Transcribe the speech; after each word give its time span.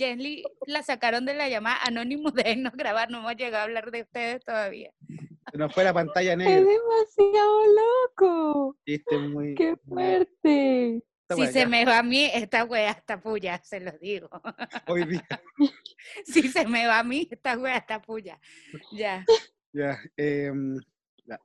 Jenny 0.00 0.42
la 0.66 0.82
sacaron 0.82 1.26
de 1.26 1.34
la 1.34 1.50
llamada 1.50 1.76
anónimo 1.84 2.30
de 2.30 2.56
no 2.56 2.70
grabar, 2.72 3.10
no 3.10 3.18
hemos 3.18 3.36
llegado 3.36 3.58
a 3.58 3.62
hablar 3.64 3.90
de 3.90 4.02
ustedes 4.02 4.42
todavía. 4.42 4.92
Se 5.52 5.58
nos 5.58 5.74
fue 5.74 5.84
la 5.84 5.92
pantalla 5.92 6.32
Es 6.32 6.38
negra. 6.38 6.54
demasiado 6.54 7.60
loco. 8.16 8.76
Muy. 9.28 9.54
¡Qué 9.54 9.76
fuerte! 9.86 11.02
Si 11.36 11.46
se 11.48 11.60
ya, 11.60 11.68
me 11.68 11.84
va 11.84 11.98
a 11.98 12.02
mí, 12.02 12.30
esta 12.32 12.64
wea 12.64 12.90
está 12.90 13.20
puya, 13.20 13.60
se 13.62 13.78
los 13.78 14.00
digo. 14.00 14.30
Hoy 14.88 15.04
día. 15.04 15.28
Si 16.24 16.48
se 16.48 16.66
me 16.66 16.86
va 16.86 17.00
a 17.00 17.04
mí, 17.04 17.28
esta 17.30 17.58
wea 17.58 17.76
está 17.76 18.00
puya. 18.00 18.40
Ya. 18.90 19.24
Ya. 19.72 19.98
em, 20.16 20.80
ya. 21.26 21.38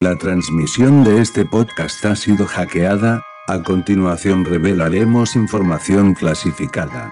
La 0.00 0.16
transmisión 0.18 1.02
de 1.02 1.22
este 1.22 1.46
podcast 1.46 2.04
ha 2.04 2.14
sido 2.14 2.44
hackeada, 2.46 3.22
a 3.48 3.62
continuación 3.62 4.44
revelaremos 4.44 5.34
información 5.34 6.12
clasificada. 6.12 7.10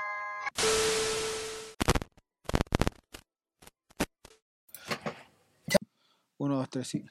Uno, 6.37 6.57
dos, 6.57 6.68
tres, 6.68 6.88
sí. 6.88 7.02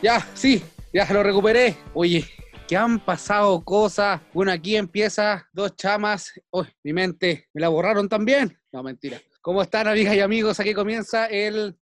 Ya, 0.00 0.24
sí, 0.34 0.62
ya 0.92 1.12
lo 1.12 1.24
recuperé. 1.24 1.76
Oye, 1.92 2.24
que 2.66 2.76
han 2.76 2.98
pasado 2.98 3.62
cosas. 3.64 4.20
Bueno, 4.34 4.52
aquí 4.52 4.76
empieza 4.76 5.48
dos 5.52 5.76
chamas. 5.76 6.32
Uy, 6.50 6.66
mi 6.82 6.92
mente, 6.92 7.48
me 7.54 7.60
la 7.60 7.68
borraron 7.68 8.08
también. 8.08 8.58
No, 8.72 8.82
mentira. 8.82 9.20
¿Cómo 9.40 9.62
están, 9.62 9.86
amigas 9.86 10.16
y 10.16 10.20
amigos? 10.20 10.58
Aquí 10.58 10.74
comienza 10.74 11.26
el 11.26 11.78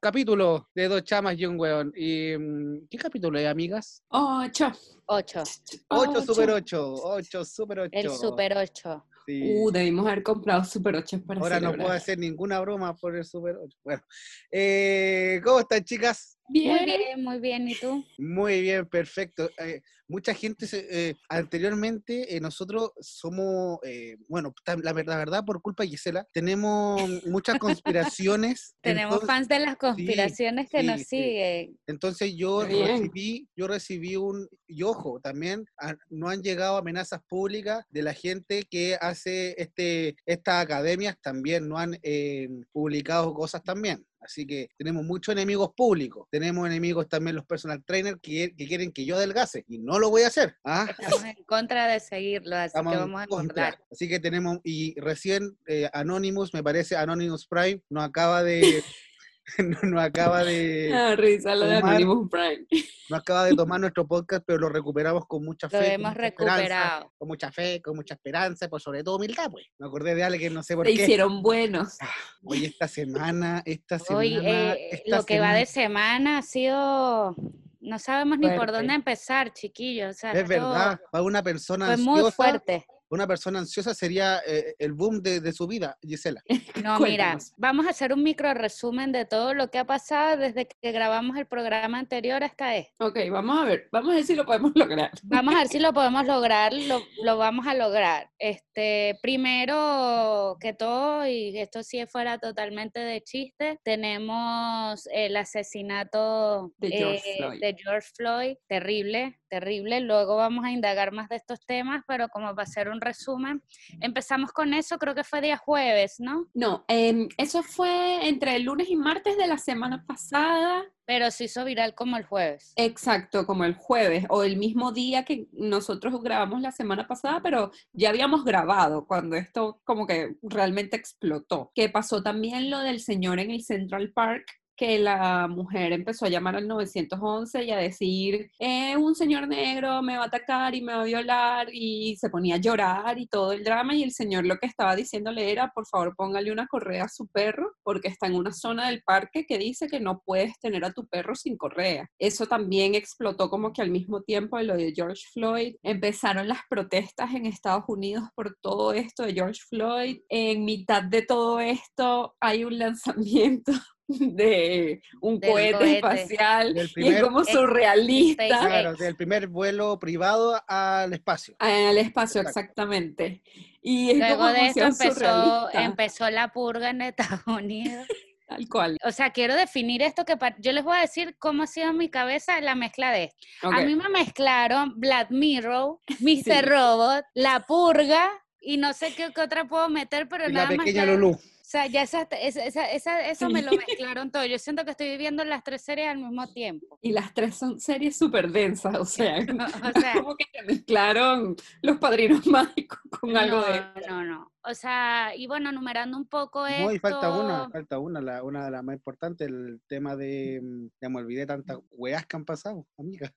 capítulo 0.00 0.70
de 0.74 0.88
Dos 0.88 1.04
Chamas 1.04 1.38
y 1.38 1.44
un 1.44 1.60
Weón. 1.60 1.92
Y, 1.94 2.34
mm, 2.38 2.86
¿Qué 2.88 2.96
capítulo 2.96 3.38
es, 3.38 3.46
amigas? 3.46 4.02
Ocho. 4.08 4.72
Ocho. 5.04 5.42
8 5.88 6.22
Super 6.22 6.50
8. 6.50 6.94
8 6.94 7.44
Super 7.44 7.80
8. 7.80 7.90
El 7.92 8.10
super 8.10 8.56
ocho. 8.56 9.04
Sí. 9.26 9.54
Uh, 9.54 9.70
debimos 9.70 10.06
haber 10.06 10.22
comprado 10.22 10.64
Super 10.64 10.96
8 10.96 11.24
para 11.26 11.40
Ahora 11.40 11.60
no 11.60 11.74
puedo 11.74 11.90
hacer 11.90 12.18
ninguna 12.18 12.58
broma 12.60 12.96
por 12.96 13.14
el 13.14 13.24
Super 13.26 13.56
8. 13.56 13.78
Bueno, 13.84 14.02
eh, 14.50 15.42
¿cómo 15.44 15.60
están, 15.60 15.84
chicas? 15.84 16.38
Muy 16.48 16.62
Bien. 16.84 17.22
muy 17.24 17.38
bien. 17.40 17.68
¿Y 17.68 17.74
tú? 17.74 18.04
Muy 18.18 18.60
bien, 18.60 18.86
perfecto. 18.86 19.50
Eh, 19.58 19.80
mucha 20.06 20.34
gente, 20.34 20.66
se- 20.66 20.86
eh, 21.10 21.16
anteriormente, 21.30 22.36
eh, 22.36 22.40
nosotros 22.40 22.90
somos, 23.00 23.78
eh, 23.82 24.16
bueno, 24.28 24.52
la 24.82 24.92
verdad, 24.92 25.12
la 25.14 25.18
verdad, 25.18 25.44
por 25.44 25.62
culpa 25.62 25.82
de 25.84 25.88
Gisela, 25.90 26.26
tenemos 26.32 27.00
muchas 27.24 27.58
conspiraciones. 27.58 28.76
Tenemos 28.82 29.14
entonces- 29.14 29.26
fans 29.26 29.48
de 29.48 29.58
las 29.60 29.76
conspiraciones 29.76 30.68
que 30.68 30.82
nos 30.82 31.00
sí, 31.00 31.04
siguen. 31.04 31.78
Entonces 31.86 32.34
yo 32.36 32.66
bien. 32.66 32.88
recibí, 32.88 33.48
yo 33.56 33.66
recibí 33.66 34.16
un, 34.16 34.46
y 34.66 34.82
ojo, 34.82 35.20
también 35.20 35.64
ah, 35.80 35.94
no 36.10 36.28
han 36.28 36.42
llegado 36.42 36.76
amenazas 36.76 37.20
públicas 37.26 37.84
de 37.88 38.02
la 38.02 38.12
gente 38.12 38.64
que 38.70 38.96
hace 39.00 39.54
este, 39.56 40.14
estas 40.26 40.62
academias, 40.62 41.16
también 41.22 41.68
no 41.68 41.78
han 41.78 41.98
eh, 42.02 42.48
publicado 42.72 43.32
cosas 43.32 43.62
también. 43.62 44.04
Así 44.24 44.46
que 44.46 44.68
tenemos 44.78 45.04
muchos 45.04 45.32
enemigos 45.32 45.70
públicos. 45.76 46.26
Tenemos 46.30 46.66
enemigos 46.66 47.08
también 47.08 47.36
los 47.36 47.44
personal 47.44 47.84
trainers 47.84 48.18
que, 48.22 48.54
que 48.56 48.66
quieren 48.66 48.90
que 48.92 49.04
yo 49.04 49.16
adelgace 49.16 49.64
y 49.68 49.78
no 49.78 49.98
lo 49.98 50.10
voy 50.10 50.22
a 50.22 50.28
hacer. 50.28 50.56
¿ah? 50.64 50.86
Estamos 50.88 51.24
en 51.24 51.44
contra 51.44 51.86
de 51.86 52.00
seguirlo, 52.00 52.56
así 52.56 52.68
Estamos 52.68 52.92
que 52.92 52.98
vamos 52.98 53.22
a 53.22 53.26
contra. 53.26 53.68
engordar. 53.68 53.84
Así 53.92 54.08
que 54.08 54.18
tenemos, 54.20 54.58
y 54.64 54.98
recién 54.98 55.56
eh, 55.66 55.88
Anonymous, 55.92 56.54
me 56.54 56.62
parece 56.62 56.96
Anonymous 56.96 57.46
Prime, 57.46 57.82
nos 57.90 58.04
acaba 58.04 58.42
de, 58.42 58.60
nos 59.82 60.02
acaba 60.02 60.42
de, 60.44 60.90
Ah, 60.94 61.14
risa, 61.16 61.54
lo 61.54 61.66
de 61.66 61.76
Omar. 61.78 61.90
Anonymous 61.96 62.30
Prime. 62.30 62.66
no 63.10 63.16
acaba 63.16 63.44
de 63.44 63.54
tomar 63.54 63.80
nuestro 63.80 64.06
podcast, 64.06 64.42
pero 64.46 64.58
lo 64.58 64.68
recuperamos 64.68 65.26
con 65.26 65.44
mucha 65.44 65.68
fe. 65.68 65.76
Lo 65.78 65.82
con 65.84 65.92
hemos 65.92 66.14
recuperado. 66.14 67.12
con 67.18 67.28
mucha 67.28 67.52
fe, 67.52 67.82
con 67.82 67.96
mucha 67.96 68.14
esperanza, 68.14 68.68
por 68.68 68.80
sobre 68.80 69.04
todo 69.04 69.16
humildad, 69.16 69.50
pues. 69.50 69.66
Me 69.78 69.86
acordé 69.86 70.14
de 70.14 70.24
alguien, 70.24 70.54
no 70.54 70.62
sé 70.62 70.74
por 70.74 70.86
Se 70.86 70.94
qué. 70.94 71.02
hicieron 71.02 71.42
buenos. 71.42 71.98
Hoy 72.42 72.64
esta 72.64 72.88
semana, 72.88 73.62
esta 73.66 73.98
semana. 73.98 74.18
Hoy, 74.18 74.38
eh, 74.42 74.88
esta 74.92 75.16
lo 75.18 75.24
que 75.24 75.40
va 75.40 75.52
de 75.54 75.66
semana- 75.66 75.84
semana 75.84 76.38
ha 76.38 76.42
sido... 76.42 77.36
No 77.80 77.98
sabemos 77.98 78.38
ni 78.38 78.48
por 78.56 78.72
dónde 78.72 78.94
empezar, 78.94 79.52
chiquillos. 79.52 80.16
O 80.16 80.18
sea, 80.18 80.32
Es 80.32 80.48
verdad, 80.48 80.98
para 81.12 81.22
una 81.22 81.42
persona 81.42 81.84
Fue 81.86 81.96
muy 81.98 82.30
fuerte. 82.32 82.86
Una 83.14 83.26
persona 83.26 83.60
ansiosa 83.60 83.94
sería 83.94 84.40
eh, 84.46 84.74
el 84.78 84.92
boom 84.92 85.22
de, 85.22 85.40
de 85.40 85.52
su 85.52 85.66
vida, 85.66 85.96
Gisela. 86.02 86.42
No, 86.84 86.98
mira, 86.98 87.38
vamos 87.56 87.86
a 87.86 87.90
hacer 87.90 88.12
un 88.12 88.22
micro 88.22 88.52
resumen 88.52 89.12
de 89.12 89.24
todo 89.24 89.54
lo 89.54 89.70
que 89.70 89.78
ha 89.78 89.86
pasado 89.86 90.36
desde 90.36 90.66
que 90.66 90.92
grabamos 90.92 91.36
el 91.36 91.46
programa 91.46 91.98
anterior 91.98 92.42
hasta 92.42 92.76
este. 92.76 92.92
Ok, 93.02 93.18
vamos 93.30 93.58
a 93.58 93.64
ver. 93.64 93.88
Vamos 93.92 94.12
a 94.12 94.16
ver 94.16 94.24
si 94.24 94.34
lo 94.34 94.44
podemos 94.44 94.72
lograr. 94.74 95.10
Vamos 95.22 95.54
a 95.54 95.58
ver 95.58 95.68
si 95.68 95.78
lo 95.78 95.92
podemos 95.92 96.26
lograr, 96.26 96.72
lo, 96.74 97.00
lo 97.22 97.38
vamos 97.38 97.66
a 97.66 97.74
lograr. 97.74 98.28
Este, 98.38 99.18
primero 99.22 100.56
que 100.60 100.74
todo, 100.74 101.26
y 101.26 101.56
esto 101.58 101.82
sí 101.82 102.00
es 102.00 102.10
fuera 102.10 102.38
totalmente 102.38 103.00
de 103.00 103.22
chiste, 103.22 103.78
tenemos 103.84 105.08
el 105.12 105.36
asesinato 105.36 106.72
De 106.78 106.90
George 106.90 107.30
eh, 107.30 107.36
Floyd. 107.38 107.60
de 107.60 107.76
George 107.78 108.08
Floyd, 108.16 108.56
terrible, 108.68 109.38
terrible. 109.54 110.00
Luego 110.00 110.34
vamos 110.34 110.64
a 110.64 110.72
indagar 110.72 111.12
más 111.12 111.28
de 111.28 111.36
estos 111.36 111.64
temas, 111.64 112.02
pero 112.08 112.28
como 112.28 112.54
va 112.56 112.64
a 112.64 112.66
ser 112.66 112.88
un 112.88 113.00
resumen, 113.00 113.62
empezamos 114.00 114.52
con 114.52 114.74
eso, 114.74 114.98
creo 114.98 115.14
que 115.14 115.22
fue 115.22 115.40
día 115.40 115.56
jueves, 115.56 116.16
¿no? 116.18 116.48
No, 116.54 116.84
em, 116.88 117.28
eso 117.36 117.62
fue 117.62 118.28
entre 118.28 118.56
el 118.56 118.64
lunes 118.64 118.88
y 118.90 118.96
martes 118.96 119.36
de 119.36 119.46
la 119.46 119.58
semana 119.58 120.04
pasada. 120.06 120.84
Pero 121.06 121.30
se 121.30 121.44
hizo 121.44 121.66
viral 121.66 121.94
como 121.94 122.16
el 122.16 122.24
jueves. 122.24 122.72
Exacto, 122.76 123.44
como 123.44 123.66
el 123.66 123.74
jueves 123.74 124.24
o 124.30 124.42
el 124.42 124.56
mismo 124.56 124.90
día 124.90 125.26
que 125.26 125.48
nosotros 125.52 126.22
grabamos 126.22 126.62
la 126.62 126.72
semana 126.72 127.06
pasada, 127.06 127.42
pero 127.42 127.72
ya 127.92 128.08
habíamos 128.08 128.42
grabado 128.42 129.06
cuando 129.06 129.36
esto 129.36 129.82
como 129.84 130.06
que 130.06 130.36
realmente 130.40 130.96
explotó. 130.96 131.72
Que 131.74 131.90
pasó 131.90 132.22
también 132.22 132.70
lo 132.70 132.78
del 132.78 133.00
señor 133.00 133.38
en 133.38 133.50
el 133.50 133.62
Central 133.62 134.12
Park 134.12 134.46
que 134.76 134.98
la 134.98 135.48
mujer 135.48 135.92
empezó 135.92 136.26
a 136.26 136.28
llamar 136.28 136.56
al 136.56 136.68
911 136.68 137.64
y 137.64 137.70
a 137.70 137.76
decir, 137.76 138.50
eh, 138.58 138.96
un 138.96 139.14
señor 139.14 139.48
negro 139.48 140.02
me 140.02 140.16
va 140.16 140.24
a 140.24 140.26
atacar 140.26 140.74
y 140.74 140.82
me 140.82 140.94
va 140.94 141.02
a 141.02 141.04
violar 141.04 141.68
y 141.72 142.16
se 142.16 142.30
ponía 142.30 142.56
a 142.56 142.58
llorar 142.58 143.18
y 143.18 143.26
todo 143.26 143.52
el 143.52 143.64
drama 143.64 143.94
y 143.94 144.02
el 144.02 144.12
señor 144.12 144.44
lo 144.46 144.56
que 144.58 144.66
estaba 144.66 144.96
diciéndole 144.96 145.50
era, 145.50 145.70
por 145.74 145.86
favor 145.86 146.14
póngale 146.16 146.52
una 146.52 146.66
correa 146.66 147.04
a 147.04 147.08
su 147.08 147.26
perro 147.28 147.72
porque 147.82 148.08
está 148.08 148.26
en 148.26 148.34
una 148.34 148.52
zona 148.52 148.88
del 148.88 149.02
parque 149.02 149.44
que 149.46 149.58
dice 149.58 149.88
que 149.88 150.00
no 150.00 150.22
puedes 150.24 150.58
tener 150.58 150.84
a 150.84 150.92
tu 150.92 151.06
perro 151.06 151.34
sin 151.34 151.56
correa. 151.56 152.08
Eso 152.18 152.46
también 152.46 152.94
explotó 152.94 153.50
como 153.50 153.72
que 153.72 153.82
al 153.82 153.90
mismo 153.90 154.22
tiempo 154.22 154.58
de 154.58 154.64
lo 154.64 154.76
de 154.76 154.92
George 154.94 155.22
Floyd. 155.32 155.76
Empezaron 155.82 156.48
las 156.48 156.60
protestas 156.68 157.34
en 157.34 157.46
Estados 157.46 157.84
Unidos 157.88 158.24
por 158.34 158.56
todo 158.60 158.92
esto 158.92 159.24
de 159.24 159.34
George 159.34 159.60
Floyd. 159.68 160.18
En 160.28 160.64
mitad 160.64 161.02
de 161.02 161.22
todo 161.22 161.60
esto 161.60 162.34
hay 162.40 162.64
un 162.64 162.78
lanzamiento 162.78 163.72
de 164.06 165.00
un 165.20 165.40
Del 165.40 165.50
cohete, 165.50 165.72
cohete. 165.78 165.94
espacial 165.96 166.74
Del 166.74 166.90
y 166.96 167.08
es 167.08 167.22
como 167.22 167.44
surrealista. 167.44 168.46
Claro, 168.46 168.94
del 168.94 169.16
primer 169.16 169.46
vuelo 169.48 169.98
privado 169.98 170.60
al 170.68 171.12
espacio. 171.12 171.56
al 171.58 171.96
espacio 171.98 172.40
Exacto. 172.42 172.60
exactamente 172.60 173.42
y 173.82 174.10
es 174.10 174.18
Luego 174.18 174.36
como 174.36 174.48
de 174.48 174.54
demasiado 174.60 174.88
empezó, 174.90 175.14
surrealista, 175.14 175.84
empezó 175.84 176.30
la 176.30 176.48
purga 176.52 176.90
en 176.90 177.02
Estados 177.02 177.40
Unidos. 177.46 178.06
tal 178.46 178.68
cual 178.68 178.98
O 179.04 179.10
sea, 179.12 179.30
quiero 179.30 179.54
definir 179.56 180.02
esto 180.02 180.24
que 180.24 180.36
yo 180.58 180.72
les 180.72 180.84
voy 180.84 180.96
a 180.96 181.00
decir 181.00 181.36
cómo 181.38 181.62
ha 181.64 181.66
sido 181.66 181.90
en 181.90 181.96
mi 181.98 182.08
cabeza 182.10 182.60
la 182.60 182.74
mezcla 182.74 183.10
de 183.10 183.24
esto. 183.24 183.68
A 183.68 183.80
mí 183.82 183.94
me 183.94 184.08
mezclaron 184.08 184.94
Black 185.00 185.30
Mirror, 185.30 185.98
Mr. 186.20 186.44
Sí. 186.44 186.60
Robot, 186.62 187.24
La 187.34 187.60
Purga 187.66 188.30
y 188.60 188.76
no 188.78 188.92
sé 188.94 189.14
qué, 189.14 189.30
qué 189.34 189.40
otra 189.42 189.66
puedo 189.66 189.88
meter, 189.90 190.28
pero 190.28 190.44
Y 190.48 190.52
la 190.52 190.64
nada 190.64 190.76
más. 190.76 190.86
pequeña 190.86 191.04
que- 191.04 191.10
Lulú. 191.12 191.38
O 191.74 191.76
sea, 191.76 191.86
ya 191.88 192.02
esa, 192.02 192.22
esa, 192.40 192.64
esa- 192.64 192.92
esa- 192.92 193.28
eso 193.28 193.50
me 193.50 193.60
lo 193.60 193.72
mezclaron 193.88 194.30
todo. 194.30 194.44
Yo 194.46 194.60
siento 194.60 194.84
que 194.84 194.92
estoy 194.92 195.08
viviendo 195.08 195.42
las 195.44 195.64
tres 195.64 195.82
series 195.82 196.06
al 196.08 196.18
mismo 196.18 196.46
tiempo. 196.52 197.00
y 197.02 197.10
las 197.10 197.34
tres 197.34 197.56
son 197.56 197.80
series 197.80 198.16
súper 198.16 198.52
densas 198.52 198.94
o 198.96 199.04
sea 199.04 199.38
O 199.96 200.00
sea, 200.00 200.14
como 200.14 200.36
que 200.36 200.44
mezclaron 200.68 201.56
los 201.82 201.98
padrinos 201.98 202.46
mágicos 202.46 203.00
con 203.10 203.36
algo 203.36 203.60
de 203.62 203.82
no, 204.08 204.22
no. 204.22 204.52
O 204.62 204.72
sea, 204.74 205.32
y 205.34 205.48
bueno, 205.48 205.72
numerando 205.72 206.16
un 206.16 206.28
poco 206.28 206.64
esto. 206.64 206.84
No, 206.84 206.92
y 206.92 207.00
falta 207.00 207.28
una, 207.32 207.68
falta 207.68 207.98
una, 207.98 208.20
la, 208.20 208.44
una 208.44 208.64
de 208.66 208.70
las 208.70 208.84
más 208.84 208.94
importantes, 208.94 209.48
el 209.48 209.80
tema 209.88 210.14
de, 210.14 210.60
mm, 210.62 210.86
ya 211.02 211.08
me 211.08 211.18
olvidé 211.18 211.44
tantas 211.44 211.78
weas 211.90 212.24
que 212.24 212.36
han 212.36 212.44
pasado, 212.44 212.86
amiga. 212.96 213.32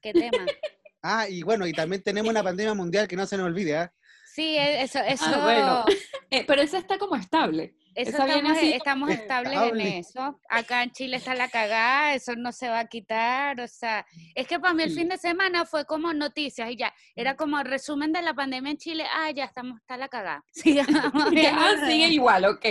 ¿Qué 0.00 0.12
tema? 0.14 0.46
Ah, 1.02 1.28
y 1.28 1.42
bueno, 1.42 1.66
y 1.66 1.72
también 1.72 2.02
tenemos 2.02 2.30
una 2.30 2.42
pandemia 2.42 2.74
mundial 2.74 3.06
que 3.08 3.14
no 3.16 3.26
se 3.26 3.36
nos 3.36 3.46
olvide, 3.46 3.76
¿ah? 3.76 3.92
Sí, 4.34 4.56
e- 4.56 4.82
eso, 4.82 4.98
eso, 5.00 5.24
Ah, 5.26 5.40
bueno. 5.42 5.84
Eh, 6.30 6.44
pero 6.46 6.62
esa 6.62 6.78
está 6.78 6.96
como 6.96 7.14
estable. 7.16 7.74
eso 7.94 8.08
estamos, 8.12 8.52
así 8.52 8.60
como 8.62 8.74
estamos 8.76 9.10
estables 9.10 9.52
en 9.52 9.58
estable. 9.62 9.98
eso. 9.98 10.40
Acá 10.48 10.82
en 10.82 10.90
Chile 10.92 11.18
está 11.18 11.34
la 11.34 11.48
cagada, 11.50 12.14
eso 12.14 12.34
no 12.36 12.50
se 12.52 12.68
va 12.70 12.78
a 12.78 12.86
quitar. 12.88 13.60
O 13.60 13.68
sea, 13.68 14.06
es 14.34 14.46
que 14.46 14.58
para 14.58 14.72
mí 14.72 14.82
el 14.84 14.88
Sí. 14.92 14.96
fin 15.00 15.08
de 15.10 15.18
semana 15.18 15.66
fue 15.66 15.84
como 15.84 16.14
noticias 16.14 16.70
y 16.70 16.76
ya, 16.76 16.94
era 17.14 17.36
como 17.36 17.62
resumen 17.62 18.12
de 18.14 18.22
la 18.22 18.32
pandemia 18.32 18.70
en 18.70 18.78
Chile. 18.78 19.04
Ah, 19.14 19.30
ya 19.30 19.44
estamos, 19.44 19.78
está 19.78 19.98
la 19.98 20.08
cagada. 20.08 20.42
Sigamos 20.52 21.12
Ah, 21.54 21.74
sigue 21.86 22.08
igual, 22.08 22.46
ok. 22.46 22.64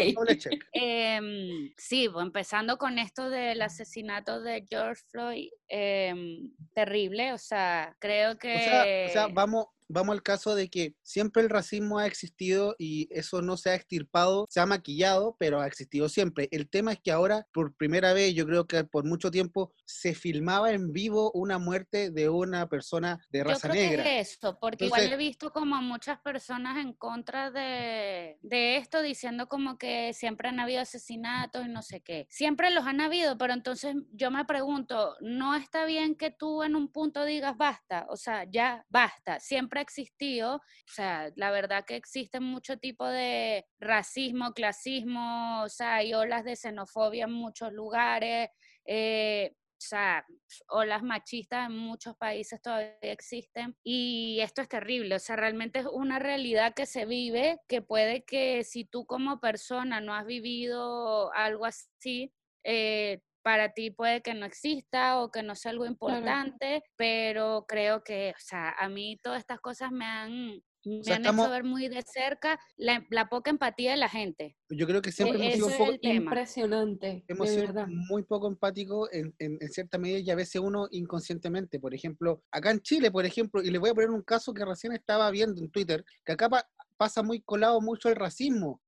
Em, 0.73 1.71
sí, 1.77 2.09
pues, 2.11 2.25
empezando 2.25 2.77
con 2.79 2.97
esto 2.97 3.29
del 3.29 3.61
asesinato 3.61 4.41
de 4.41 4.65
George 4.67 5.03
Floyd, 5.11 5.49
em, 5.67 6.51
terrible, 6.73 7.33
o 7.33 7.37
sea, 7.37 7.95
creo 7.99 8.37
que... 8.39 8.55
O 8.55 8.59
sea, 8.59 8.83
o 9.05 9.09
sea, 9.09 9.27
vamos, 9.33 9.67
vamos 9.91 10.13
al 10.13 10.23
caso 10.23 10.55
de 10.55 10.69
que 10.69 10.95
siempre 11.03 11.43
el 11.43 11.49
racismo 11.49 11.99
ha 11.99 12.07
existido 12.07 12.75
y 12.77 13.07
eso 13.11 13.41
no 13.41 13.57
se 13.57 13.69
ha 13.71 13.75
extirpado, 13.75 14.47
se 14.49 14.59
ha 14.59 14.65
maquillado, 14.65 15.35
pero 15.39 15.61
ha 15.61 15.67
existido 15.67 16.09
siempre. 16.09 16.47
El 16.51 16.69
tema 16.69 16.93
es 16.93 16.99
que 16.99 17.11
ahora, 17.11 17.47
por 17.53 17.75
primera 17.75 18.13
vez, 18.13 18.33
yo 18.33 18.45
creo 18.45 18.65
que 18.67 18.83
por 18.83 19.05
mucho 19.05 19.31
tiempo, 19.31 19.73
se 19.85 20.15
filmaba 20.15 20.71
en 20.71 20.93
vivo 20.93 21.31
una 21.33 21.59
muerte 21.59 22.11
de 22.11 22.29
una 22.29 22.67
persona 22.69 23.19
de 23.29 23.39
Yo 23.39 23.45
raza 23.45 23.69
creo 23.69 23.89
negra. 23.89 24.03
que 24.03 24.19
es 24.19 24.37
eso, 24.37 24.57
porque 24.59 24.85
igual 24.85 25.11
he 25.11 25.17
visto 25.17 25.51
como 25.51 25.75
a 25.75 25.81
muchas 25.81 26.19
personas 26.19 26.77
en 26.77 26.93
contra 26.93 27.51
de, 27.51 28.37
de 28.41 28.77
esto, 28.77 29.01
diciendo 29.01 29.47
como 29.47 29.77
que 29.77 30.13
siempre 30.13 30.49
han 30.49 30.59
habido 30.59 30.81
asesinatos 30.81 31.65
y 31.65 31.69
no 31.69 31.81
sé 31.81 32.01
qué. 32.01 32.27
Siempre 32.29 32.71
los 32.71 32.85
han 32.85 33.01
habido, 33.01 33.37
pero 33.37 33.53
entonces 33.53 33.95
yo 34.13 34.31
me 34.31 34.45
pregunto, 34.45 35.15
¿no 35.21 35.55
está 35.55 35.85
bien 35.85 36.15
que 36.15 36.31
tú 36.31 36.63
en 36.63 36.75
un 36.75 36.91
punto 36.91 37.25
digas 37.25 37.57
basta? 37.57 38.05
O 38.09 38.17
sea, 38.17 38.45
ya 38.49 38.85
basta. 38.89 39.39
Siempre 39.39 39.80
existido, 39.81 40.55
o 40.55 40.61
sea, 40.93 41.31
la 41.35 41.51
verdad 41.51 41.85
que 41.85 41.95
existen 41.95 42.43
mucho 42.43 42.77
tipo 42.77 43.05
de 43.07 43.65
racismo, 43.79 44.53
clasismo, 44.53 45.63
o 45.63 45.69
sea, 45.69 45.95
hay 45.95 46.13
olas 46.13 46.43
de 46.45 46.55
xenofobia 46.55 47.25
en 47.25 47.33
muchos 47.33 47.71
lugares. 47.73 48.49
eh, 48.85 49.53
o 49.81 49.83
sea, 49.83 50.23
olas 50.69 51.01
machistas 51.01 51.65
en 51.67 51.75
muchos 51.75 52.15
países 52.15 52.61
todavía 52.61 52.93
existen 53.01 53.75
y 53.83 54.39
esto 54.41 54.61
es 54.61 54.69
terrible, 54.69 55.15
o 55.15 55.19
sea, 55.19 55.35
realmente 55.35 55.79
es 55.79 55.87
una 55.87 56.19
realidad 56.19 56.75
que 56.75 56.85
se 56.85 57.07
vive, 57.07 57.57
que 57.67 57.81
puede 57.81 58.23
que 58.23 58.63
si 58.63 58.85
tú 58.85 59.07
como 59.07 59.39
persona 59.39 59.99
no 59.99 60.13
has 60.13 60.27
vivido 60.27 61.33
algo 61.33 61.65
así, 61.65 62.31
eh, 62.63 63.21
para 63.41 63.73
ti 63.73 63.91
puede 63.91 64.21
que 64.21 64.33
no 64.33 64.45
exista 64.45 65.19
o 65.21 65.31
que 65.31 65.43
no 65.43 65.55
sea 65.55 65.71
algo 65.71 65.85
importante, 65.85 66.83
pero 66.95 67.65
creo 67.67 68.03
que, 68.03 68.33
o 68.35 68.39
sea, 68.39 68.69
a 68.77 68.89
mí 68.89 69.19
todas 69.21 69.39
estas 69.39 69.59
cosas 69.59 69.91
me 69.91 70.05
han, 70.05 70.61
me 70.85 71.03
sea, 71.03 71.15
han 71.15 71.21
estamos- 71.21 71.45
hecho 71.45 71.51
ver 71.51 71.63
muy 71.63 71.87
de 71.87 72.01
cerca 72.03 72.59
la, 72.77 73.05
la 73.09 73.29
poca 73.29 73.49
empatía 73.51 73.91
de 73.91 73.97
la 73.97 74.09
gente. 74.09 74.55
Yo 74.69 74.85
creo 74.87 75.01
que 75.01 75.11
siempre 75.11 75.39
E- 75.39 75.41
hemos 75.41 75.53
sido 75.55 75.65
un 75.67 75.71
es 75.71 75.77
poco, 75.77 75.91
el 75.91 75.99
tema. 75.99 76.15
Impresionante, 76.15 77.23
hemos 77.27 77.47
de 77.47 77.53
sido 77.55 77.67
verdad. 77.67 77.87
muy 77.87 78.23
poco 78.23 78.47
empáticos 78.47 79.09
en, 79.11 79.33
en, 79.39 79.57
en 79.59 79.69
cierta 79.69 79.97
medida 79.97 80.19
y 80.19 80.29
a 80.31 80.35
veces 80.35 80.61
uno 80.61 80.87
inconscientemente. 80.91 81.79
Por 81.79 81.93
ejemplo, 81.93 82.43
acá 82.51 82.71
en 82.71 82.81
Chile, 82.81 83.11
por 83.11 83.25
ejemplo, 83.25 83.61
y 83.61 83.69
les 83.71 83.79
voy 83.81 83.89
a 83.89 83.93
poner 83.93 84.09
un 84.11 84.21
caso 84.23 84.53
que 84.53 84.65
recién 84.65 84.93
estaba 84.93 85.29
viendo 85.31 85.61
en 85.61 85.69
Twitter, 85.71 86.03
que 86.25 86.31
acá 86.33 86.49
pa- 86.49 86.69
pasa 86.97 87.23
muy 87.23 87.41
colado 87.41 87.81
mucho 87.81 88.09
el 88.09 88.15
racismo. 88.15 88.81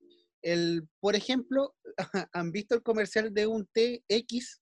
El, 0.43 0.87
por 0.99 1.15
ejemplo, 1.15 1.73
¿han 2.33 2.51
visto 2.51 2.75
el 2.75 2.83
comercial 2.83 3.33
de 3.33 3.47
un 3.47 3.65
té 3.65 4.03
X? 4.07 4.61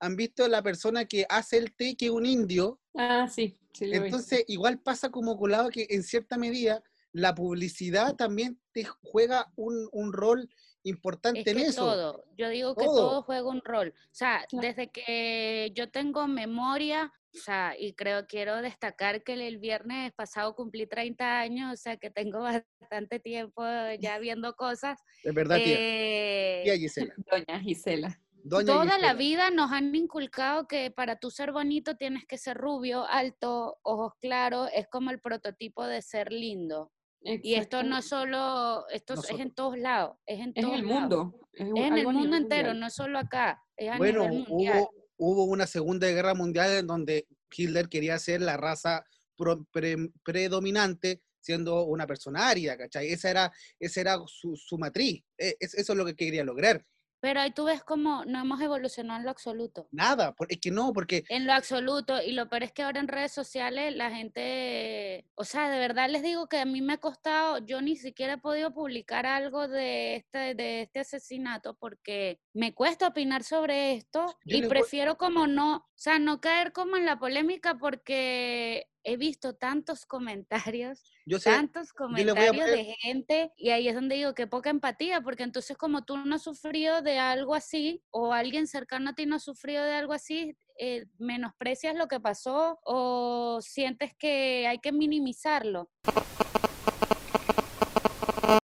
¿Han 0.00 0.16
visto 0.16 0.46
la 0.48 0.62
persona 0.62 1.04
que 1.06 1.24
hace 1.28 1.56
el 1.58 1.74
té 1.74 1.96
que 1.96 2.06
es 2.06 2.10
un 2.10 2.26
indio? 2.26 2.80
Ah, 2.94 3.26
sí, 3.28 3.56
sí 3.72 3.86
lo. 3.86 3.94
Entonces, 4.04 4.44
igual 4.48 4.80
pasa 4.80 5.10
como 5.10 5.38
colado 5.38 5.70
que 5.70 5.86
en 5.90 6.02
cierta 6.02 6.36
medida 6.36 6.82
la 7.12 7.34
publicidad 7.34 8.14
también 8.16 8.60
te 8.72 8.84
juega 9.02 9.52
un, 9.56 9.88
un 9.92 10.12
rol 10.12 10.48
importante 10.84 11.40
Es 11.40 11.46
en 11.48 11.58
eso. 11.58 11.84
todo, 11.86 12.24
yo 12.38 12.48
digo 12.48 12.74
que 12.74 12.84
Todo. 12.84 12.96
todo 13.10 13.22
juega 13.22 13.48
un 13.48 13.60
rol. 13.64 13.92
O 13.96 14.08
sea, 14.14 14.44
Claro. 14.48 14.66
desde 14.66 14.90
que 14.90 15.70
yo 15.74 15.90
tengo 15.90 16.26
memoria, 16.26 17.12
o 17.34 17.38
sea, 17.38 17.74
y 17.78 17.94
creo, 17.94 18.26
quiero 18.26 18.60
destacar 18.62 19.22
que 19.22 19.34
el 19.34 19.58
viernes 19.58 20.12
pasado 20.12 20.54
cumplí 20.54 20.86
30 20.86 21.38
años, 21.40 21.72
o 21.72 21.76
sea, 21.76 21.96
que 21.96 22.10
tengo 22.10 22.40
bastante 22.80 23.20
tiempo 23.20 23.62
ya 24.00 24.18
viendo 24.18 24.54
cosas. 24.56 24.98
Es 25.22 25.34
verdad, 25.34 25.56
tía. 25.56 25.76
eh, 25.78 26.60
Tía 26.64 26.76
Gisela. 26.76 27.14
Doña 27.30 27.60
Gisela. 27.60 28.20
Doña 28.42 28.66
Toda 28.72 28.98
la 28.98 29.12
vida 29.12 29.50
nos 29.50 29.70
han 29.70 29.94
inculcado 29.94 30.66
que 30.66 30.90
para 30.90 31.16
tú 31.16 31.30
ser 31.30 31.52
bonito 31.52 31.96
tienes 31.96 32.24
que 32.26 32.38
ser 32.38 32.56
rubio, 32.56 33.04
alto, 33.06 33.78
ojos 33.82 34.14
claros, 34.18 34.70
es 34.74 34.88
como 34.88 35.10
el 35.10 35.20
prototipo 35.20 35.86
de 35.86 36.00
ser 36.02 36.32
lindo. 36.32 36.90
Y 37.22 37.52
esto 37.56 37.82
no 37.82 38.00
solo, 38.00 38.88
esto 38.88 39.12
es 39.12 39.28
en 39.38 39.52
todos 39.54 39.76
lados, 39.78 40.16
es 40.24 40.40
en 40.40 40.52
Es 40.54 40.64
todos 40.64 40.78
el 40.78 40.86
lados. 40.86 41.00
mundo. 41.00 41.40
Es, 41.52 41.68
un- 41.68 41.76
Es 41.76 41.84
en 41.88 41.98
el 41.98 42.04
mundo 42.06 42.36
entero, 42.38 42.68
mundial. 42.68 42.80
no 42.80 42.88
solo 42.88 43.18
acá, 43.18 43.62
es 43.76 43.90
a 43.90 43.98
Bueno, 43.98 44.26
nivel 44.26 44.48
mundial. 44.48 44.78
hubo, 44.78 44.90
hubo 45.22 45.44
una 45.44 45.66
segunda 45.66 46.08
guerra 46.08 46.34
mundial 46.34 46.70
en 46.78 46.86
donde 46.86 47.26
Hitler 47.54 47.88
quería 47.88 48.18
ser 48.18 48.40
la 48.40 48.56
raza 48.56 49.04
pro- 49.36 49.64
pre- 49.70 50.10
predominante 50.24 51.20
siendo 51.40 51.84
una 51.84 52.06
persona 52.06 52.48
aria, 52.48 52.76
¿cachai? 52.76 53.12
Esa 53.12 53.30
era, 53.30 53.52
esa 53.78 54.00
era 54.00 54.18
su, 54.26 54.56
su 54.56 54.78
matriz. 54.78 55.22
E- 55.38 55.56
es- 55.60 55.74
eso 55.74 55.92
es 55.92 55.98
lo 55.98 56.04
que 56.06 56.16
quería 56.16 56.42
lograr. 56.44 56.84
Pero 57.20 57.40
ahí 57.40 57.50
tú 57.52 57.64
ves 57.64 57.82
como 57.84 58.24
no 58.24 58.40
hemos 58.40 58.60
evolucionado 58.60 59.18
en 59.18 59.24
lo 59.24 59.30
absoluto. 59.30 59.86
Nada, 59.92 60.34
es 60.48 60.58
que 60.58 60.70
no, 60.70 60.92
porque 60.92 61.22
En 61.28 61.46
lo 61.46 61.52
absoluto, 61.52 62.20
y 62.22 62.32
lo 62.32 62.48
peor 62.48 62.62
es 62.62 62.72
que 62.72 62.82
ahora 62.82 63.00
en 63.00 63.08
redes 63.08 63.32
sociales 63.32 63.94
la 63.94 64.10
gente, 64.10 65.26
o 65.34 65.44
sea, 65.44 65.68
de 65.68 65.78
verdad 65.78 66.08
les 66.08 66.22
digo 66.22 66.48
que 66.48 66.58
a 66.58 66.64
mí 66.64 66.80
me 66.82 66.94
ha 66.94 66.98
costado, 66.98 67.58
yo 67.64 67.80
ni 67.82 67.96
siquiera 67.96 68.34
he 68.34 68.38
podido 68.38 68.72
publicar 68.72 69.26
algo 69.26 69.68
de 69.68 70.16
este, 70.16 70.54
de 70.54 70.82
este 70.82 71.00
asesinato 71.00 71.74
porque 71.74 72.40
me 72.54 72.72
cuesta 72.74 73.08
opinar 73.08 73.42
sobre 73.44 73.92
esto 73.94 74.26
Yo 74.44 74.56
y 74.56 74.60
voy- 74.60 74.68
prefiero 74.68 75.16
como 75.16 75.46
no, 75.46 75.76
o 75.76 75.84
sea, 75.94 76.18
no 76.18 76.40
caer 76.40 76.72
como 76.72 76.96
en 76.96 77.04
la 77.06 77.18
polémica 77.18 77.76
porque 77.78 78.86
he 79.04 79.16
visto 79.16 79.54
tantos 79.54 80.04
comentarios 80.06 81.02
yo 81.26 81.38
sé, 81.38 81.50
tantos 81.50 81.92
comentarios 81.92 82.54
poner- 82.54 82.70
de 82.76 82.84
gente 83.00 83.52
y 83.56 83.70
ahí 83.70 83.88
es 83.88 83.94
donde 83.94 84.16
digo 84.16 84.34
que 84.34 84.46
poca 84.46 84.70
empatía, 84.70 85.20
porque 85.20 85.42
entonces 85.42 85.76
como 85.76 86.04
tú 86.04 86.16
no 86.18 86.34
has 86.34 86.42
sufrido 86.42 87.02
de 87.02 87.18
algo 87.18 87.54
así 87.54 88.02
o 88.10 88.32
alguien 88.32 88.66
cercano 88.66 89.10
a 89.10 89.14
ti 89.14 89.26
no 89.26 89.36
ha 89.36 89.40
sufrido 89.40 89.84
de 89.84 89.94
algo 89.94 90.12
así, 90.12 90.56
eh, 90.78 91.06
menosprecias 91.18 91.94
lo 91.96 92.08
que 92.08 92.20
pasó 92.20 92.78
o 92.84 93.60
sientes 93.62 94.14
que 94.16 94.66
hay 94.66 94.78
que 94.78 94.92
minimizarlo. 94.92 95.90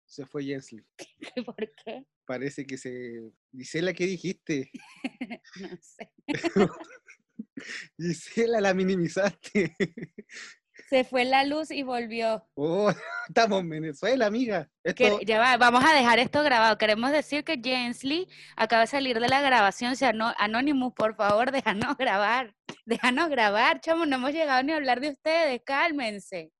se 0.06 0.26
fue 0.26 0.44
Jensly. 0.44 0.84
¿Por 1.46 1.72
qué? 1.86 2.04
Parece 2.26 2.66
que 2.66 2.78
se... 2.78 3.32
Gisela, 3.52 3.94
¿qué 3.94 4.06
dijiste? 4.08 4.72
No 5.60 5.78
sé. 5.82 6.12
Gisela, 8.00 8.62
la 8.62 8.74
minimizaste. 8.74 9.76
Se 10.90 11.04
fue 11.04 11.26
la 11.26 11.44
luz 11.44 11.70
y 11.72 11.84
volvió. 11.84 12.48
Oh, 12.56 12.90
estamos 13.28 13.60
en 13.62 13.70
Venezuela, 13.70 14.28
amiga. 14.28 14.70
Esto, 14.84 15.18
Que- 15.20 15.26
ya 15.26 15.38
va, 15.40 15.58
vamos 15.58 15.84
a 15.84 15.94
dejar 15.94 16.20
esto 16.20 16.44
grabado. 16.44 16.78
Queremos 16.78 17.12
decir 17.12 17.44
que 17.44 17.60
Jensley 17.62 18.28
acaba 18.56 18.82
de 18.84 18.88
salir 18.88 19.20
de 19.20 19.28
la 19.28 19.42
grabación. 19.42 19.92
O 19.92 19.96
sea, 19.96 20.14
no, 20.14 20.34
Anonymous, 20.38 20.94
por 20.94 21.16
favor, 21.16 21.52
déjanos 21.52 21.98
grabar. 21.98 22.56
Déjanos 22.86 23.30
grabar, 23.30 23.82
chamo. 23.82 24.06
No 24.06 24.16
hemos 24.16 24.32
llegado 24.32 24.64
ni 24.64 24.72
a 24.72 24.78
hablar 24.78 25.02
de 25.02 25.10
ustedes. 25.10 25.62
Cálmense. 25.66 26.52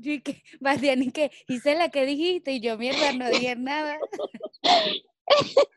Yo 0.00 0.12
y 0.12 0.20
que, 0.20 0.42
Bastián, 0.60 1.10
que, 1.10 1.30
Gisela, 1.46 1.88
¿qué 1.90 2.06
dijiste? 2.06 2.52
Y 2.52 2.60
yo, 2.60 2.76
mierda, 2.78 3.12
no 3.12 3.28
dije 3.30 3.56
nada. 3.56 3.98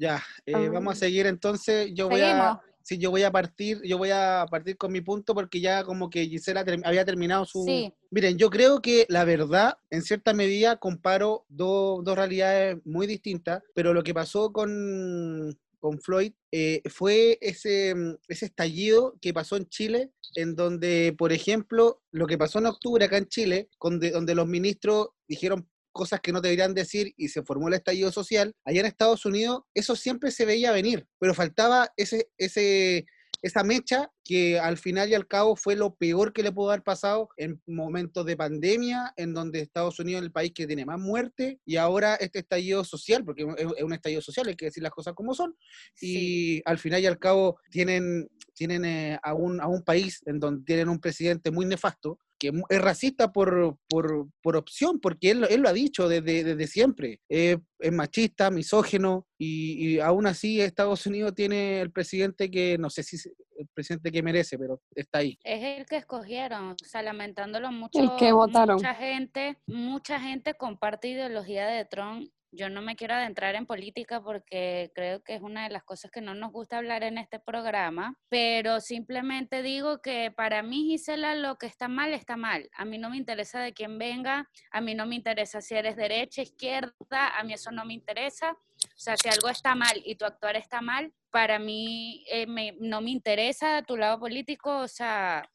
Ya, 0.00 0.22
eh, 0.46 0.68
vamos 0.68 0.92
a 0.94 0.98
seguir 1.00 1.26
entonces. 1.26 1.90
Yo 1.92 2.08
voy 2.08 2.20
a, 2.20 2.26
Seguimos. 2.28 2.58
sí, 2.82 2.98
yo 2.98 3.10
voy 3.10 3.24
a 3.24 3.32
partir, 3.32 3.80
yo 3.82 3.98
voy 3.98 4.10
a 4.12 4.46
partir 4.48 4.76
con 4.76 4.92
mi 4.92 5.00
punto 5.00 5.34
porque 5.34 5.60
ya 5.60 5.82
como 5.82 6.08
que 6.08 6.24
Gisela 6.26 6.64
había 6.84 7.04
terminado 7.04 7.44
su. 7.44 7.64
Sí. 7.64 7.92
Miren, 8.10 8.38
yo 8.38 8.48
creo 8.48 8.80
que 8.80 9.06
la 9.08 9.24
verdad, 9.24 9.76
en 9.90 10.02
cierta 10.02 10.32
medida, 10.34 10.76
comparo 10.76 11.44
do- 11.48 12.00
dos 12.04 12.16
realidades 12.16 12.78
muy 12.84 13.08
distintas, 13.08 13.60
pero 13.74 13.92
lo 13.92 14.04
que 14.04 14.14
pasó 14.14 14.52
con, 14.52 15.58
con 15.78 16.00
Floyd 16.00 16.32
eh, 16.52 16.82
fue 16.88 17.38
ese, 17.40 17.94
mm, 17.94 18.16
ese 18.28 18.46
estallido 18.46 19.18
que 19.20 19.32
pasó 19.32 19.56
en 19.56 19.68
Chile, 19.68 20.12
en 20.34 20.54
donde, 20.54 21.14
por 21.16 21.32
ejemplo, 21.32 22.02
lo 22.10 22.26
que 22.26 22.38
pasó 22.38 22.58
en 22.58 22.66
octubre 22.66 23.04
acá 23.04 23.18
en 23.18 23.28
Chile, 23.28 23.68
donde, 23.80 24.10
donde 24.10 24.34
los 24.34 24.46
ministros 24.46 25.08
dijeron 25.26 25.68
cosas 25.92 26.20
que 26.20 26.32
no 26.32 26.40
deberían 26.40 26.74
decir 26.74 27.12
y 27.16 27.28
se 27.28 27.42
formó 27.42 27.68
el 27.68 27.74
estallido 27.74 28.12
social, 28.12 28.54
allá 28.64 28.80
en 28.80 28.86
Estados 28.86 29.26
Unidos 29.26 29.62
eso 29.74 29.96
siempre 29.96 30.30
se 30.30 30.44
veía 30.44 30.70
venir, 30.70 31.06
pero 31.18 31.34
faltaba 31.34 31.90
ese, 31.96 32.30
ese, 32.38 33.06
esa 33.42 33.62
mecha 33.62 34.10
que 34.24 34.58
al 34.58 34.76
final 34.76 35.08
y 35.08 35.14
al 35.14 35.26
cabo 35.26 35.56
fue 35.56 35.76
lo 35.76 35.94
peor 35.94 36.32
que 36.32 36.42
le 36.42 36.52
pudo 36.52 36.70
haber 36.70 36.82
pasado 36.82 37.28
en 37.36 37.60
momentos 37.66 38.26
de 38.26 38.36
pandemia, 38.36 39.12
en 39.16 39.32
donde 39.32 39.60
Estados 39.60 39.98
Unidos 40.00 40.20
es 40.20 40.26
el 40.26 40.32
país 40.32 40.52
que 40.54 40.66
tiene 40.66 40.84
más 40.84 40.98
muerte, 40.98 41.60
y 41.64 41.76
ahora 41.76 42.16
este 42.16 42.40
estallido 42.40 42.84
social, 42.84 43.24
porque 43.24 43.46
es 43.56 43.82
un 43.82 43.92
estallido 43.92 44.20
social, 44.20 44.48
hay 44.48 44.56
que 44.56 44.66
decir 44.66 44.82
las 44.82 44.92
cosas 44.92 45.14
como 45.14 45.34
son, 45.34 45.56
y 46.00 46.60
al 46.64 46.78
final 46.78 47.02
y 47.02 47.06
al 47.06 47.18
cabo 47.18 47.58
tienen, 47.70 48.28
tienen 48.54 48.84
eh, 48.84 49.18
a, 49.22 49.34
un, 49.34 49.60
a 49.60 49.68
un 49.68 49.82
país 49.82 50.20
en 50.26 50.40
donde 50.40 50.64
tienen 50.64 50.88
un 50.88 51.00
presidente 51.00 51.50
muy 51.50 51.66
nefasto, 51.66 52.18
que 52.38 52.52
es 52.68 52.80
racista 52.80 53.32
por, 53.32 53.76
por, 53.88 54.28
por 54.42 54.56
opción, 54.56 55.00
porque 55.00 55.30
él, 55.32 55.40
lo- 55.40 55.48
él 55.48 55.60
lo 55.62 55.68
ha 55.68 55.72
dicho 55.72 56.08
desde, 56.08 56.44
desde 56.44 56.66
siempre. 56.66 57.20
Eh, 57.28 57.58
es 57.80 57.92
machista, 57.92 58.50
misógeno, 58.50 59.26
y, 59.38 59.94
y 59.96 60.00
aún 60.00 60.26
así 60.26 60.60
Estados 60.60 61.06
Unidos 61.06 61.34
tiene 61.34 61.80
el 61.80 61.90
presidente 61.92 62.50
que, 62.50 62.76
no 62.78 62.90
sé 62.90 63.02
si 63.02 63.16
es 63.16 63.26
el 63.56 63.66
presidente 63.74 64.10
que 64.12 64.22
merece, 64.22 64.58
pero 64.58 64.80
está 64.94 65.18
ahí. 65.18 65.36
Es 65.44 65.62
el 65.80 65.86
que 65.86 65.96
escogieron, 65.96 66.70
o 66.72 66.76
sea, 66.84 67.02
lamentándolo 67.02 67.70
mucho. 67.72 67.98
El 68.00 68.10
que 68.18 68.32
votaron. 68.32 68.76
Mucha 68.76 68.94
gente, 68.94 69.58
mucha 69.66 70.20
gente 70.20 70.54
comparte 70.54 71.08
ideología 71.08 71.66
de 71.66 71.84
Trump. 71.84 72.30
Yo 72.50 72.70
no 72.70 72.80
me 72.80 72.96
quiero 72.96 73.14
adentrar 73.14 73.54
en 73.56 73.66
política 73.66 74.22
porque 74.22 74.90
creo 74.94 75.22
que 75.22 75.34
es 75.34 75.42
una 75.42 75.64
de 75.64 75.70
las 75.70 75.84
cosas 75.84 76.10
que 76.10 76.22
no 76.22 76.34
nos 76.34 76.50
gusta 76.50 76.78
hablar 76.78 77.02
en 77.02 77.18
este 77.18 77.38
programa, 77.38 78.16
pero 78.30 78.80
simplemente 78.80 79.62
digo 79.62 80.00
que 80.00 80.30
para 80.30 80.62
mí, 80.62 80.84
Gisela, 80.84 81.34
lo 81.34 81.56
que 81.56 81.66
está 81.66 81.88
mal 81.88 82.14
está 82.14 82.36
mal. 82.36 82.70
A 82.74 82.86
mí 82.86 82.96
no 82.96 83.10
me 83.10 83.18
interesa 83.18 83.60
de 83.60 83.74
quién 83.74 83.98
venga, 83.98 84.48
a 84.70 84.80
mí 84.80 84.94
no 84.94 85.04
me 85.06 85.16
interesa 85.16 85.60
si 85.60 85.74
eres 85.74 85.96
derecha, 85.96 86.40
izquierda, 86.40 87.38
a 87.38 87.44
mí 87.44 87.52
eso 87.52 87.70
no 87.70 87.84
me 87.84 87.92
interesa. 87.92 88.52
O 88.52 88.98
sea, 88.98 89.16
si 89.16 89.28
algo 89.28 89.48
está 89.50 89.74
mal 89.74 90.00
y 90.04 90.14
tu 90.14 90.24
actuar 90.24 90.56
está 90.56 90.80
mal, 90.80 91.12
para 91.30 91.58
mí 91.58 92.24
eh, 92.30 92.46
no 92.80 93.02
me 93.02 93.10
interesa 93.10 93.82
tu 93.82 93.96
lado 93.96 94.18
político, 94.18 94.78
o 94.78 94.88
sea, 94.88 95.50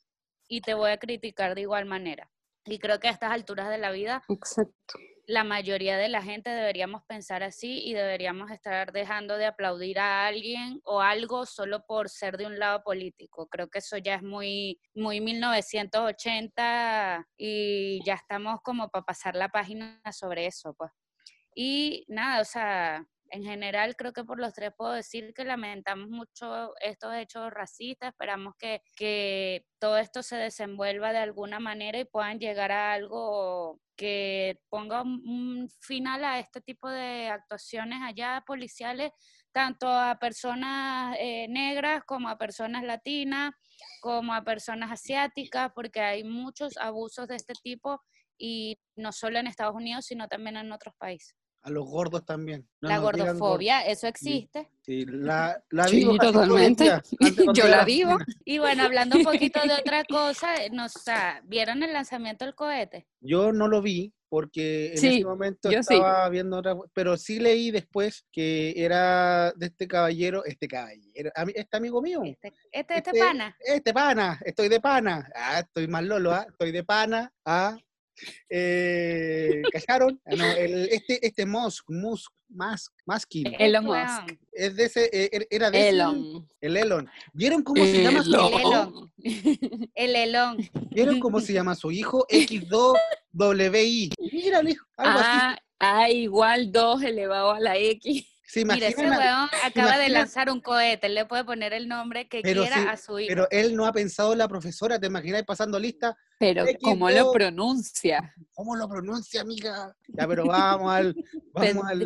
y 0.47 0.61
te 0.61 0.75
voy 0.75 0.91
a 0.91 0.97
criticar 0.97 1.55
de 1.55 1.61
igual 1.61 1.85
manera. 1.85 2.29
Y 2.65 2.77
creo 2.77 2.99
que 2.99 3.07
a 3.07 3.11
estas 3.11 3.31
alturas 3.31 3.69
de 3.69 3.77
la 3.77 3.91
vida, 3.91 4.23
Exacto. 4.29 4.99
La 5.33 5.43
mayoría 5.43 5.97
de 5.97 6.09
la 6.09 6.21
gente 6.21 6.51
deberíamos 6.51 7.03
pensar 7.05 7.41
así 7.41 7.81
y 7.83 7.93
deberíamos 7.93 8.51
estar 8.51 8.91
dejando 8.91 9.37
de 9.37 9.47
aplaudir 9.47 9.97
a 9.99 10.27
alguien 10.27 10.79
o 10.85 11.01
algo 11.01 11.47
solo 11.47 11.85
por 11.87 12.09
ser 12.09 12.37
de 12.37 12.45
un 12.45 12.59
lado 12.59 12.83
político. 12.83 13.47
Creo 13.49 13.67
que 13.67 13.79
eso 13.79 13.97
ya 13.97 14.15
es 14.15 14.23
muy, 14.23 14.79
muy 14.93 15.21
1980 15.21 17.27
y 17.35 17.99
ya 18.05 18.13
estamos 18.13 18.59
como 18.63 18.89
para 18.89 19.05
pasar 19.05 19.35
la 19.35 19.49
página 19.49 19.99
sobre 20.11 20.45
eso, 20.45 20.75
pues. 20.75 20.91
Y 21.55 22.05
nada, 22.07 22.41
o 22.41 22.45
sea, 22.45 23.03
en 23.33 23.43
general 23.43 23.95
creo 23.95 24.13
que 24.13 24.23
por 24.23 24.39
los 24.39 24.53
tres 24.53 24.71
puedo 24.77 24.91
decir 24.91 25.33
que 25.33 25.43
lamentamos 25.43 26.07
mucho 26.07 26.71
estos 26.79 27.15
hechos 27.15 27.51
racistas, 27.51 28.09
esperamos 28.09 28.53
que, 28.59 28.83
que 28.95 29.65
todo 29.79 29.97
esto 29.97 30.21
se 30.21 30.35
desenvuelva 30.35 31.11
de 31.11 31.17
alguna 31.17 31.59
manera 31.59 31.97
y 31.97 32.05
puedan 32.05 32.37
llegar 32.37 32.71
a 32.71 32.93
algo 32.93 33.79
que 33.95 34.59
ponga 34.69 35.01
un, 35.01 35.67
final 35.81 36.23
a 36.23 36.37
este 36.37 36.61
tipo 36.61 36.87
de 36.87 37.27
actuaciones 37.29 38.01
allá 38.03 38.43
policiales, 38.45 39.11
tanto 39.51 39.87
a 39.87 40.19
personas 40.19 41.15
eh, 41.19 41.47
negras 41.49 42.03
como 42.05 42.29
a 42.29 42.37
personas 42.37 42.83
latinas, 42.83 43.53
como 43.99 44.35
a 44.35 44.43
personas 44.43 44.91
asiáticas, 44.91 45.71
porque 45.73 46.01
hay 46.01 46.23
muchos 46.23 46.77
abusos 46.77 47.27
de 47.27 47.37
este 47.37 47.53
tipo 47.63 47.99
y 48.37 48.77
no 48.95 49.11
solo 49.11 49.39
en 49.39 49.47
Estados 49.47 49.75
Unidos, 49.75 50.05
sino 50.05 50.27
también 50.27 50.57
en 50.57 50.71
otros 50.71 50.93
países. 50.99 51.35
A 51.65 51.69
los 51.69 51.85
gordos 51.85 52.25
también. 52.25 52.67
No 52.81 52.89
la 52.89 52.99
gordos. 52.99 53.25
gordofobia, 53.25 53.81
eso 53.85 54.05
existe. 54.07 54.69
Sí, 54.81 55.05
la, 55.07 55.63
la 55.69 55.87
Sí, 55.87 55.97
vivo 55.97 56.17
totalmente. 56.17 56.91
Yo 57.55 57.67
la 57.69 57.85
vivo. 57.85 58.17
Y 58.43 58.59
bueno, 58.59 58.83
hablando 58.83 59.17
un 59.17 59.23
poquito 59.23 59.61
de 59.61 59.73
otra 59.73 60.03
cosa, 60.03 60.49
nos, 60.71 60.95
o 60.97 60.99
sea, 60.99 61.41
¿vieron 61.45 61.81
el 61.81 61.93
lanzamiento 61.93 62.43
del 62.43 62.53
cohete? 62.53 63.07
Yo 63.21 63.53
no 63.53 63.69
lo 63.69 63.81
vi 63.81 64.13
porque 64.27 64.91
en 64.93 64.97
Sí, 64.97 65.07
ese 65.17 65.25
momento 65.25 65.69
yo 65.69 65.83
sí. 65.83 65.93
estaba 65.93 66.27
viendo 66.27 66.57
otra, 66.57 66.75
pero 66.91 67.15
sí 67.17 67.39
leí 67.39 67.69
después 67.69 68.25
que 68.31 68.73
era 68.75 69.51
de 69.53 69.67
este 69.67 69.87
caballero, 69.87 70.43
este 70.43 70.67
caballero, 70.67 71.31
este 71.53 71.77
amigo 71.77 72.01
mío. 72.01 72.23
Este, 72.25 72.51
este, 72.71 72.97
este 72.97 73.11
pana. 73.19 73.55
Este 73.59 73.93
pana, 73.93 74.39
estoy 74.43 74.69
de 74.69 74.81
pana. 74.81 75.29
Ah, 75.35 75.59
estoy 75.59 75.87
más 75.87 76.03
lolo, 76.03 76.31
¿ah? 76.33 76.47
Estoy 76.49 76.71
de 76.71 76.83
pana. 76.83 77.31
Ah, 77.45 77.77
eh, 78.49 79.61
¿Callaron? 79.71 80.19
Ah, 80.25 80.35
no, 80.35 80.45
el- 80.45 80.89
este, 80.91 81.25
este 81.25 81.45
Musk, 81.45 81.89
Musk, 81.89 82.31
Musk, 82.49 82.93
Muskin, 83.05 83.53
Elon 83.59 83.87
Weón. 83.87 84.05
Musk. 84.07 84.35
es 84.51 84.75
de 84.75 84.83
ese, 84.85 85.09
eh, 85.11 85.29
er- 85.31 85.47
era 85.49 85.71
de 85.71 85.79
ese- 85.79 85.89
Elon. 85.89 86.47
el 86.61 86.77
Elon. 86.77 87.09
¿Vieron 87.33 87.63
cómo 87.63 87.83
se 87.83 88.03
llama 88.03 88.23
su 88.23 88.33
Elon. 88.35 88.53
hijo? 88.59 89.11
El 89.95 90.15
elón. 90.15 90.57
¿Vieron 90.91 91.19
cómo 91.19 91.39
se 91.39 91.53
llama 91.53 91.75
su 91.75 91.91
hijo? 91.91 92.25
X2WI. 92.29 94.11
Mira, 94.31 94.61
hijo, 94.69 94.85
algo 94.97 95.19
así. 95.19 95.29
Ah, 95.31 95.57
ah, 95.79 96.09
igual 96.09 96.71
2 96.71 97.01
elevado 97.03 97.51
a 97.51 97.59
la 97.59 97.77
X. 97.77 98.27
¿Se 98.53 98.63
Mira, 98.63 98.87
ese 98.87 99.01
weón 99.01 99.49
acaba 99.63 99.97
de 99.97 100.09
lanzar 100.09 100.51
un 100.51 100.61
cohete, 100.61 101.07
él 101.07 101.15
le 101.15 101.25
puede 101.25 101.43
poner 101.43 101.73
el 101.73 101.87
nombre 101.87 102.27
que 102.27 102.41
Pero 102.43 102.61
quiera 102.61 102.83
sí, 102.83 102.87
a 102.87 102.97
su 102.97 103.17
hijo. 103.17 103.27
Pero 103.27 103.47
él 103.49 103.75
no 103.75 103.87
ha 103.87 103.91
pensado 103.91 104.35
la 104.35 104.47
profesora, 104.47 104.99
¿te 104.99 105.07
imagináis 105.07 105.43
pasando 105.43 105.79
lista? 105.79 106.15
Pero 106.37 106.63
¿cómo 106.79 107.09
lo 107.09 107.31
pronuncia? 107.31 108.31
¿Cómo 108.53 108.75
lo 108.75 108.87
pronuncia, 108.87 109.41
amiga? 109.41 109.95
Ya, 110.07 110.27
pero 110.27 110.45
vamos 110.45 110.93
al, 110.93 111.15
vamos 111.51 111.83
al. 111.83 112.05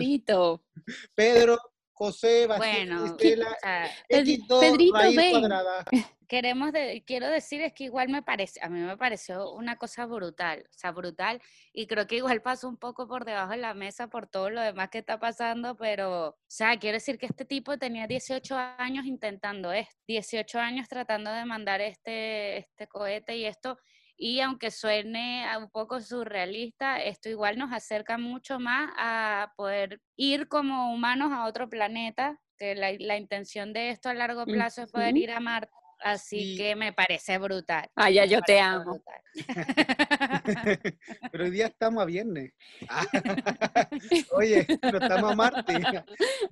Pedro, 1.13 1.59
José, 1.97 2.45
Bueno, 2.45 3.05
Estela, 3.05 3.49
o 3.49 3.55
sea, 3.59 3.89
Pedri- 4.07 4.37
X2 4.47 4.59
Pedrito, 4.59 4.93
raíz 4.93 5.29
cuadrada. 5.31 5.85
queremos 6.27 6.71
de- 6.71 7.03
quiero 7.07 7.27
decir 7.27 7.61
es 7.61 7.73
que 7.73 7.85
igual 7.85 8.09
me 8.09 8.21
parece, 8.21 8.59
a 8.61 8.69
mí 8.69 8.79
me 8.81 8.97
pareció 8.97 9.51
una 9.53 9.77
cosa 9.77 10.05
brutal, 10.05 10.63
o 10.69 10.73
sea, 10.77 10.91
brutal, 10.91 11.41
y 11.73 11.87
creo 11.87 12.05
que 12.05 12.17
igual 12.17 12.41
pasó 12.43 12.67
un 12.69 12.77
poco 12.77 13.07
por 13.07 13.25
debajo 13.25 13.51
de 13.51 13.57
la 13.57 13.73
mesa 13.73 14.09
por 14.09 14.27
todo 14.27 14.49
lo 14.51 14.61
demás 14.61 14.89
que 14.89 14.99
está 14.99 15.19
pasando, 15.19 15.75
pero, 15.75 16.27
o 16.29 16.35
sea, 16.45 16.77
quiero 16.77 16.97
decir 16.97 17.17
que 17.17 17.25
este 17.25 17.45
tipo 17.45 17.77
tenía 17.79 18.05
18 18.05 18.55
años 18.77 19.05
intentando 19.05 19.71
esto, 19.71 19.95
18 20.07 20.59
años 20.59 20.87
tratando 20.87 21.31
de 21.31 21.45
mandar 21.45 21.81
este, 21.81 22.57
este 22.57 22.87
cohete 22.87 23.37
y 23.37 23.45
esto, 23.45 23.79
y 24.17 24.39
aunque 24.41 24.71
suene 24.71 25.45
un 25.57 25.69
poco 25.69 26.01
surrealista, 26.01 26.97
esto 27.01 27.29
igual 27.29 27.57
nos 27.57 27.71
acerca 27.71 28.17
mucho 28.17 28.59
más 28.59 28.91
a 28.97 29.53
poder 29.55 30.01
ir 30.15 30.47
como 30.47 30.91
humanos 30.93 31.31
a 31.31 31.45
otro 31.45 31.69
planeta, 31.69 32.39
que 32.57 32.73
la, 32.75 32.91
la 32.99 33.17
intención 33.17 33.71
de 33.73 33.91
esto 33.91 34.09
a 34.09 34.13
largo 34.15 34.45
plazo 34.45 34.81
es 34.83 34.91
poder 34.91 35.15
ir 35.15 35.31
a 35.31 35.39
Marte. 35.39 35.71
Así 35.99 36.51
Sí. 36.51 36.57
que 36.57 36.75
me 36.75 36.93
parece 36.93 37.39
brutal. 37.39 37.89
Ah, 37.95 38.11
ya 38.11 38.25
yo 38.25 38.39
te 38.41 38.59
amo. 38.59 39.01
Pero 41.31 41.43
hoy 41.43 41.49
día 41.51 41.67
estamos 41.67 42.03
a 42.03 42.05
viernes. 42.05 42.53
Ah, 42.87 43.03
Oye, 44.33 44.65
pero 44.81 44.99
estamos 44.99 45.31
a 45.39 45.63
qué 45.65 46.03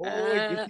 Ah, 0.03 0.65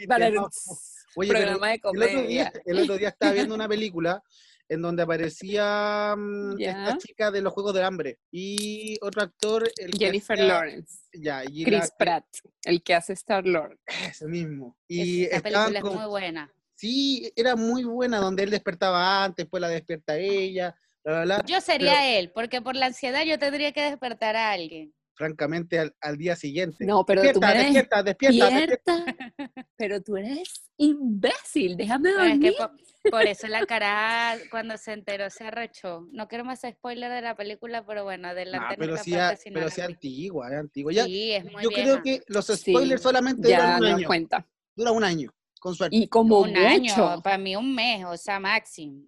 Oye, 1.16 1.32
pero 1.32 1.40
programa 1.40 1.68
de 1.70 1.74
el 1.76 1.80
otro, 2.04 2.22
día, 2.28 2.52
comedia. 2.52 2.54
el 2.66 2.80
otro 2.80 2.98
día 2.98 3.10
estaba 3.10 3.32
viendo 3.32 3.56
una 3.56 3.68
película 3.70 4.22
en 4.68 4.82
donde 4.82 5.04
aparecía 5.04 6.16
mm, 6.18 6.60
esta 6.60 6.98
chica 6.98 7.32
de 7.32 7.42
los 7.42 7.54
Juegos 7.54 7.74
del 7.74 7.84
Hambre 7.84 8.20
y 8.32 8.98
otro 9.02 9.22
actor, 9.22 9.70
el 9.78 9.92
Jennifer 9.98 10.38
hacía- 10.38 10.48
Lawrence. 10.48 11.00
Ya, 11.14 11.44
y 11.46 11.64
Chris 11.64 11.80
la- 11.80 11.98
Pratt, 11.98 12.26
el 12.64 12.82
que 12.84 12.94
hace 12.96 13.14
Star 13.14 13.46
Lord. 13.46 13.78
ese 14.08 14.28
mismo. 14.28 14.78
Y 14.88 15.24
Esta 15.26 15.38
estaban 15.38 15.68
película 15.74 15.92
es 15.94 15.98
muy 16.00 16.10
buena. 16.10 16.52
Sí, 16.76 17.32
era 17.36 17.56
muy 17.56 17.84
buena, 17.86 18.18
donde 18.18 18.44
él 18.44 18.50
despertaba 18.50 19.24
antes, 19.24 19.46
después 19.46 19.62
la 19.62 19.70
despierta 19.70 20.18
ella, 20.18 20.76
bla, 21.04 21.14
bla, 21.24 21.38
bla. 21.38 21.46
Yo 21.46 21.62
sería 21.62 22.18
él, 22.18 22.32
porque 22.34 22.62
por 22.62 22.76
la 22.76 22.88
ansiedad 22.88 23.24
yo 23.24 23.40
tendría 23.40 23.72
que 23.72 23.82
despertar 23.82 24.36
a 24.36 24.52
alguien. 24.52 24.94
Francamente, 25.16 25.80
al, 25.80 25.96
al 26.02 26.18
día 26.18 26.36
siguiente. 26.36 26.86
No, 26.86 27.06
pero 27.06 27.22
tú 27.22 27.40
despierta, 27.40 27.48
me 27.54 27.64
despierta, 27.64 28.04
despierta, 28.04 28.50
despierta. 28.50 29.06
despierta. 29.06 29.66
Pero 29.78 30.02
tú 30.02 30.18
eres 30.18 30.70
imbécil, 30.78 31.78
déjame 31.78 32.10
es 32.10 32.16
dormir. 32.16 32.42
que 32.42 33.10
por, 33.10 33.28
eso 33.28 33.48
la 33.48 33.66
cara 33.66 34.38
cuando 34.52 34.78
se 34.78 34.92
enteró 34.94 35.30
se 35.30 35.46
arrechó. 35.46 36.08
No 36.12 36.28
quiero 36.28 36.44
más 36.44 36.62
spoiler 36.70 37.12
de 37.12 37.22
la 37.22 37.36
película, 37.36 37.86
pero 37.86 38.04
bueno, 38.04 38.24
No, 38.24 38.30
adelante. 38.30 38.68
Ah, 38.72 38.76
pero 38.78 38.98
sí, 38.98 39.12
si 39.42 39.50
no 39.50 39.60
pero 39.60 39.70
sí 39.70 39.82
antigua, 39.82 40.50
es 40.52 40.60
antigua. 40.60 40.92
Ya, 40.94 41.06
Sí, 41.06 41.32
es 41.32 41.46
muy 41.46 41.64
yo 41.64 41.70
vieja. 41.70 41.84
creo 41.84 42.02
que 42.04 42.22
los 42.28 42.46
Sí, 42.48 42.56
spoilers 42.58 43.02
solamente 43.02 43.48
Ya 43.48 43.58
duran 43.62 43.84
un 43.84 43.90
no 43.90 43.96
año. 43.96 44.08
cuenta. 44.08 44.48
Dura 44.76 44.92
un 44.92 45.04
año, 45.06 45.34
con 45.66 45.74
suerte. 45.76 45.96
Y 45.96 46.08
como 46.08 46.42
un 46.42 46.52
mucho. 46.52 46.62
año, 46.68 47.22
para 47.24 47.40
mí 47.40 47.56
un 47.56 47.74
mes, 47.74 48.06
o 48.06 48.16
sea, 48.18 48.40
máximo. 48.40 49.02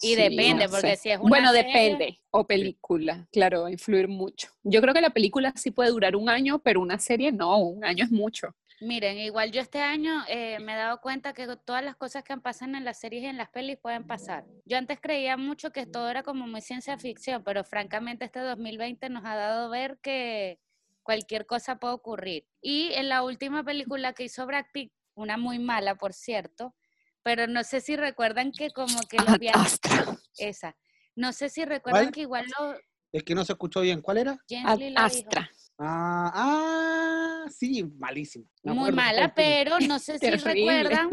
Y 0.00 0.14
Sí, 0.14 0.14
depende, 0.14 0.64
no 0.64 0.70
porque 0.70 0.96
sé. 0.96 0.96
si 0.96 1.10
es 1.10 1.18
una 1.20 1.28
Bueno, 1.28 1.52
serie- 1.52 1.66
depende. 1.70 2.20
O 2.30 2.46
película, 2.46 3.28
claro, 3.30 3.62
va 3.62 3.68
a 3.68 3.72
influir 3.72 4.08
mucho. 4.08 4.48
Yo 4.62 4.80
creo 4.80 4.94
que 4.94 5.02
la 5.02 5.10
película 5.10 5.52
sí 5.54 5.70
puede 5.70 5.90
durar 5.90 6.16
un 6.16 6.30
año, 6.30 6.60
pero 6.60 6.80
una 6.80 6.98
serie 6.98 7.30
no, 7.30 7.58
un 7.58 7.84
año 7.84 8.04
es 8.04 8.10
mucho. 8.10 8.54
Miren, 8.80 9.18
igual 9.18 9.52
yo 9.52 9.60
este 9.60 9.80
año 9.82 10.22
eh, 10.28 10.58
me 10.60 10.72
he 10.72 10.76
dado 10.76 11.00
cuenta 11.02 11.34
que 11.34 11.46
todas 11.66 11.84
las 11.84 11.96
cosas 11.96 12.22
que 12.24 12.34
pasan 12.38 12.74
en 12.74 12.86
las 12.86 12.98
series 12.98 13.24
y 13.24 13.26
en 13.26 13.36
las 13.36 13.50
pelis 13.50 13.76
pueden 13.76 14.06
pasar. 14.06 14.46
Yo 14.64 14.78
antes 14.78 14.98
creía 15.02 15.36
mucho 15.36 15.72
que 15.72 15.84
todo 15.84 16.08
era 16.08 16.22
como 16.22 16.46
muy 16.46 16.62
ciencia 16.62 16.96
ficción, 16.96 17.42
pero 17.44 17.64
francamente 17.64 18.24
este 18.24 18.40
2020 18.40 19.10
nos 19.10 19.24
ha 19.26 19.34
dado 19.36 19.68
ver 19.68 19.98
que 20.00 20.58
cualquier 21.02 21.44
cosa 21.44 21.78
puede 21.78 21.94
ocurrir. 21.94 22.46
Y 22.62 22.92
en 22.94 23.08
la 23.10 23.22
última 23.24 23.62
película 23.62 24.12
que 24.14 24.24
hizo 24.24 24.46
Brad 24.46 24.66
Pitt, 24.72 24.90
una 25.18 25.36
muy 25.36 25.58
mala 25.58 25.96
por 25.96 26.12
cierto, 26.12 26.74
pero 27.22 27.46
no 27.46 27.64
sé 27.64 27.80
si 27.80 27.96
recuerdan 27.96 28.52
que 28.52 28.70
como 28.70 29.00
que 29.08 29.18
los 29.18 29.38
viajes... 29.38 29.78
Esa. 30.38 30.76
No 31.16 31.32
sé 31.32 31.48
si 31.48 31.64
recuerdan 31.64 32.04
¿Cuál? 32.04 32.12
que 32.14 32.20
igual 32.22 32.46
lo... 32.58 32.74
El 33.12 33.24
que 33.24 33.34
no 33.34 33.44
se 33.44 33.52
escuchó 33.52 33.80
bien, 33.80 34.00
¿cuál 34.00 34.18
era? 34.18 34.38
Astra. 34.96 35.50
Ah, 35.78 36.30
ah, 36.34 37.44
sí, 37.50 37.84
malísimo. 37.98 38.44
Me 38.62 38.72
Muy 38.72 38.92
mala, 38.92 39.32
pero 39.34 39.78
no 39.80 39.98
sé 39.98 40.14
si 40.18 40.20
Terrible. 40.20 40.54
recuerdan 40.54 41.10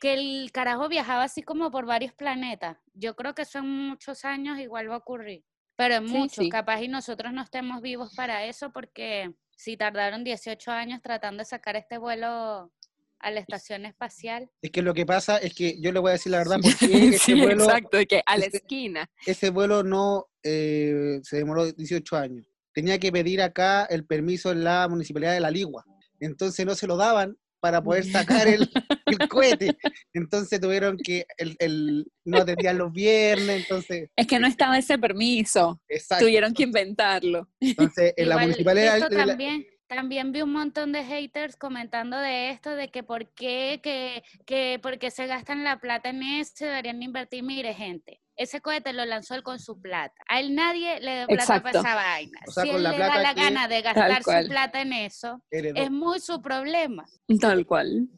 que 0.00 0.14
el 0.14 0.50
carajo 0.52 0.88
viajaba 0.88 1.22
así 1.24 1.42
como 1.42 1.70
por 1.70 1.86
varios 1.86 2.12
planetas. 2.14 2.78
Yo 2.94 3.14
creo 3.14 3.34
que 3.34 3.42
eso 3.42 3.58
en 3.58 3.68
muchos 3.88 4.24
años 4.24 4.58
igual 4.58 4.90
va 4.90 4.94
a 4.94 4.98
ocurrir, 4.98 5.44
pero 5.76 5.96
en 5.96 6.08
Sí, 6.08 6.14
muchos, 6.16 6.44
sí. 6.44 6.48
capaz 6.48 6.82
y 6.82 6.88
nosotros 6.88 7.32
no 7.32 7.42
estemos 7.42 7.80
vivos 7.82 8.14
para 8.16 8.44
eso 8.44 8.72
porque 8.72 9.32
si 9.56 9.76
tardaron 9.76 10.24
18 10.24 10.70
años 10.72 11.00
tratando 11.02 11.42
de 11.42 11.44
sacar 11.44 11.76
este 11.76 11.98
vuelo 11.98 12.72
a 13.20 13.30
la 13.30 13.40
estación 13.40 13.86
espacial. 13.86 14.50
Es 14.62 14.70
que 14.70 14.82
lo 14.82 14.92
que 14.94 15.06
pasa 15.06 15.38
es 15.38 15.54
que 15.54 15.80
yo 15.80 15.92
le 15.92 15.98
voy 16.00 16.10
a 16.10 16.12
decir 16.12 16.32
la 16.32 16.38
verdad 16.38 16.58
porque 16.62 16.74
ese 17.18 17.18
sí, 17.18 17.40
vuelo, 17.40 17.64
exacto, 17.64 17.96
de 17.96 18.06
que 18.06 18.22
a 18.26 18.36
la 18.36 18.46
ese- 18.46 18.58
esquina. 18.58 19.10
ese 19.26 19.50
vuelo 19.50 19.82
no 19.82 20.26
eh, 20.42 21.20
se 21.22 21.36
demoró 21.38 21.70
18 21.72 22.16
años. 22.16 22.46
Tenía 22.72 22.98
que 22.98 23.12
pedir 23.12 23.40
acá 23.40 23.84
el 23.84 24.04
permiso 24.04 24.50
en 24.52 24.64
la 24.64 24.86
municipalidad 24.88 25.32
de 25.32 25.40
La 25.40 25.50
Ligua. 25.50 25.84
Entonces 26.20 26.66
no 26.66 26.74
se 26.74 26.86
lo 26.86 26.96
daban 26.96 27.36
para 27.60 27.82
poder 27.82 28.04
sacar 28.44 28.46
el, 28.48 28.68
el 29.06 29.28
cohete. 29.28 29.74
Entonces 30.12 30.60
tuvieron 30.60 30.98
que, 30.98 31.24
el, 31.38 31.56
el- 31.60 32.06
no 32.26 32.38
atendían 32.38 32.76
los 32.78 32.92
viernes, 32.92 33.62
entonces, 33.62 34.10
Es 34.16 34.26
que 34.26 34.38
no 34.38 34.46
estaba 34.46 34.76
ese 34.76 34.98
permiso. 34.98 35.80
exacto. 35.88 36.24
Tuvieron 36.26 36.52
que 36.52 36.64
inventarlo. 36.64 37.48
Entonces 37.60 38.12
en 38.16 38.28
la 38.28 38.34
Igual, 38.34 38.46
municipalidad 38.48 38.98
esto 38.98 39.08
de 39.08 39.16
la- 39.16 39.26
también, 39.28 39.66
también 39.86 40.32
vi 40.32 40.42
un 40.42 40.52
montón 40.52 40.92
de 40.92 41.04
haters 41.04 41.56
comentando 41.56 42.18
de 42.18 42.50
esto, 42.50 42.70
de 42.70 42.88
que 42.88 43.02
por 43.02 43.28
qué, 43.34 43.80
que, 43.82 44.22
que 44.46 44.78
por 44.82 44.98
qué 44.98 45.10
se 45.10 45.26
gastan 45.26 45.64
la 45.64 45.78
plata 45.78 46.10
en 46.10 46.22
eso, 46.22 46.64
deberían 46.64 47.02
invertir. 47.02 47.42
Mire, 47.42 47.74
gente, 47.74 48.20
ese 48.36 48.60
cohete 48.60 48.92
lo 48.92 49.04
lanzó 49.04 49.34
él 49.34 49.42
con 49.42 49.58
su 49.58 49.80
plata. 49.80 50.14
A 50.28 50.40
él 50.40 50.54
nadie 50.54 51.00
le 51.00 51.18
dio 51.18 51.26
plata 51.26 51.62
para 51.62 51.80
esa 51.80 51.94
vaina. 51.94 52.40
O 52.46 52.50
sea, 52.50 52.64
si 52.64 52.70
él 52.70 52.82
le 52.82 52.98
da 52.98 53.18
la 53.18 53.34
gana 53.34 53.68
de 53.68 53.82
gastar 53.82 54.22
su 54.22 54.48
plata 54.48 54.80
en 54.80 54.92
eso, 54.92 55.42
heredó. 55.50 55.80
es 55.80 55.90
muy 55.90 56.20
su 56.20 56.40
problema. 56.40 57.04
Tal 57.40 57.66
cual. 57.66 58.08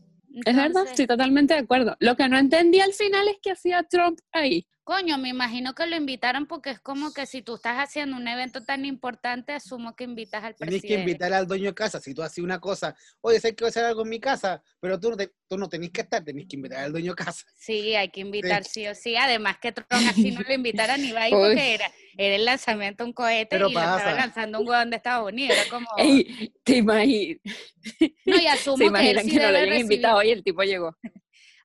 Es 0.45 0.55
verdad, 0.55 0.67
Entonces, 0.67 0.91
estoy 0.93 1.07
totalmente 1.07 1.55
de 1.55 1.61
acuerdo. 1.61 1.97
Lo 1.99 2.17
que 2.17 2.29
no 2.29 2.37
entendí 2.39 2.81
al 2.81 2.93
final 2.93 3.27
es 3.29 3.37
que 3.43 3.51
hacía 3.53 3.83
Trump 3.85 4.19
ahí. 4.33 4.67
Coño, 4.85 5.19
me 5.19 5.31
imagino 5.31 5.75
que 5.75 5.85
lo 5.87 5.97
invitaron 5.97 6.47
porque 6.47 6.71
es 6.71 6.79
como 6.81 7.13
que 7.13 7.27
si 7.27 7.43
tú 7.43 7.57
estás 7.57 7.79
haciendo 7.79 8.17
un 8.17 8.29
evento 8.29 8.63
tan 8.63 8.85
importante, 8.85 9.53
asumo 9.53 9.97
que 9.97 10.05
invitas 10.05 10.45
al 10.45 10.55
Tenés 10.55 10.75
presidente. 10.75 10.89
que 10.89 11.01
invitar 11.01 11.33
al 11.33 11.47
dueño 11.49 11.71
de 11.71 11.75
casa. 11.75 12.01
Si 12.01 12.15
tú 12.15 12.23
haces 12.23 12.45
una 12.45 12.61
cosa, 12.61 12.95
oye, 13.21 13.41
sé 13.41 13.57
que 13.57 13.65
voy 13.65 13.69
a 13.69 13.71
hacer 13.71 13.85
algo 13.85 14.03
en 14.03 14.11
mi 14.11 14.21
casa, 14.21 14.63
pero 14.79 15.01
tú 15.01 15.11
no, 15.11 15.17
te- 15.17 15.33
tú 15.49 15.59
no 15.59 15.69
tenés 15.69 15.91
que 15.91 16.03
estar, 16.03 16.23
tenés 16.23 16.47
que 16.49 16.55
invitar 16.55 16.85
al 16.85 16.93
dueño 16.93 17.13
de 17.17 17.25
casa. 17.25 17.45
Sí, 17.57 17.97
hay 17.97 18.11
que 18.11 18.21
invitar 18.21 18.63
sí 18.63 18.87
o 18.87 18.95
sí. 18.95 19.17
Además 19.17 19.57
que 19.59 19.73
Tron 19.73 20.07
así 20.07 20.31
no 20.31 20.43
lo 20.43 20.55
invitaran 20.55 21.01
ni 21.03 21.09
iba 21.09 21.23
ahí 21.23 21.33
Uy. 21.35 21.41
porque 21.49 21.75
era, 21.75 21.91
era 22.17 22.35
el 22.37 22.45
lanzamiento 22.45 23.05
de 23.05 23.09
un 23.09 23.13
cohete 23.15 23.49
Pero 23.51 23.69
y 23.69 23.73
lo 23.75 23.81
estaba 23.81 24.13
lanzando 24.15 24.61
un 24.61 24.69
huevón 24.69 24.91
de 24.91 24.97
Estados 24.97 25.31
Unidos. 25.31 25.57
Era 25.59 25.71
como... 25.71 25.87
Ey, 25.99 26.53
te 26.65 26.77
imaginas, 26.77 27.41
No, 28.27 28.37
y 28.39 28.47
asumo 28.47 28.77
se 28.79 28.93
que 28.93 29.11
él 29.11 29.21
sí 29.21 29.31
que 29.31 29.37
no 29.41 29.51
lo 29.51 29.59
hayan 29.59 29.79
invitado 29.81 30.23
y 30.23 30.31
el 30.31 30.43
tipo 30.43 30.63
llegó. 30.63 30.97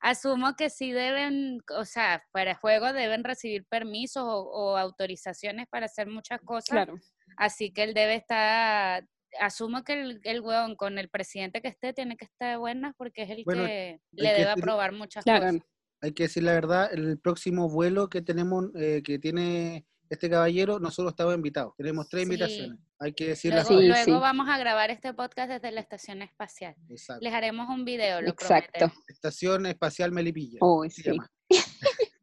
Asumo 0.01 0.55
que 0.55 0.69
sí 0.71 0.91
deben, 0.91 1.59
o 1.77 1.85
sea, 1.85 2.23
para 2.31 2.55
juego 2.55 2.91
deben 2.91 3.23
recibir 3.23 3.65
permisos 3.69 4.23
o, 4.25 4.41
o 4.49 4.77
autorizaciones 4.77 5.67
para 5.69 5.85
hacer 5.85 6.07
muchas 6.07 6.41
cosas. 6.41 6.69
Claro. 6.69 6.95
Así 7.37 7.71
que 7.71 7.83
él 7.83 7.93
debe 7.93 8.15
estar... 8.15 9.05
Asumo 9.39 9.83
que 9.85 9.93
el, 9.93 10.19
el 10.23 10.41
huevón 10.41 10.75
con 10.75 10.97
el 10.97 11.07
presidente 11.09 11.61
que 11.61 11.69
esté 11.69 11.93
tiene 11.93 12.17
que 12.17 12.25
estar 12.25 12.49
de 12.49 12.57
buenas 12.57 12.93
porque 12.97 13.21
es 13.23 13.29
el 13.29 13.43
Bueno, 13.45 13.63
que 13.65 13.99
le 14.11 14.23
que 14.23 14.27
debe 14.33 14.39
decir- 14.39 14.49
aprobar 14.49 14.91
muchas 14.91 15.23
Claro. 15.23 15.45
cosas. 15.45 15.61
Hay 16.01 16.13
que 16.13 16.23
decir 16.23 16.43
la 16.43 16.53
verdad, 16.53 16.91
el 16.91 17.17
próximo 17.19 17.69
vuelo 17.69 18.09
que 18.09 18.21
tenemos, 18.23 18.65
eh, 18.75 19.01
que 19.05 19.19
tiene 19.19 19.85
este 20.11 20.29
caballero, 20.29 20.79
nosotros 20.79 21.13
estamos 21.13 21.33
invitados. 21.35 21.73
Tenemos 21.77 22.07
tres 22.09 22.21
Sí. 22.21 22.25
invitaciones. 22.25 22.79
Hay 22.99 23.13
que 23.13 23.27
decir 23.29 23.53
las 23.53 23.69
Luego, 23.69 23.81
Sí, 23.81 23.87
luego 23.87 24.03
sí. 24.05 24.21
vamos 24.21 24.49
a 24.49 24.57
grabar 24.57 24.91
este 24.91 25.13
podcast 25.13 25.49
desde 25.49 25.71
la 25.71 25.79
estación 25.81 26.21
espacial. 26.21 26.75
Exacto. 26.89 27.23
Les 27.23 27.33
haremos 27.33 27.69
un 27.69 27.85
video, 27.85 28.21
lo 28.21 28.29
Exacto. 28.29 28.71
prometemos. 28.73 29.09
Estación 29.09 29.65
Espacial 29.65 30.11
Melipilla. 30.11 30.59
Uy, 30.61 30.89
se 30.91 31.01
sí. 31.01 31.09
llama. 31.09 31.29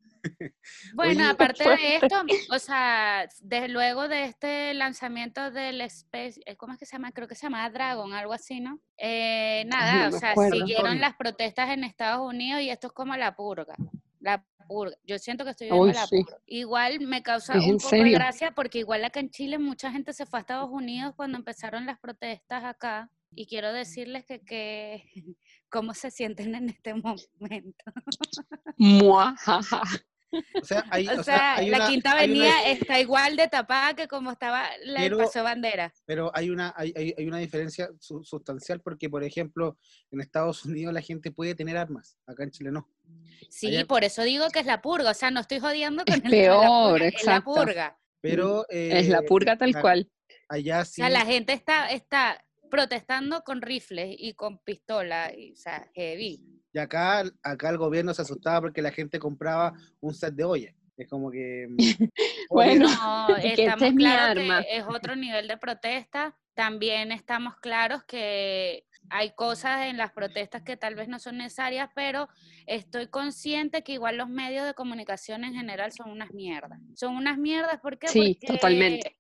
Bueno, 0.95 1.21
Oye, 1.23 1.31
aparte 1.31 1.65
de 1.69 1.97
esto, 1.97 2.23
o 2.51 2.59
sea, 2.59 3.27
desde 3.41 3.69
luego 3.69 4.09
de 4.09 4.25
este 4.25 4.75
lanzamiento 4.75 5.51
del 5.51 5.81
Space, 5.83 6.41
eh, 6.45 6.57
¿cómo 6.57 6.73
es 6.75 6.79
que 6.79 6.87
se 6.87 6.93
llama? 6.97 7.13
Creo 7.13 7.29
que 7.29 7.35
se 7.35 7.43
llama 7.47 7.69
Dragon, 7.71 8.13
algo 8.13 8.33
así, 8.35 8.61
¿no? 8.61 8.79
Eh, 8.99 9.65
nada, 9.69 10.11
no 10.11 10.17
o 10.17 10.19
sea, 10.19 10.33
acuerdo. 10.33 10.57
siguieron 10.57 11.01
las 11.01 11.15
protestas 11.17 11.71
en 11.71 11.85
Estados 11.85 12.21
Unidos 12.27 12.61
y 12.61 12.69
esto 12.69 12.89
es 12.89 12.93
como 12.93 13.17
la 13.17 13.35
purga. 13.37 13.75
La 14.21 14.45
purga. 14.69 14.97
Yo 15.05 15.19
siento 15.19 15.45
que 15.45 15.51
estoy 15.51 15.67
viendo 15.67 15.83
Uy, 15.83 15.93
la 15.93 16.07
sí. 16.07 16.23
purga. 16.23 16.39
Igual 16.47 17.01
me 17.01 17.23
causa 17.23 17.55
¿Es 17.55 17.65
un 17.65 17.79
poco 17.79 17.97
de 17.97 18.11
gracia 18.11 18.53
porque 18.53 18.79
igual 18.79 19.05
acá 19.05 19.19
en 19.19 19.31
Chile 19.31 19.59
mucha 19.59 19.91
gente 19.91 20.13
se 20.13 20.27
fue 20.27 20.39
a 20.39 20.43
Estados 20.43 20.71
Unidos 20.71 21.15
cuando 21.17 21.39
empezaron 21.39 21.87
las 21.87 21.99
protestas 21.99 22.63
acá. 22.63 23.11
Y 23.33 23.47
quiero 23.47 23.73
decirles 23.73 24.25
que, 24.25 24.41
que 24.41 25.03
cómo 25.71 25.95
se 25.95 26.11
sienten 26.11 26.55
en 26.55 26.69
este 26.69 26.95
momento. 26.95 27.85
Muajaja. 28.77 29.83
O 30.61 30.65
sea, 30.65 30.85
hay, 30.91 31.09
O 31.09 31.13
o 31.13 31.23
sea, 31.23 31.25
sea, 31.25 31.55
hay 31.57 31.71
la 31.71 31.77
una- 31.79 31.89
Quinta 31.89 32.13
hay 32.13 32.31
una- 32.31 32.45
Avenida 32.51 32.71
está 32.71 33.01
igual 33.01 33.37
de 33.37 33.49
tapada 33.49 33.95
que 33.95 34.09
como 34.09 34.31
estaba 34.31 34.69
la 34.85 35.01
del 35.01 35.11
Pero- 35.13 35.19
Paso 35.25 35.43
Bandera. 35.43 35.93
pero 36.05 36.31
hay 36.35 36.51
una, 36.51 36.75
hay, 36.77 36.93
hay- 37.17 37.27
una 37.27 37.39
diferencia 37.39 37.89
su- 37.99 38.23
sustancial 38.25 38.81
porque, 38.81 39.09
por 39.09 39.25
ejemplo, 39.25 39.77
en 40.11 40.21
Estados 40.21 40.65
Unidos 40.65 40.93
la 40.93 41.01
gente 41.01 41.31
puede 41.31 41.55
tener 41.55 41.77
armas, 41.77 42.19
acá 42.27 42.43
en 42.45 42.51
Chile 42.51 42.71
no. 42.71 42.89
Sí, 43.49 43.69
Allá- 43.69 43.87
por 43.87 44.05
eso 44.05 44.23
digo 44.23 44.49
que 44.51 44.59
es 44.61 44.67
la 44.67 44.83
purga. 44.83 45.11
O 45.11 45.15
sea, 45.15 45.31
no 45.31 45.41
estoy 45.41 45.61
jodiendo 45.61 46.05
con 46.05 46.15
Es 46.15 46.25
el 46.25 46.25
la 46.25 46.31
peor, 46.31 46.91
purga, 46.99 47.09
Es 47.09 47.25
la 47.25 47.41
purga. 47.41 47.99
Pero 48.21 48.67
Es 48.69 49.09
la 49.09 49.19
eh, 49.19 49.23
purga 49.23 49.57
tal 49.57 49.81
cual. 49.81 50.11
Allá 50.49 50.81
O 50.81 50.85
sí. 50.85 50.93
sea, 50.97 51.09
la 51.09 51.25
gente 51.25 51.53
está, 51.55 51.89
está 51.91 52.45
protestando 52.71 53.43
con 53.45 53.63
rifles 53.63 54.15
y 54.19 54.35
con 54.35 54.59
pistola. 54.59 55.33
Y, 55.35 55.53
o 55.53 55.57
sea, 55.57 55.89
heavy. 55.95 56.43
Y 56.73 56.79
acá, 56.79 57.25
acá 57.43 57.71
el 57.71 57.79
gobierno 57.79 58.13
se 58.15 58.23
asustaba 58.23 58.61
porque 58.61 58.83
la 58.83 58.93
gente 58.93 59.19
compraba 59.19 59.73
un 60.01 60.15
set 60.15 60.35
de 60.35 60.45
olla. 60.45 60.75
Es 60.97 61.09
como 61.09 61.31
que... 61.31 61.69
Bueno, 62.51 62.89
No, 62.89 63.37
este 63.37 63.65
estamos 63.65 63.83
es 63.83 63.95
mi 63.95 64.05
claros 64.05 64.43
arma. 64.43 64.63
que 64.63 64.77
es 64.77 64.85
otro 64.87 65.17
nivel 65.17 65.49
de 65.49 65.57
protesta. 65.57 66.37
También 66.55 67.13
estamos 67.13 67.57
claros 67.57 68.03
que 68.05 68.85
hay 69.11 69.31
cosas 69.35 69.87
en 69.87 69.97
las 69.97 70.13
protestas 70.13 70.63
que 70.63 70.77
tal 70.77 70.95
vez 70.95 71.09
no 71.09 71.19
son 71.19 71.39
necesarias, 71.39 71.89
pero 71.95 72.29
estoy 72.67 73.07
consciente 73.09 73.83
que 73.83 73.93
igual 73.93 74.17
los 74.17 74.29
medios 74.29 74.67
de 74.67 74.75
comunicación 74.75 75.45
en 75.45 75.55
general 75.55 75.93
son 75.93 76.11
unas 76.11 76.33
mierdas. 76.33 76.81
Son 76.95 77.15
unas 77.17 77.39
mierdas, 77.39 77.81
¿por 77.81 77.99
qué? 77.99 78.09
Sí, 78.09 78.37
Porque, 78.41 78.47
totalmente. 78.55 79.18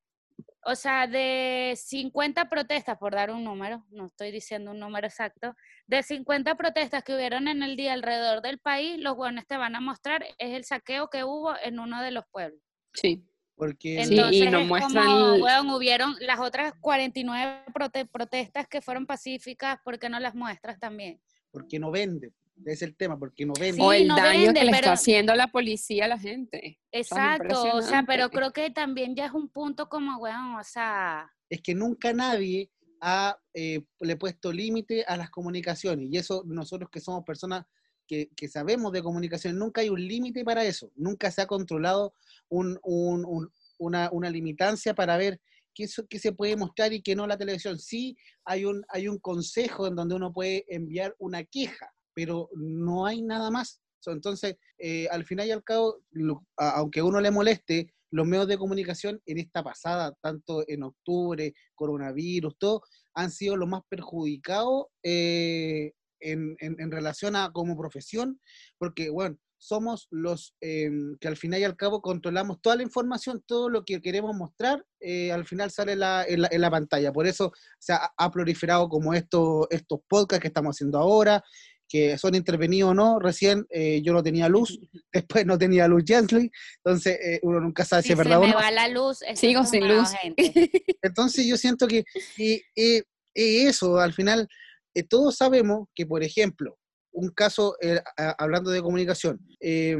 O 0.70 0.74
sea, 0.76 1.06
de 1.06 1.72
50 1.76 2.50
protestas, 2.50 2.98
por 2.98 3.14
dar 3.14 3.30
un 3.30 3.42
número, 3.42 3.86
no 3.90 4.04
estoy 4.04 4.30
diciendo 4.30 4.72
un 4.72 4.78
número 4.78 5.06
exacto, 5.06 5.56
de 5.86 6.02
50 6.02 6.56
protestas 6.56 7.02
que 7.02 7.14
hubieron 7.14 7.48
en 7.48 7.62
el 7.62 7.74
día 7.74 7.94
alrededor 7.94 8.42
del 8.42 8.58
país, 8.58 8.98
los 8.98 9.16
buenos 9.16 9.46
te 9.46 9.56
van 9.56 9.74
a 9.76 9.80
mostrar 9.80 10.22
es 10.36 10.54
el 10.54 10.64
saqueo 10.64 11.08
que 11.08 11.24
hubo 11.24 11.54
en 11.62 11.78
uno 11.78 12.02
de 12.02 12.10
los 12.10 12.24
pueblos. 12.30 12.60
Sí. 12.92 13.24
Porque 13.56 14.04
Sí, 14.04 14.14
Entonces, 14.14 14.42
y 14.42 14.50
nos 14.50 14.60
es 14.62 14.68
muestran 14.68 15.06
como, 15.06 15.34
weón, 15.36 15.70
hubieron 15.70 16.14
las 16.20 16.38
otras 16.38 16.74
49 16.80 17.62
prote- 17.72 18.06
protestas 18.06 18.68
que 18.68 18.82
fueron 18.82 19.06
pacíficas, 19.06 19.78
¿por 19.82 19.98
qué 19.98 20.10
no 20.10 20.20
las 20.20 20.34
muestras 20.34 20.78
también? 20.78 21.18
porque 21.50 21.78
no 21.78 21.90
vende. 21.90 22.30
Es 22.64 22.82
el 22.82 22.96
tema, 22.96 23.18
porque 23.18 23.46
no 23.46 23.52
vende. 23.58 23.80
o 23.82 23.92
el 23.92 24.08
no 24.08 24.16
daño 24.16 24.46
vende, 24.46 24.60
que 24.60 24.66
le 24.66 24.70
pero- 24.72 24.80
está 24.80 24.92
haciendo 24.92 25.34
la 25.34 25.48
policía 25.48 26.04
a 26.04 26.08
la 26.08 26.18
gente. 26.18 26.78
Exacto, 26.92 27.74
o 27.74 27.82
sea, 27.82 28.04
pero 28.06 28.30
creo 28.30 28.52
que 28.52 28.70
también 28.70 29.14
ya 29.14 29.26
es 29.26 29.32
un 29.32 29.48
punto 29.48 29.88
como, 29.88 30.18
weón, 30.18 30.56
o 30.56 30.64
sea, 30.64 31.30
es 31.48 31.60
que 31.62 31.74
nunca 31.74 32.12
nadie 32.12 32.70
ha 33.00 33.38
eh, 33.54 33.84
le 34.00 34.16
puesto 34.16 34.52
límite 34.52 35.04
a 35.04 35.16
las 35.16 35.30
comunicaciones. 35.30 36.08
Y 36.10 36.16
eso 36.18 36.42
nosotros 36.46 36.90
que 36.90 37.00
somos 37.00 37.24
personas 37.24 37.64
que, 38.06 38.28
que 38.36 38.48
sabemos 38.48 38.92
de 38.92 39.02
comunicación, 39.02 39.56
nunca 39.58 39.80
hay 39.82 39.88
un 39.88 40.00
límite 40.06 40.44
para 40.44 40.64
eso. 40.64 40.90
Nunca 40.96 41.30
se 41.30 41.42
ha 41.42 41.46
controlado 41.46 42.12
un- 42.48 42.78
un- 42.82 43.24
un- 43.24 43.52
una, 43.78 44.08
una 44.12 44.30
limitancia 44.30 44.94
para 44.94 45.16
ver 45.16 45.40
qué, 45.74 45.86
so- 45.86 46.06
qué 46.08 46.18
se 46.18 46.32
puede 46.32 46.56
mostrar 46.56 46.92
y 46.92 47.00
qué 47.02 47.14
no 47.14 47.26
la 47.26 47.36
televisión. 47.38 47.78
Sí 47.78 48.16
hay 48.44 48.64
un, 48.64 48.84
hay 48.88 49.06
un 49.08 49.18
consejo 49.18 49.86
en 49.86 49.94
donde 49.94 50.16
uno 50.16 50.32
puede 50.32 50.64
enviar 50.68 51.14
una 51.18 51.44
queja, 51.44 51.92
pero 52.18 52.50
no 52.56 53.06
hay 53.06 53.22
nada 53.22 53.48
más. 53.48 53.80
Entonces, 54.06 54.56
eh, 54.76 55.06
al 55.12 55.24
final 55.24 55.46
y 55.46 55.52
al 55.52 55.62
cabo, 55.62 56.02
lo- 56.10 56.44
a- 56.56 56.70
aunque 56.78 57.00
uno 57.00 57.20
le 57.20 57.30
moleste, 57.30 57.94
los 58.10 58.26
medios 58.26 58.48
de 58.48 58.58
comunicación 58.58 59.22
en 59.24 59.38
esta 59.38 59.62
pasada, 59.62 60.16
tanto 60.20 60.64
en 60.66 60.82
octubre, 60.82 61.54
coronavirus, 61.76 62.58
todo, 62.58 62.82
han 63.14 63.30
sido 63.30 63.56
los 63.56 63.68
más 63.68 63.82
perjudicados 63.88 64.86
eh, 65.04 65.92
en, 66.18 66.56
en- 66.58 66.90
relación 66.90 67.36
a 67.36 67.52
como 67.52 67.76
profesión, 67.78 68.40
porque, 68.78 69.10
bueno, 69.10 69.38
somos 69.60 70.08
los 70.10 70.56
eh, 70.60 70.90
que 71.20 71.28
al 71.28 71.36
final 71.36 71.60
y 71.60 71.64
al 71.64 71.76
cabo 71.76 72.00
controlamos 72.02 72.60
toda 72.60 72.74
la 72.76 72.82
información, 72.82 73.44
todo 73.46 73.68
lo 73.68 73.84
que 73.84 74.00
queremos 74.00 74.34
mostrar, 74.36 74.84
al 75.32 75.44
final 75.46 75.70
sale 75.70 75.94
la- 75.94 76.24
en, 76.26 76.42
la, 76.60 76.70
pantalla. 76.70 77.12
Por 77.12 77.26
eso 77.28 77.52
se 77.78 77.92
ha, 77.92 78.10
ha 78.16 78.30
proliferado 78.32 78.88
como 78.88 79.14
esto, 79.14 79.68
estos 79.70 80.00
podcasts 80.08 80.42
que 80.42 80.48
estamos 80.48 80.74
haciendo 80.76 80.98
ahora, 80.98 81.42
que 81.88 82.18
son 82.18 82.34
intervenidos 82.34 82.90
o 82.90 82.94
no. 82.94 83.18
Recién 83.18 83.66
eh, 83.70 84.00
yo 84.02 84.12
no 84.12 84.22
tenía 84.22 84.48
luz, 84.48 84.78
después 85.12 85.46
no 85.46 85.56
tenía 85.58 85.88
luz 85.88 86.04
Jensley, 86.06 86.50
entonces 86.84 87.18
eh, 87.22 87.40
uno 87.42 87.60
nunca 87.60 87.84
sabe 87.84 88.02
si, 88.02 88.12
es 88.12 88.18
verdad 88.18 88.32
se 88.32 88.36
o 88.38 88.40
me 88.42 88.52
no. 88.52 88.56
va 88.56 88.70
la 88.70 88.88
luz, 88.88 89.20
Sigo 89.34 89.64
sin 89.64 89.88
luz. 89.88 90.10
gente. 90.20 90.70
Entonces 91.02 91.46
yo 91.46 91.56
siento 91.56 91.86
que 91.86 92.04
y- 92.36 92.60
y- 92.74 93.02
y 93.34 93.66
eso, 93.66 93.98
al 93.98 94.12
final, 94.12 94.48
eh, 94.94 95.04
todos 95.04 95.36
sabemos 95.36 95.86
que, 95.94 96.06
por 96.06 96.22
ejemplo, 96.24 96.76
un 97.12 97.30
caso, 97.30 97.76
eh, 97.80 98.00
a- 98.16 98.34
hablando 98.42 98.70
de 98.70 98.82
comunicación, 98.82 99.38
eh, 99.60 99.96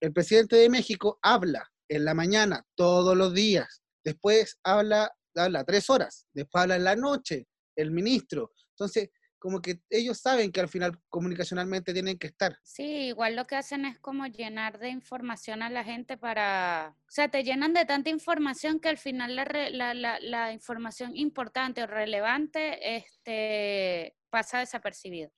el 0.00 0.12
presidente 0.12 0.56
de 0.56 0.68
México 0.68 1.18
habla 1.22 1.66
en 1.88 2.04
la 2.04 2.12
mañana 2.14 2.64
todos 2.76 3.16
los 3.16 3.32
días, 3.32 3.80
después 4.04 4.58
habla, 4.62 5.10
habla 5.34 5.64
tres 5.64 5.88
horas, 5.90 6.26
después 6.34 6.62
habla 6.62 6.76
en 6.76 6.84
la 6.84 6.96
noche 6.96 7.46
el 7.76 7.90
ministro. 7.90 8.52
Entonces, 8.72 9.08
como 9.46 9.62
que 9.62 9.78
ellos 9.90 10.18
saben 10.18 10.50
que 10.50 10.58
al 10.58 10.68
final 10.68 10.98
comunicacionalmente 11.08 11.92
tienen 11.92 12.18
que 12.18 12.26
estar. 12.26 12.58
Sí, 12.64 13.06
igual 13.06 13.36
lo 13.36 13.46
que 13.46 13.54
hacen 13.54 13.84
es 13.84 13.96
como 14.00 14.26
llenar 14.26 14.80
de 14.80 14.88
información 14.88 15.62
a 15.62 15.70
la 15.70 15.84
gente 15.84 16.16
para, 16.16 16.96
o 16.98 17.10
sea, 17.12 17.28
te 17.28 17.44
llenan 17.44 17.72
de 17.72 17.84
tanta 17.84 18.10
información 18.10 18.80
que 18.80 18.88
al 18.88 18.98
final 18.98 19.36
la, 19.36 19.94
la, 19.94 20.18
la, 20.18 20.52
información 20.52 21.14
importante 21.14 21.84
o 21.84 21.86
relevante 21.86 22.96
este, 22.96 24.16
pasa 24.30 24.58
desapercibido. 24.58 25.30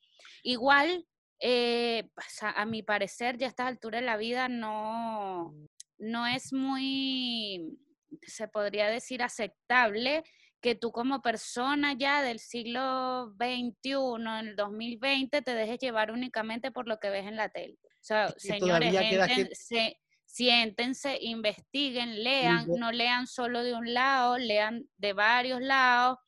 Igual, 0.43 1.07
eh, 1.39 2.09
a, 2.41 2.63
a 2.63 2.65
mi 2.65 2.83
parecer, 2.83 3.37
ya 3.37 3.45
a 3.45 3.51
estas 3.51 3.67
alturas 3.67 4.01
de 4.01 4.07
la 4.07 4.17
vida 4.17 4.49
no, 4.49 5.55
no 5.99 6.27
es 6.27 6.55
muy, 6.55 7.79
se 8.23 8.49
podría 8.49 8.89
decir, 8.89 9.23
aceptable 9.23 10.25
que 10.61 10.75
tú 10.75 10.91
como 10.93 11.23
persona 11.23 11.95
ya 11.97 12.23
del 12.23 12.39
siglo 12.41 13.33
XXI, 13.39 13.93
en 14.41 14.49
el 14.49 14.57
2020, 14.57 15.43
te 15.43 15.55
dejes 15.55 15.79
llevar 15.79 16.11
únicamente 16.11 16.71
por 16.73 16.89
lo 16.89 16.99
que 16.99 17.11
ves 17.11 17.27
en 17.27 17.37
la 17.37 17.49
tele. 17.49 17.79
O 17.85 18.03
sea, 18.09 18.29
señores, 18.39 18.93
enten- 19.29 19.49
se- 19.55 19.97
siéntense, 20.25 21.19
investiguen, 21.21 22.23
lean, 22.23 22.67
no 22.79 22.93
lean 22.93 23.27
solo 23.27 23.63
de 23.63 23.75
un 23.75 23.93
lado, 23.95 24.39
lean 24.39 24.85
de 24.97 25.13
varios 25.13 25.61
lados, 25.61 26.19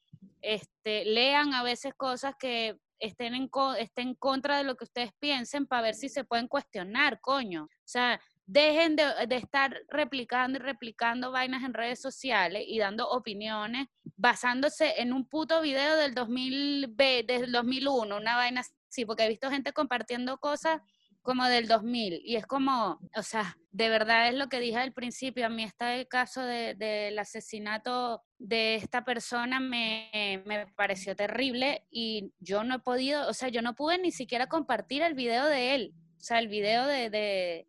este, 0.41 1.05
lean 1.05 1.53
a 1.55 1.63
veces 1.63 1.93
cosas 1.97 2.35
que 2.39 2.77
estén 2.99 3.35
en, 3.35 3.49
co- 3.49 3.75
estén 3.75 4.09
en 4.09 4.15
contra 4.15 4.59
de 4.59 4.65
lo 4.65 4.75
que 4.77 4.85
ustedes 4.85 5.11
piensen 5.19 5.67
para 5.67 5.83
ver 5.83 5.95
si 5.95 6.09
se 6.09 6.25
pueden 6.25 6.49
cuestionar, 6.49 7.21
coño. 7.21 7.65
O 7.65 7.69
sea, 7.87 8.21
dejen 8.53 8.97
de, 8.97 9.05
de 9.29 9.37
estar 9.37 9.81
replicando 9.89 10.59
y 10.59 10.63
replicando 10.63 11.31
vainas 11.31 11.63
en 11.63 11.73
redes 11.73 12.01
sociales 12.03 12.65
y 12.67 12.79
dando 12.81 13.09
opiniones 13.09 13.87
basándose 14.17 15.01
en 15.01 15.13
un 15.13 15.29
puto 15.29 15.61
video 15.63 15.97
del 15.97 16.15
2000, 16.15 16.89
ve- 16.91 17.25
del 17.27 17.53
2001, 17.53 18.17
una 18.17 18.35
vaina 18.37 18.63
así, 18.89 19.05
porque 19.05 19.25
he 19.25 19.29
visto 19.29 19.51
gente 19.51 19.73
compartiendo 19.73 20.39
cosas 20.39 20.81
como 21.23 21.45
del 21.47 21.69
2000 21.69 22.21
y 22.25 22.37
es 22.37 22.47
como, 22.47 22.99
o 23.15 23.23
sea, 23.23 23.57
de 23.71 23.89
verdad 23.89 24.29
es 24.29 24.35
lo 24.35 24.49
que 24.49 24.59
dije 24.59 24.79
al 24.79 24.93
principio, 24.93 25.47
a 25.47 25.49
mí 25.51 25.63
este 25.63 26.09
caso 26.09 26.43
de- 26.43 26.75
del 26.75 27.17
asesinato 27.21 28.23
de 28.39 28.75
esta 28.75 29.05
persona 29.05 29.61
me, 29.61 30.43
me 30.45 30.67
pareció 30.75 31.15
terrible 31.15 31.87
y 31.91 32.33
yo 32.41 32.65
no 32.65 32.77
he 32.77 32.79
podido, 32.81 33.29
o 33.29 33.33
sea, 33.35 33.49
yo 33.49 33.63
no 33.63 33.75
pude 33.77 33.99
ni 33.99 34.11
siquiera 34.11 34.49
compartir 34.49 35.03
el 35.03 35.15
video 35.15 35.45
de 35.47 35.75
él, 35.77 35.95
o 36.19 36.21
sea, 36.23 36.39
el 36.41 36.49
video 36.49 36.87
de, 36.87 37.11
de, 37.11 37.67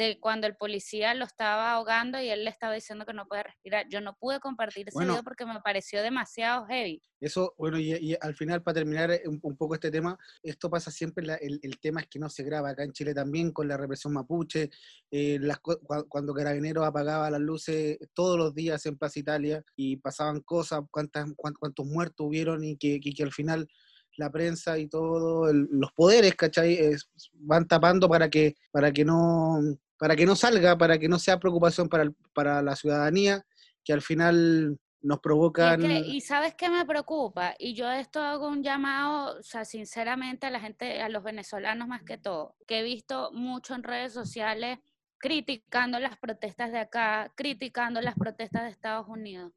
de 0.00 0.18
cuando 0.18 0.46
el 0.46 0.56
policía 0.56 1.12
lo 1.14 1.26
estaba 1.26 1.72
ahogando 1.72 2.18
y 2.20 2.30
él 2.30 2.44
le 2.44 2.50
estaba 2.50 2.72
diciendo 2.72 3.04
que 3.04 3.12
no 3.12 3.26
puede 3.26 3.42
respirar. 3.42 3.86
Yo 3.90 4.00
no 4.00 4.16
pude 4.18 4.40
compartir 4.40 4.88
ese 4.88 4.94
Bueno. 4.96 5.12
video 5.12 5.22
porque 5.24 5.44
me 5.44 5.60
pareció 5.60 6.02
demasiado 6.02 6.64
heavy. 6.66 7.02
Eso, 7.20 7.54
bueno, 7.58 7.78
y, 7.78 7.92
y 7.92 8.16
al 8.18 8.34
final, 8.34 8.62
para 8.62 8.76
terminar 8.76 9.10
eh, 9.10 9.22
un, 9.26 9.38
un 9.42 9.56
poco 9.58 9.74
este 9.74 9.90
tema, 9.90 10.18
esto 10.42 10.70
pasa 10.70 10.90
siempre, 10.90 11.26
la- 11.26 11.34
el, 11.34 11.60
el 11.62 11.78
tema 11.78 12.00
es 12.00 12.06
que 12.08 12.18
no 12.18 12.30
se 12.30 12.42
graba 12.44 12.70
acá 12.70 12.82
en 12.82 12.92
Chile 12.92 13.12
también 13.12 13.52
con 13.52 13.68
la 13.68 13.76
represión 13.76 14.14
mapuche, 14.14 14.70
eh, 15.10 15.38
las 15.40 15.58
cuando 15.60 16.32
Carabineros 16.32 16.86
apagaba 16.86 17.28
las 17.30 17.40
luces 17.40 17.98
todos 18.14 18.38
los 18.38 18.54
días 18.54 18.86
en 18.86 18.96
Plaza 18.96 19.18
Italia 19.20 19.62
y 19.76 19.98
pasaban 19.98 20.40
cosas, 20.40 20.80
cuántas, 20.90 21.26
cuán- 21.36 21.54
cuántos 21.60 21.84
muertos 21.84 22.26
hubieron 22.26 22.64
y 22.64 22.78
que, 22.78 22.98
que- 23.00 23.12
que 23.12 23.22
al 23.22 23.32
final 23.32 23.68
la 24.16 24.30
prensa 24.30 24.76
y 24.78 24.88
todos 24.88 25.52
los 25.54 25.92
poderes, 25.92 26.34
¿cachai? 26.34 26.74
Es- 26.74 27.10
van 27.34 27.66
tapando 27.68 28.08
para 28.08 28.28
que, 28.28 28.54
para 28.72 28.90
que 28.92 29.04
no 29.04 29.58
para 30.00 30.16
que 30.16 30.24
no 30.24 30.34
salga, 30.34 30.76
para 30.78 30.98
que 30.98 31.08
no 31.08 31.18
sea 31.18 31.38
preocupación 31.38 31.88
para, 31.90 32.04
el- 32.04 32.14
para 32.32 32.62
la 32.62 32.74
ciudadanía, 32.74 33.44
que 33.84 33.92
al 33.92 34.00
final 34.00 34.78
nos 35.02 35.16
Y, 35.16 35.18
es 35.18 35.20
provocan... 35.22 35.80
que- 35.80 35.98
y 36.08 36.20
sabes 36.22 36.54
qué 36.54 36.70
me 36.70 36.86
preocupa, 36.86 37.54
y 37.58 37.74
yo 37.74 37.90
esto 37.90 38.22
hago 38.22 38.48
un 38.48 38.62
llamado, 38.62 39.38
o 39.38 39.42
sea, 39.42 39.66
sinceramente 39.66 40.46
a 40.46 40.50
la 40.50 40.58
gente, 40.58 41.02
a 41.02 41.10
los 41.10 41.22
venezolanos 41.22 41.86
más 41.86 42.02
que 42.02 42.16
todo, 42.16 42.56
que 42.66 42.80
he 42.80 42.82
visto 42.82 43.30
mucho 43.32 43.74
en 43.74 43.82
redes 43.82 44.12
sociales 44.14 44.78
criticando 45.18 46.00
las 46.00 46.16
protestas 46.18 46.72
de 46.72 46.78
acá, 46.78 47.30
criticando 47.36 48.00
las 48.00 48.14
protestas 48.14 48.62
de 48.62 48.70
Estados 48.70 49.06
Unidos. 49.06 49.52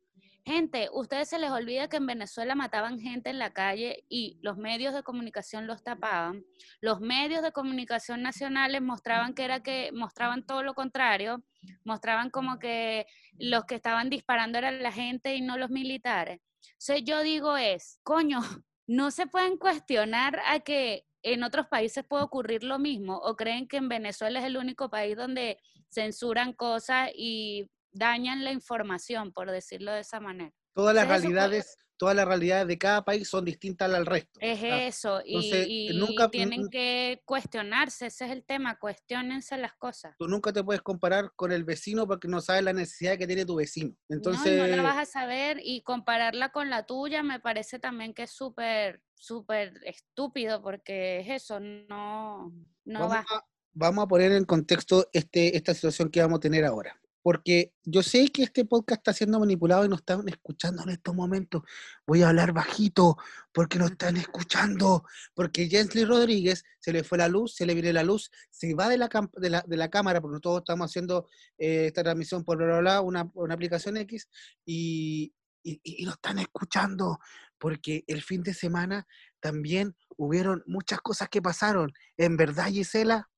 Gente, 0.45 0.89
ustedes 0.91 1.29
se 1.29 1.39
les 1.39 1.51
olvida 1.51 1.88
que 1.88 1.95
en 1.95 2.06
Venezuela 2.06 2.53
mataban 2.53 2.99
gente 2.99 3.29
en 3.29 3.39
la 3.39 3.53
calle 3.53 4.03
y 4.10 4.39
los 4.41 4.58
medios 4.58 4.93
de 4.93 5.01
comunicación 5.01 5.67
los 5.67 5.84
tapaban. 5.84 6.43
Los 6.82 6.99
medios 6.99 7.41
de 7.43 7.53
comunicación 7.53 8.21
nacionales 8.21 8.82
mostraban 8.82 9.36
que 9.36 9.45
era 9.45 9.63
que 9.63 9.91
mostraban 9.93 10.45
todo 10.45 10.62
lo 10.62 10.73
contrario, 10.73 11.41
mostraban 11.86 12.29
como 12.29 12.60
que 12.60 13.06
los 13.39 13.63
que 13.63 13.75
estaban 13.75 14.10
disparando 14.10 14.58
eran 14.58 14.84
la 14.84 14.91
gente 14.91 15.34
y 15.34 15.41
no 15.41 15.58
los 15.58 15.69
militares. 15.69 16.41
Entonces 16.73 17.03
yo 17.06 17.21
digo 17.21 17.56
es, 17.56 17.99
coño, 18.03 18.41
no 18.86 19.12
se 19.12 19.27
pueden 19.27 19.58
cuestionar 19.58 20.41
a 20.45 20.60
que 20.60 21.06
en 21.21 21.43
otros 21.43 21.67
países 21.67 22.03
puede 22.03 22.23
ocurrir 22.25 22.65
lo 22.65 22.79
mismo 22.79 23.15
o 23.15 23.38
creen 23.38 23.65
que 23.65 23.77
en 23.77 23.88
Venezuela 23.88 24.39
es 24.39 24.45
el 24.45 24.58
único 24.58 24.89
país 24.89 25.15
donde 25.15 25.58
censuran 25.89 26.51
cosas 26.51 27.12
y 27.15 27.69
dañan 27.93 28.43
la 28.43 28.51
información, 28.51 29.32
por 29.32 29.49
decirlo 29.51 29.91
de 29.93 30.01
esa 30.01 30.19
manera. 30.19 30.53
todas 30.75 30.95
las 30.95 31.03
Entonces, 31.03 31.29
eso 31.29 31.34
realidades, 31.36 31.77
todas 31.97 32.15
las 32.15 32.27
realidades 32.27 32.67
de 32.67 32.77
cada 32.79 33.06
país 33.06 33.29
son 33.29 33.45
distintas 33.45 33.93
al 33.93 34.06
resto. 34.08 34.39
Es 34.41 34.60
Ah, 34.63 34.84
eso, 34.86 35.21
y, 35.23 35.36
entonces, 35.36 35.67
y 35.69 35.89
nunca- 35.93 36.29
tienen 36.32 36.62
nun- 36.62 36.69
que 36.71 37.21
cuestionarse, 37.25 38.08
ese 38.08 38.25
es 38.25 38.32
el 38.32 38.43
tema, 38.43 38.79
cuestionense 38.79 39.56
las 39.58 39.73
cosas. 39.75 40.15
Tú 40.17 40.27
nunca 40.27 40.51
te 40.51 40.63
puedes 40.63 40.82
comparar 40.82 41.32
con 41.36 41.51
el 41.51 41.63
vecino 41.63 42.08
porque 42.08 42.27
no 42.27 42.41
sabes 42.41 42.63
la 42.63 42.73
necesidad 42.73 43.17
que 43.19 43.27
tiene 43.27 43.45
tu 43.45 43.56
vecino. 43.56 43.91
No, 44.10 44.15
Entonces, 44.15 44.58
no 44.58 44.65
la 44.67 44.82
vas 44.82 44.97
a 44.97 45.06
saber 45.06 45.60
y 45.63 45.84
compararla 45.84 46.49
con 46.49 46.69
la 46.71 46.86
tuya 46.88 47.21
me 47.21 47.39
parece 47.39 47.77
también 47.77 48.13
que 48.15 48.23
es 48.23 48.32
súper, 48.32 49.01
súper 49.15 49.79
estúpido 49.86 50.62
porque 50.63 51.19
es 51.19 51.29
eso, 51.43 51.60
no, 51.60 52.51
no 52.84 52.99
vamos, 52.99 53.17
va. 53.17 53.25
a, 53.38 53.45
vamos 53.73 54.03
a 54.06 54.08
poner 54.08 54.32
en 54.32 54.45
contexto 54.45 55.08
este, 55.13 55.56
esta 55.56 55.73
situación 55.75 56.10
que 56.10 56.21
vamos 56.21 56.38
a 56.38 56.41
tener 56.41 56.65
ahora. 56.65 56.99
Porque 57.23 57.73
yo 57.86 58.03
sé 58.03 58.27
que 58.27 58.43
este 58.43 58.65
podcast 58.65 58.99
está 58.99 59.13
siendo 59.13 59.39
manipulado 59.39 59.86
y 59.86 59.89
nos 59.89 59.99
están 59.99 60.27
escuchando 60.27 60.83
en 60.83 60.89
estos 60.89 61.15
momentos. 61.15 61.63
Voy 62.05 62.21
a 62.21 62.29
hablar 62.29 62.51
bajito 62.51 63.17
porque 63.53 63.79
nos 63.79 63.91
están 63.91 64.17
escuchando. 64.17 65.05
Porque 65.33 65.67
Jensley 65.69 66.03
Rodríguez 66.03 66.65
se 66.79 66.91
le 66.91 67.03
fue 67.05 67.17
la 67.17 67.29
luz, 67.29 67.55
se 67.55 67.65
le 67.65 67.73
viene 67.73 67.93
la 67.93 68.03
luz, 68.03 68.29
se 68.51 68.73
va 68.75 68.89
de 68.89 68.97
la, 68.97 69.09
de 69.38 69.49
la, 69.49 69.63
de 69.65 69.77
la 69.77 69.89
cámara, 69.89 70.19
porque 70.19 70.41
todos 70.41 70.59
estamos 70.59 70.91
haciendo 70.91 71.27
eh, 71.57 71.88
esta 71.88 72.03
transmisión 72.03 72.43
por 72.43 72.57
bla, 72.57 72.79
bla, 72.79 73.01
una, 73.01 73.31
una 73.36 73.53
aplicación 73.53 73.95
X, 73.95 74.27
y, 74.65 75.33
y, 75.63 75.79
y 75.81 76.05
nos 76.05 76.15
están 76.15 76.39
escuchando. 76.39 77.19
Porque 77.57 78.03
el 78.07 78.21
fin 78.21 78.43
de 78.43 78.53
semana 78.53 79.07
también 79.39 79.95
hubieron 80.17 80.62
muchas 80.65 80.99
cosas 80.99 81.29
que 81.29 81.41
pasaron. 81.41 81.93
En 82.17 82.36
verdad, 82.36 82.67
Gisela, 82.67 83.29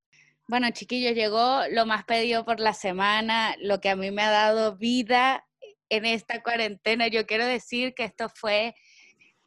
Bueno, 0.47 0.69
chiquillos, 0.71 1.15
llegó 1.15 1.61
lo 1.71 1.85
más 1.85 2.05
pedido 2.05 2.45
por 2.45 2.59
la 2.59 2.73
semana, 2.73 3.55
lo 3.59 3.81
que 3.81 3.89
a 3.89 3.95
mí 3.95 4.11
me 4.11 4.21
ha 4.21 4.29
dado 4.29 4.77
vida 4.77 5.45
en 5.89 6.05
esta 6.05 6.43
cuarentena. 6.43 7.07
Yo 7.07 7.25
quiero 7.25 7.45
decir 7.45 7.93
que 7.95 8.03
esto 8.03 8.29
fue 8.29 8.75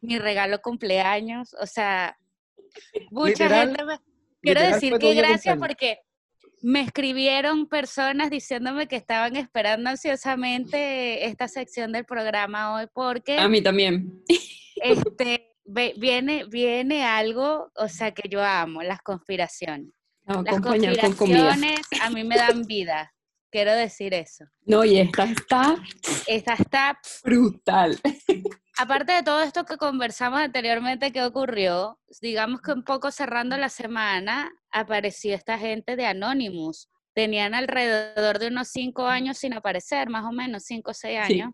mi 0.00 0.18
regalo 0.18 0.60
cumpleaños. 0.60 1.54
O 1.60 1.66
sea, 1.66 2.18
mucha 3.10 3.44
Literal, 3.44 3.68
gente 3.68 3.84
me... 3.84 3.98
Quiero 4.40 4.60
decir 4.60 4.98
que 4.98 5.14
gracias 5.14 5.58
porque 5.58 6.00
me 6.62 6.80
escribieron 6.80 7.68
personas 7.68 8.30
diciéndome 8.30 8.88
que 8.88 8.96
estaban 8.96 9.36
esperando 9.36 9.90
ansiosamente 9.90 11.26
esta 11.26 11.48
sección 11.48 11.92
del 11.92 12.04
programa 12.04 12.74
hoy 12.74 12.86
porque 12.92 13.38
A 13.38 13.48
mí 13.48 13.62
también. 13.62 14.22
este, 14.76 15.54
viene, 15.64 16.44
viene 16.44 17.04
algo, 17.04 17.70
o 17.74 17.88
sea, 17.88 18.12
que 18.12 18.28
yo 18.28 18.42
amo, 18.42 18.82
las 18.82 19.02
conspiraciones. 19.02 19.92
A 20.28 20.42
Las 20.42 20.58
acompañar 20.58 20.98
con 21.00 21.12
comida. 21.14 21.48
conspiraciones 21.48 21.80
a 22.02 22.10
mí 22.10 22.24
me 22.24 22.36
dan 22.36 22.62
vida. 22.62 23.12
Quiero 23.50 23.72
decir 23.72 24.12
eso. 24.12 24.44
No, 24.66 24.84
y 24.84 24.98
esta 24.98 25.24
está 25.24 25.76
Esta 26.26 26.52
está, 26.52 26.98
brutal. 27.24 27.98
aparte 28.76 29.12
de 29.12 29.22
todo 29.22 29.40
esto 29.42 29.64
que 29.64 29.78
conversamos 29.78 30.40
anteriormente 30.40 31.12
que 31.12 31.22
ocurrió, 31.22 31.98
digamos 32.20 32.60
que 32.60 32.72
un 32.72 32.84
poco 32.84 33.10
cerrando 33.10 33.56
la 33.56 33.70
semana, 33.70 34.50
apareció 34.70 35.34
esta 35.34 35.58
gente 35.58 35.96
de 35.96 36.04
Anonymous. 36.04 36.90
Tenían 37.14 37.54
alrededor 37.54 38.38
de 38.38 38.48
unos 38.48 38.68
cinco 38.68 39.06
años 39.06 39.38
sin 39.38 39.54
aparecer, 39.54 40.10
más 40.10 40.24
o 40.26 40.30
menos, 40.32 40.64
cinco 40.64 40.90
o 40.90 40.94
seis 40.94 41.18
años. 41.18 41.50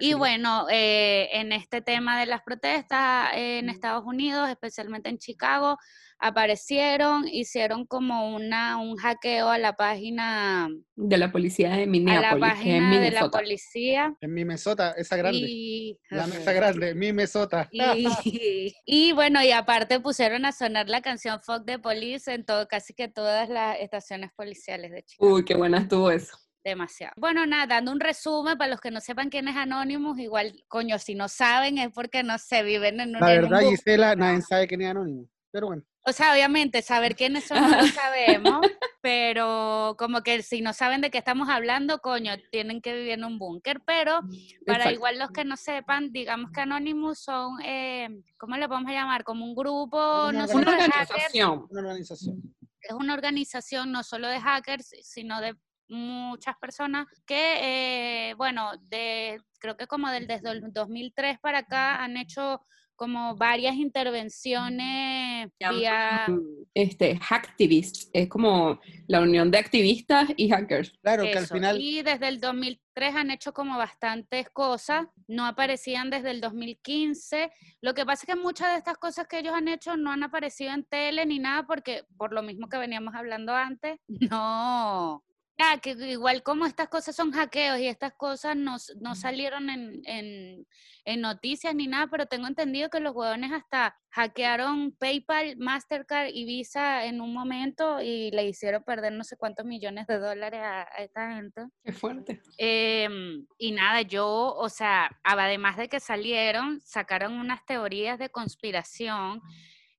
Y 0.00 0.14
bueno, 0.14 0.66
eh, 0.70 1.28
en 1.32 1.52
este 1.52 1.80
tema 1.80 2.18
de 2.18 2.26
las 2.26 2.42
protestas 2.42 3.30
en 3.34 3.68
Estados 3.68 4.04
Unidos, 4.04 4.48
especialmente 4.48 5.08
en 5.08 5.18
Chicago, 5.18 5.78
aparecieron, 6.18 7.26
hicieron 7.28 7.86
como 7.86 8.34
una, 8.34 8.78
un 8.78 8.96
hackeo 8.96 9.48
a 9.48 9.58
la 9.58 9.74
página, 9.74 10.68
De 10.94 11.18
la 11.18 11.32
policía 11.32 11.68
de 11.70 11.74
a 11.74 11.78
la 11.80 11.86
Minneapolis, 11.86 12.30
que 12.30 12.36
es 12.36 12.40
página 12.40 12.74
de 12.74 12.80
la 12.80 13.00
Minnesota. 13.00 13.38
policía. 13.38 14.16
En 14.20 14.32
mi 14.32 14.44
mesota, 14.44 14.90
esa 14.92 15.16
grande. 15.16 15.38
Y, 15.42 15.98
La 16.08 16.26
mesa 16.26 16.52
grande, 16.52 16.94
mi 16.94 17.12
mesota. 17.12 17.68
y, 18.24 18.74
y 18.86 19.12
bueno, 19.12 19.42
y 19.42 19.50
aparte 19.50 20.00
pusieron 20.00 20.44
a 20.46 20.52
sonar 20.52 20.88
la 20.88 21.02
canción 21.02 21.40
Fuck 21.40 21.66
the 21.66 21.78
Police 21.78 22.32
en 22.32 22.44
todo, 22.44 22.68
casi 22.68 22.94
que 22.94 23.08
todas 23.08 23.48
las 23.48 23.78
estaciones 23.80 24.30
policiales 24.34 24.92
de 24.92 25.02
Chicago. 25.02 25.34
Uy, 25.34 25.44
qué 25.44 25.54
buena 25.56 25.78
estuvo 25.78 26.10
eso. 26.10 26.38
Demasiado. 26.64 27.12
Bueno, 27.18 27.44
nada, 27.44 27.66
dando 27.66 27.92
un 27.92 28.00
resumen 28.00 28.56
para 28.56 28.70
los 28.70 28.80
que 28.80 28.90
no 28.90 29.00
sepan 29.00 29.28
quién 29.28 29.48
es 29.48 29.56
Anonymous, 29.56 30.18
igual, 30.18 30.64
coño, 30.68 30.98
si 30.98 31.14
no 31.14 31.28
saben 31.28 31.76
es 31.76 31.92
porque 31.92 32.22
no 32.22 32.38
se 32.38 32.62
viven 32.62 33.00
en 33.00 33.14
un, 33.14 33.20
La 33.20 33.34
en 33.34 33.44
un 33.44 33.50
verdad, 33.50 33.66
bu- 33.66 33.70
Gisela, 33.70 34.16
nadie 34.16 34.40
sabe 34.40 34.66
quién 34.66 34.80
es 34.80 34.90
anónimo. 34.90 35.28
Pero 35.52 35.66
bueno, 35.68 35.82
O 36.06 36.12
sea, 36.12 36.32
obviamente, 36.32 36.80
saber 36.82 37.14
quiénes 37.14 37.44
son 37.44 37.60
no 37.60 37.68
lo 37.68 37.86
sabemos, 37.86 38.66
pero 39.02 39.94
como 39.98 40.22
que 40.22 40.42
si 40.42 40.62
no 40.62 40.72
saben 40.72 41.00
de 41.02 41.10
qué 41.10 41.18
estamos 41.18 41.48
hablando, 41.50 41.98
coño, 41.98 42.32
tienen 42.50 42.80
que 42.80 42.94
vivir 42.94 43.12
en 43.12 43.24
un 43.24 43.38
búnker. 43.38 43.82
Pero 43.86 44.20
para 44.66 44.78
Exacto. 44.78 44.94
igual 44.94 45.18
los 45.18 45.30
que 45.30 45.44
no 45.44 45.56
sepan, 45.58 46.10
digamos 46.12 46.50
que 46.50 46.62
Anonymous 46.62 47.18
son, 47.20 47.60
eh, 47.62 48.08
¿cómo 48.38 48.56
le 48.56 48.66
podemos 48.68 48.90
llamar? 48.90 49.22
Como 49.22 49.44
un 49.44 49.54
grupo, 49.54 50.28
Una 50.28 50.46
no 50.46 50.48
hackers, 50.48 50.66
organización. 50.66 51.66
una 51.70 51.80
organización. 51.82 52.42
es 52.80 52.92
una 52.92 53.14
organización 53.14 53.92
no 53.92 54.02
solo 54.02 54.28
de 54.28 54.40
hackers, 54.40 54.94
sino 55.02 55.40
de 55.42 55.54
muchas 55.88 56.56
personas 56.58 57.06
que, 57.26 58.30
eh, 58.30 58.34
bueno, 58.34 58.72
de, 58.90 59.40
creo 59.58 59.76
que 59.76 59.86
como 59.86 60.10
del, 60.10 60.26
desde 60.26 60.50
el 60.50 60.72
2003 60.72 61.38
para 61.40 61.58
acá 61.58 62.02
han 62.02 62.16
hecho 62.16 62.60
como 62.96 63.36
varias 63.36 63.74
intervenciones 63.74 65.50
vía... 65.58 66.26
Este, 66.74 67.18
Hacktivist, 67.18 68.10
es 68.12 68.28
como 68.28 68.80
la 69.06 69.20
unión 69.20 69.50
de 69.50 69.58
activistas 69.58 70.28
y 70.36 70.48
hackers. 70.48 70.92
Claro, 71.02 71.24
que 71.24 71.38
al 71.38 71.46
final, 71.46 71.80
Y 71.80 72.02
desde 72.02 72.28
el 72.28 72.40
2003 72.40 73.14
han 73.14 73.30
hecho 73.30 73.52
como 73.52 73.76
bastantes 73.76 74.48
cosas, 74.50 75.06
no 75.26 75.46
aparecían 75.46 76.10
desde 76.10 76.30
el 76.30 76.40
2015. 76.40 77.50
Lo 77.80 77.94
que 77.94 78.04
pasa 78.04 78.24
es 78.26 78.34
que 78.34 78.40
muchas 78.40 78.72
de 78.72 78.78
estas 78.78 78.98
cosas 78.98 79.26
que 79.26 79.38
ellos 79.38 79.54
han 79.54 79.68
hecho 79.68 79.96
no 79.96 80.10
han 80.10 80.22
aparecido 80.22 80.72
en 80.72 80.84
tele 80.84 81.26
ni 81.26 81.38
nada 81.38 81.66
porque 81.66 82.04
por 82.16 82.32
lo 82.32 82.42
mismo 82.42 82.68
que 82.68 82.78
veníamos 82.78 83.14
hablando 83.14 83.54
antes, 83.54 83.98
no. 84.30 85.24
Ah, 85.58 85.78
que 85.80 85.90
igual 85.92 86.42
como 86.42 86.66
estas 86.66 86.88
cosas 86.88 87.14
son 87.14 87.30
hackeos 87.30 87.78
y 87.78 87.86
estas 87.86 88.12
cosas 88.14 88.56
no, 88.56 88.76
no 89.00 89.14
salieron 89.14 89.70
en, 89.70 90.02
en, 90.04 90.66
en 91.04 91.20
noticias 91.20 91.72
ni 91.76 91.86
nada, 91.86 92.08
pero 92.10 92.26
tengo 92.26 92.48
entendido 92.48 92.90
que 92.90 92.98
los 92.98 93.14
huevones 93.14 93.52
hasta 93.52 93.96
hackearon 94.10 94.92
PayPal, 94.98 95.56
Mastercard 95.56 96.30
y 96.32 96.44
Visa 96.44 97.04
en 97.04 97.20
un 97.20 97.32
momento 97.32 98.02
y 98.02 98.32
le 98.32 98.48
hicieron 98.48 98.82
perder 98.82 99.12
no 99.12 99.22
sé 99.22 99.36
cuántos 99.36 99.64
millones 99.64 100.08
de 100.08 100.18
dólares 100.18 100.60
a, 100.60 100.82
a 100.82 101.04
esta 101.04 101.34
gente. 101.34 101.66
Qué 101.84 101.92
fuerte. 101.92 102.40
Em, 102.58 103.46
y 103.56 103.70
nada, 103.72 104.02
yo, 104.02 104.54
o 104.56 104.68
sea, 104.68 105.08
además 105.22 105.76
de 105.76 105.88
que 105.88 106.00
salieron, 106.00 106.80
sacaron 106.80 107.34
unas 107.34 107.64
teorías 107.64 108.18
de 108.18 108.28
conspiración 108.28 109.40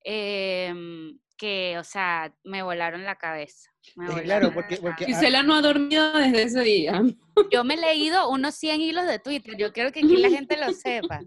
em, 0.03 1.17
que, 1.37 1.77
o 1.79 1.83
sea, 1.83 2.33
me 2.43 2.63
volaron 2.63 3.03
la 3.03 3.15
cabeza. 3.15 3.69
me 3.95 4.05
volaron 4.05 4.23
claro, 4.25 4.47
la 4.47 4.53
porque- 4.53 4.77
porque- 4.77 5.05
cabeza. 5.05 5.19
Gisela 5.19 5.43
no 5.43 5.53
ha 5.55 5.61
dormido 5.61 6.13
desde 6.13 6.43
ese 6.43 6.61
día. 6.61 7.03
Yo 7.51 7.63
me 7.63 7.75
he 7.75 7.77
leído 7.77 8.29
unos 8.29 8.55
100 8.55 8.81
hilos 8.81 9.05
de 9.07 9.19
Twitter, 9.19 9.55
yo 9.57 9.71
quiero 9.73 9.91
que 9.91 9.99
aquí 9.99 10.17
la 10.17 10.29
gente 10.47 10.57
lo 10.57 10.71
sepa. 10.73 11.21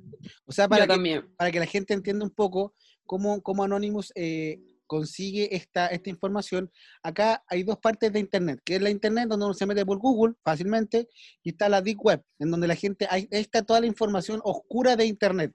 o 0.46 0.52
sea, 0.52 0.68
para 0.68 0.84
Yo 0.84 0.88
que, 0.88 0.94
también. 0.94 1.34
para 1.36 1.50
que 1.50 1.58
la 1.60 1.66
gente 1.66 1.94
entienda 1.94 2.24
un 2.24 2.30
poco 2.32 2.74
cómo, 3.04 3.40
cómo 3.42 3.62
Anonymous 3.64 4.12
eh, 4.16 4.58
consigue 4.86 5.54
esta, 5.54 5.88
esta 5.88 6.08
información, 6.08 6.70
acá 7.02 7.44
hay 7.46 7.62
dos 7.62 7.76
partes 7.78 8.10
de 8.10 8.20
Internet, 8.20 8.60
que 8.64 8.76
es 8.76 8.80
la 8.82 8.88
Internet 8.88 9.28
donde 9.28 9.44
uno 9.44 9.52
se 9.54 9.66
mete 9.66 9.84
por 9.84 9.98
Google 9.98 10.34
fácilmente, 10.42 11.06
y 11.42 11.50
está 11.50 11.68
la 11.68 11.82
Deep 11.82 11.98
Web, 12.02 12.22
en 12.38 12.50
donde 12.50 12.66
la 12.66 12.74
gente, 12.74 13.06
ahí 13.10 13.28
está 13.30 13.62
toda 13.62 13.80
la 13.80 13.86
información 13.86 14.40
oscura 14.44 14.96
de 14.96 15.04
Internet. 15.04 15.52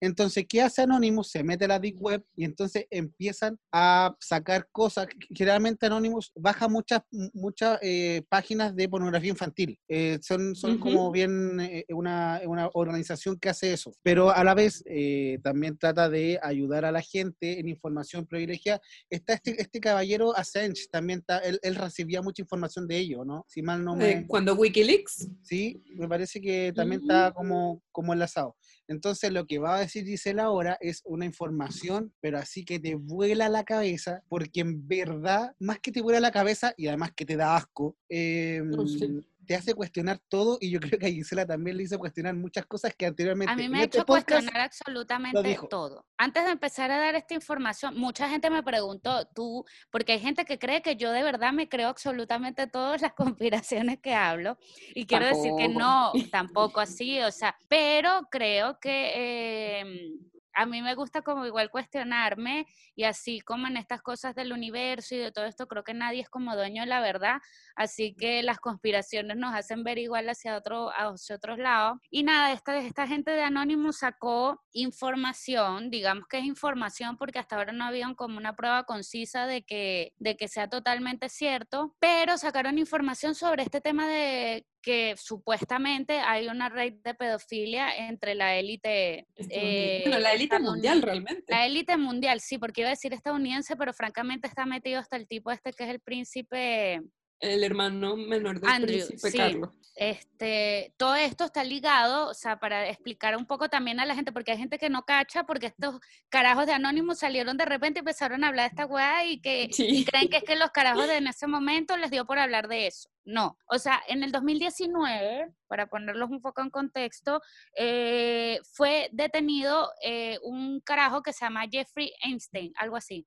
Entonces, 0.00 0.46
¿qué 0.48 0.62
hace 0.62 0.82
Anonymous? 0.82 1.30
Se 1.30 1.42
mete 1.44 1.64
a 1.64 1.68
la 1.68 1.78
Deep 1.78 2.00
Web 2.00 2.24
y 2.36 2.44
entonces 2.44 2.86
empiezan 2.90 3.58
a 3.72 4.14
sacar 4.20 4.68
cosas. 4.72 5.06
Generalmente 5.30 5.86
Anonymous 5.86 6.32
baja 6.34 6.68
muchas, 6.68 7.02
muchas 7.32 7.78
eh, 7.82 8.22
páginas 8.28 8.74
de 8.74 8.88
pornografía 8.88 9.30
infantil. 9.30 9.78
Eh, 9.88 10.18
son 10.22 10.54
son 10.54 10.72
Ujú. 10.72 10.80
como 10.80 11.10
bien 11.10 11.60
eh, 11.60 11.84
una, 11.90 12.40
una 12.46 12.68
organización 12.74 13.38
que 13.38 13.48
hace 13.48 13.72
eso. 13.72 13.92
Pero 14.02 14.30
a 14.30 14.42
la 14.44 14.54
vez 14.54 14.82
eh, 14.86 15.38
también 15.42 15.76
trata 15.78 16.08
de 16.08 16.38
ayudar 16.42 16.84
a 16.84 16.92
la 16.92 17.02
gente 17.02 17.58
en 17.60 17.68
información 17.68 18.26
privilegiada. 18.26 18.80
Está 19.08 19.34
este, 19.34 19.60
este 19.60 19.80
caballero 19.80 20.36
Assange, 20.36 20.86
también 20.90 21.20
está, 21.20 21.38
él, 21.38 21.58
él 21.62 21.74
recibía 21.74 22.22
mucha 22.22 22.42
información 22.42 22.86
de 22.86 22.98
ello, 22.98 23.24
¿no? 23.24 23.44
Si 23.48 23.62
mal 23.62 23.84
no 23.84 23.96
me... 23.96 24.26
Cuando 24.26 24.54
Wikileaks, 24.54 25.28
Sí, 25.42 25.82
me 25.94 26.08
parece 26.08 26.40
que 26.40 26.72
también 26.74 27.00
Ujú. 27.00 27.10
está 27.10 27.32
como, 27.32 27.82
como 27.92 28.12
enlazado. 28.12 28.56
Entonces, 28.88 29.32
lo 29.32 29.46
que 29.50 29.58
va 29.58 29.74
a 29.74 29.80
decir 29.80 30.06
Gisela 30.06 30.44
ahora 30.44 30.78
es 30.80 31.02
una 31.04 31.24
información, 31.24 32.14
pero 32.20 32.38
así 32.38 32.64
que 32.64 32.78
te 32.78 32.94
vuela 32.94 33.48
la 33.48 33.64
cabeza, 33.64 34.22
porque 34.28 34.60
en 34.60 34.86
verdad, 34.86 35.56
más 35.58 35.80
que 35.80 35.90
te 35.90 36.00
vuela 36.00 36.20
la 36.20 36.30
cabeza 36.30 36.72
y 36.76 36.86
además 36.86 37.10
que 37.16 37.26
te 37.26 37.34
da 37.36 37.56
asco, 37.56 37.96
eh, 38.08 38.62
sí. 38.86 39.18
Te 39.50 39.56
hace 39.56 39.74
cuestionar 39.74 40.20
todo 40.28 40.58
y 40.60 40.70
yo 40.70 40.78
creo 40.96 41.00
que 41.00 41.06
a 41.06 41.10
Gisela 41.10 41.44
también 41.44 41.76
le 41.76 41.82
hizo 41.82 41.98
cuestionar 41.98 42.36
muchas 42.36 42.66
cosas 42.66 42.94
que 42.96 43.04
anteriormente 43.04 43.52
A 43.52 43.56
mí 43.56 43.68
me 43.68 43.80
ha 43.80 43.82
este 43.82 43.96
hecho 43.98 44.06
podcast 44.06 44.30
cuestionar 44.30 44.60
absolutamente 44.60 45.58
todo. 45.68 46.06
Antes 46.16 46.44
de 46.44 46.50
empezar 46.52 46.92
a 46.92 46.98
dar 46.98 47.16
esta 47.16 47.34
información, 47.34 47.98
mucha 47.98 48.28
gente 48.28 48.48
me 48.48 48.62
preguntó, 48.62 49.26
tú, 49.34 49.64
porque 49.90 50.12
hay 50.12 50.20
gente 50.20 50.44
que 50.44 50.60
cree 50.60 50.82
que 50.82 50.94
yo 50.94 51.10
de 51.10 51.24
verdad 51.24 51.52
me 51.52 51.68
creo 51.68 51.88
absolutamente 51.88 52.68
todas 52.68 53.02
las 53.02 53.12
conspiraciones 53.14 53.98
que 53.98 54.14
hablo, 54.14 54.56
y 54.94 55.06
quiero 55.06 55.26
decir 55.26 55.50
que 55.58 55.68
no, 55.68 56.12
tampoco 56.30 56.78
así, 56.78 57.18
o 57.18 57.32
sea, 57.32 57.56
pero 57.66 58.28
creo 58.30 58.78
que 58.78 59.80
em, 59.80 60.29
a 60.54 60.66
mí 60.66 60.82
me 60.82 60.94
gusta 60.94 61.22
como 61.22 61.46
igual 61.46 61.70
cuestionarme 61.70 62.66
y 62.94 63.04
así 63.04 63.40
como 63.40 63.66
en 63.66 63.76
estas 63.76 64.02
cosas 64.02 64.34
del 64.34 64.52
universo 64.52 65.14
y 65.14 65.18
de 65.18 65.32
todo 65.32 65.44
esto, 65.44 65.66
creo 65.66 65.84
que 65.84 65.94
nadie 65.94 66.20
es 66.20 66.28
como 66.28 66.54
dueño 66.54 66.82
de 66.82 66.88
la 66.88 67.00
verdad, 67.00 67.38
así 67.76 68.14
que 68.14 68.42
las 68.42 68.58
conspiraciones 68.58 69.36
nos 69.36 69.54
hacen 69.54 69.84
ver 69.84 69.98
igual 69.98 70.28
hacia, 70.28 70.56
otro, 70.56 70.90
hacia 70.90 71.36
otros 71.36 71.58
lados. 71.58 71.98
Y 72.10 72.22
nada, 72.22 72.52
esta, 72.52 72.76
esta 72.78 73.06
gente 73.06 73.30
de 73.30 73.42
Anonymous 73.42 73.98
sacó 73.98 74.60
información, 74.72 75.90
digamos 75.90 76.26
que 76.28 76.38
es 76.38 76.44
información 76.44 77.16
porque 77.16 77.38
hasta 77.38 77.56
ahora 77.56 77.72
no 77.72 77.84
habían 77.84 78.14
como 78.14 78.38
una 78.38 78.54
prueba 78.56 78.84
concisa 78.84 79.46
de 79.46 79.62
que, 79.62 80.14
de 80.18 80.36
que 80.36 80.48
sea 80.48 80.68
totalmente 80.68 81.28
cierto, 81.28 81.96
pero 82.00 82.38
sacaron 82.38 82.78
información 82.78 83.34
sobre 83.34 83.62
este 83.62 83.80
tema 83.80 84.08
de 84.08 84.66
que 84.82 85.14
supuestamente 85.16 86.20
hay 86.20 86.48
una 86.48 86.68
red 86.68 86.94
de 87.04 87.14
pedofilia 87.14 87.96
entre 88.08 88.34
la 88.34 88.56
élite 88.56 89.26
eh, 89.36 90.02
bueno, 90.04 90.18
la 90.18 90.32
élite 90.32 90.58
mundial 90.58 91.02
realmente. 91.02 91.44
La 91.48 91.66
élite 91.66 91.96
mundial, 91.96 92.40
sí, 92.40 92.58
porque 92.58 92.82
iba 92.82 92.88
a 92.88 92.90
decir 92.90 93.12
estadounidense, 93.12 93.76
pero 93.76 93.92
francamente 93.92 94.48
está 94.48 94.66
metido 94.66 95.00
hasta 95.00 95.16
el 95.16 95.26
tipo 95.26 95.50
este 95.50 95.72
que 95.72 95.84
es 95.84 95.90
el 95.90 96.00
príncipe, 96.00 97.00
El 97.40 97.64
hermano 97.64 98.16
menor 98.16 98.60
del 98.60 98.70
Andrew, 98.70 99.06
príncipe 99.06 99.30
sí. 99.30 99.38
Carlos. 99.38 99.70
este, 99.96 100.94
todo 100.96 101.14
esto 101.14 101.44
está 101.44 101.64
ligado, 101.64 102.28
o 102.28 102.34
sea, 102.34 102.58
para 102.58 102.88
explicar 102.88 103.36
un 103.36 103.46
poco 103.46 103.68
también 103.68 104.00
a 104.00 104.06
la 104.06 104.14
gente, 104.14 104.32
porque 104.32 104.52
hay 104.52 104.58
gente 104.58 104.78
que 104.78 104.90
no 104.90 105.02
cacha, 105.04 105.44
porque 105.44 105.66
estos 105.66 106.00
carajos 106.28 106.66
de 106.66 106.72
Anonymous 106.72 107.18
salieron 107.18 107.56
de 107.56 107.66
repente 107.66 107.98
y 107.98 108.00
empezaron 108.00 108.44
a 108.44 108.48
hablar 108.48 108.64
de 108.64 108.74
esta 108.74 108.86
weá 108.86 109.24
y 109.26 109.40
que 109.40 109.70
y 109.76 110.04
creen 110.04 110.28
que 110.28 110.38
es 110.38 110.44
que 110.44 110.56
los 110.56 110.70
carajos 110.70 111.06
de 111.06 111.16
en 111.18 111.26
ese 111.26 111.46
momento 111.46 111.96
les 111.96 112.10
dio 112.10 112.24
por 112.24 112.38
hablar 112.38 112.68
de 112.68 112.86
eso. 112.86 113.10
No, 113.24 113.56
o 113.66 113.78
sea, 113.78 114.00
en 114.08 114.22
el 114.22 114.32
2019, 114.32 115.52
para 115.68 115.86
ponerlos 115.88 116.30
un 116.30 116.40
poco 116.40 116.62
en 116.62 116.70
contexto, 116.70 117.40
eh, 117.76 118.58
fue 118.72 119.08
detenido 119.12 119.90
eh, 120.02 120.38
un 120.42 120.80
carajo 120.80 121.22
que 121.22 121.32
se 121.32 121.44
llama 121.44 121.68
Jeffrey 121.70 122.12
Einstein, 122.22 122.72
algo 122.76 122.96
así. 122.96 123.26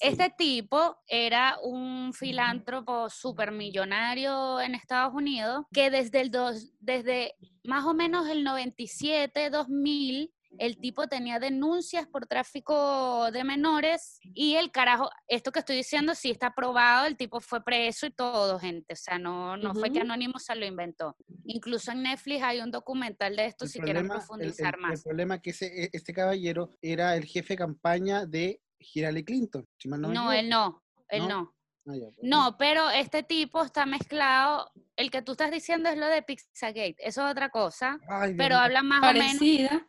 Este 0.00 0.30
tipo 0.36 0.98
era 1.06 1.58
un 1.62 2.12
filántropo 2.12 3.08
supermillonario 3.08 4.60
en 4.60 4.74
Estados 4.74 5.14
Unidos 5.14 5.64
que 5.72 5.90
desde 5.90 6.20
el 6.20 6.30
dos, 6.30 6.72
desde 6.80 7.34
más 7.64 7.84
o 7.84 7.94
menos 7.94 8.28
el 8.28 8.44
97, 8.44 9.50
2000, 9.50 10.32
el 10.58 10.78
tipo 10.78 11.06
tenía 11.06 11.38
denuncias 11.38 12.06
por 12.06 12.26
tráfico 12.26 13.30
de 13.30 13.44
menores 13.44 14.18
y 14.34 14.56
el 14.56 14.70
carajo, 14.70 15.08
esto 15.28 15.52
que 15.52 15.60
estoy 15.60 15.76
diciendo 15.76 16.14
sí 16.14 16.30
está 16.30 16.54
probado, 16.54 17.06
el 17.06 17.16
tipo 17.16 17.40
fue 17.40 17.62
preso 17.64 18.06
y 18.06 18.10
todo, 18.10 18.58
gente, 18.58 18.94
o 18.94 18.96
sea, 18.96 19.18
no, 19.18 19.56
no 19.56 19.74
fue 19.74 19.90
que. 19.92 20.00
Anonymous 20.00 20.44
se 20.44 20.54
lo 20.56 20.66
inventó. 20.66 21.16
Incluso 21.44 21.92
en 21.92 22.02
Netflix 22.02 22.42
hay 22.42 22.60
un 22.60 22.70
documental 22.70 23.36
de 23.36 23.46
esto 23.46 23.64
El 23.64 23.70
si 23.70 23.80
quieren 23.80 24.06
problema- 24.06 24.14
profundizar 24.26 24.74
el- 24.74 24.80
más. 24.80 24.98
El 25.00 25.02
problema 25.04 25.34
es 25.36 25.40
que 25.42 25.50
ese, 25.50 25.84
e- 25.84 25.90
este 25.92 26.12
caballero 26.12 26.76
era 26.82 27.16
el 27.16 27.24
jefe 27.24 27.54
de 27.54 27.58
campaña 27.58 28.26
de 28.26 28.60
Hillary 28.78 29.24
Clinton. 29.24 29.66
si 29.78 29.88
mal 29.88 30.00
no 30.00 30.08
No, 30.08 30.32
él 30.32 30.48
no, 30.48 30.82
él 31.08 31.22
¿No? 31.22 31.28
no. 31.28 31.54
Ah, 31.86 31.96
ya, 31.96 32.06
pues. 32.14 32.18
No, 32.22 32.56
pero 32.58 32.90
este 32.90 33.22
tipo 33.22 33.62
está 33.62 33.86
mezclado. 33.86 34.70
El 34.96 35.10
que 35.10 35.22
tú 35.22 35.32
estás 35.32 35.50
diciendo 35.50 35.88
es 35.88 35.96
lo 35.96 36.06
de 36.06 36.22
Pizzagate, 36.22 36.96
eso 36.98 37.24
es 37.24 37.30
otra 37.32 37.48
cosa, 37.48 37.98
Ay, 38.08 38.34
pero 38.36 38.56
habla 38.56 38.82
más 38.82 39.02
o 39.02 39.12
menos. 39.14 39.82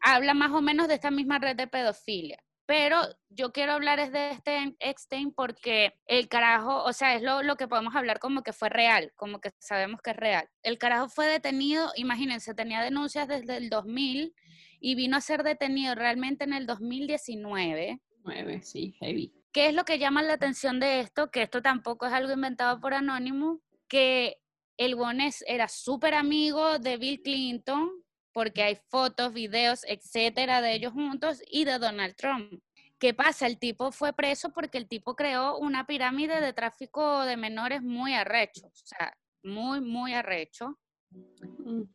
Habla 0.00 0.34
más 0.34 0.52
o 0.52 0.60
menos 0.60 0.88
de 0.88 0.94
esta 0.94 1.10
misma 1.10 1.38
red 1.38 1.56
de 1.56 1.66
pedofilia. 1.66 2.38
Pero 2.66 2.98
yo 3.28 3.52
quiero 3.52 3.72
hablar 3.72 3.98
es 3.98 4.10
de 4.10 4.30
este 4.30 4.74
Epstein 4.80 5.32
porque 5.34 5.92
el 6.06 6.28
carajo, 6.28 6.82
o 6.82 6.92
sea, 6.94 7.14
es 7.14 7.22
lo, 7.22 7.42
lo 7.42 7.56
que 7.56 7.68
podemos 7.68 7.94
hablar 7.94 8.18
como 8.18 8.42
que 8.42 8.54
fue 8.54 8.70
real, 8.70 9.12
como 9.16 9.40
que 9.40 9.50
sabemos 9.58 10.00
que 10.00 10.12
es 10.12 10.16
real. 10.16 10.48
El 10.62 10.78
carajo 10.78 11.08
fue 11.10 11.26
detenido, 11.26 11.90
imagínense, 11.96 12.54
tenía 12.54 12.82
denuncias 12.82 13.28
desde 13.28 13.58
el 13.58 13.68
2000 13.68 14.34
y 14.80 14.94
vino 14.94 15.16
a 15.16 15.20
ser 15.20 15.42
detenido 15.42 15.94
realmente 15.94 16.44
en 16.44 16.54
el 16.54 16.66
2019. 16.66 18.00
Nueve, 18.24 18.62
sí, 18.62 18.96
heavy. 18.98 19.34
¿Qué 19.52 19.68
es 19.68 19.74
lo 19.74 19.84
que 19.84 19.98
llama 19.98 20.22
la 20.22 20.32
atención 20.32 20.80
de 20.80 21.00
esto? 21.00 21.30
Que 21.30 21.42
esto 21.42 21.60
tampoco 21.60 22.06
es 22.06 22.12
algo 22.12 22.32
inventado 22.32 22.80
por 22.80 22.94
Anonymous, 22.94 23.60
que 23.88 24.38
el 24.76 24.94
Bones 24.94 25.44
era 25.46 25.68
súper 25.68 26.14
amigo 26.14 26.78
de 26.78 26.96
Bill 26.96 27.22
Clinton, 27.22 27.90
porque 28.34 28.64
hay 28.64 28.78
fotos, 28.90 29.32
videos, 29.32 29.84
etcétera, 29.86 30.60
de 30.60 30.74
ellos 30.74 30.92
juntos 30.92 31.40
y 31.48 31.64
de 31.64 31.78
Donald 31.78 32.16
Trump. 32.16 32.60
¿Qué 32.98 33.14
pasa? 33.14 33.46
El 33.46 33.58
tipo 33.58 33.92
fue 33.92 34.12
preso 34.12 34.52
porque 34.52 34.76
el 34.76 34.88
tipo 34.88 35.14
creó 35.14 35.56
una 35.56 35.86
pirámide 35.86 36.40
de 36.40 36.52
tráfico 36.52 37.24
de 37.24 37.36
menores 37.36 37.80
muy 37.80 38.12
arrecho, 38.12 38.66
o 38.66 38.72
sea, 38.72 39.16
muy, 39.42 39.80
muy 39.80 40.14
arrecho. 40.14 40.78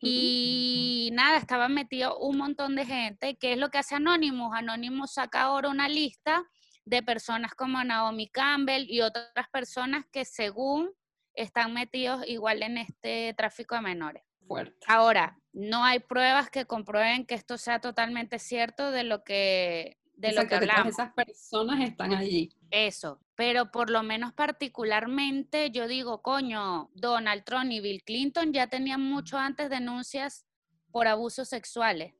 Y 0.00 1.10
nada, 1.12 1.36
estaba 1.36 1.68
metido 1.68 2.18
un 2.18 2.38
montón 2.38 2.74
de 2.74 2.86
gente. 2.86 3.36
¿Qué 3.36 3.52
es 3.52 3.58
lo 3.58 3.68
que 3.68 3.78
hace 3.78 3.96
Anonymous? 3.96 4.54
Anonymous 4.54 5.12
saca 5.12 5.42
ahora 5.42 5.68
una 5.68 5.88
lista 5.88 6.42
de 6.86 7.02
personas 7.02 7.54
como 7.54 7.84
Naomi 7.84 8.28
Campbell 8.30 8.86
y 8.88 9.02
otras 9.02 9.48
personas 9.52 10.06
que 10.10 10.24
según 10.24 10.90
están 11.34 11.74
metidos 11.74 12.26
igual 12.26 12.62
en 12.62 12.78
este 12.78 13.34
tráfico 13.36 13.74
de 13.74 13.82
menores. 13.82 14.22
Fuerte. 14.46 14.78
Ahora, 14.86 15.39
no 15.52 15.84
hay 15.84 15.98
pruebas 16.00 16.50
que 16.50 16.64
comprueben 16.66 17.26
que 17.26 17.34
esto 17.34 17.58
sea 17.58 17.80
totalmente 17.80 18.38
cierto 18.38 18.90
de 18.90 19.04
lo 19.04 19.24
que, 19.24 19.98
de 20.14 20.32
lo 20.32 20.46
que 20.46 20.54
hablamos. 20.56 20.88
esas 20.88 21.12
personas 21.12 21.80
están 21.88 22.14
allí. 22.14 22.50
Eso, 22.70 23.20
pero 23.34 23.70
por 23.72 23.90
lo 23.90 24.02
menos 24.02 24.32
particularmente 24.32 25.70
yo 25.70 25.88
digo, 25.88 26.22
coño, 26.22 26.90
Donald 26.94 27.44
Trump 27.44 27.70
y 27.72 27.80
Bill 27.80 28.02
Clinton 28.04 28.52
ya 28.52 28.68
tenían 28.68 29.00
mucho 29.00 29.38
antes 29.38 29.70
denuncias 29.70 30.46
por 30.92 31.08
abusos 31.08 31.48
sexuales. 31.48 32.14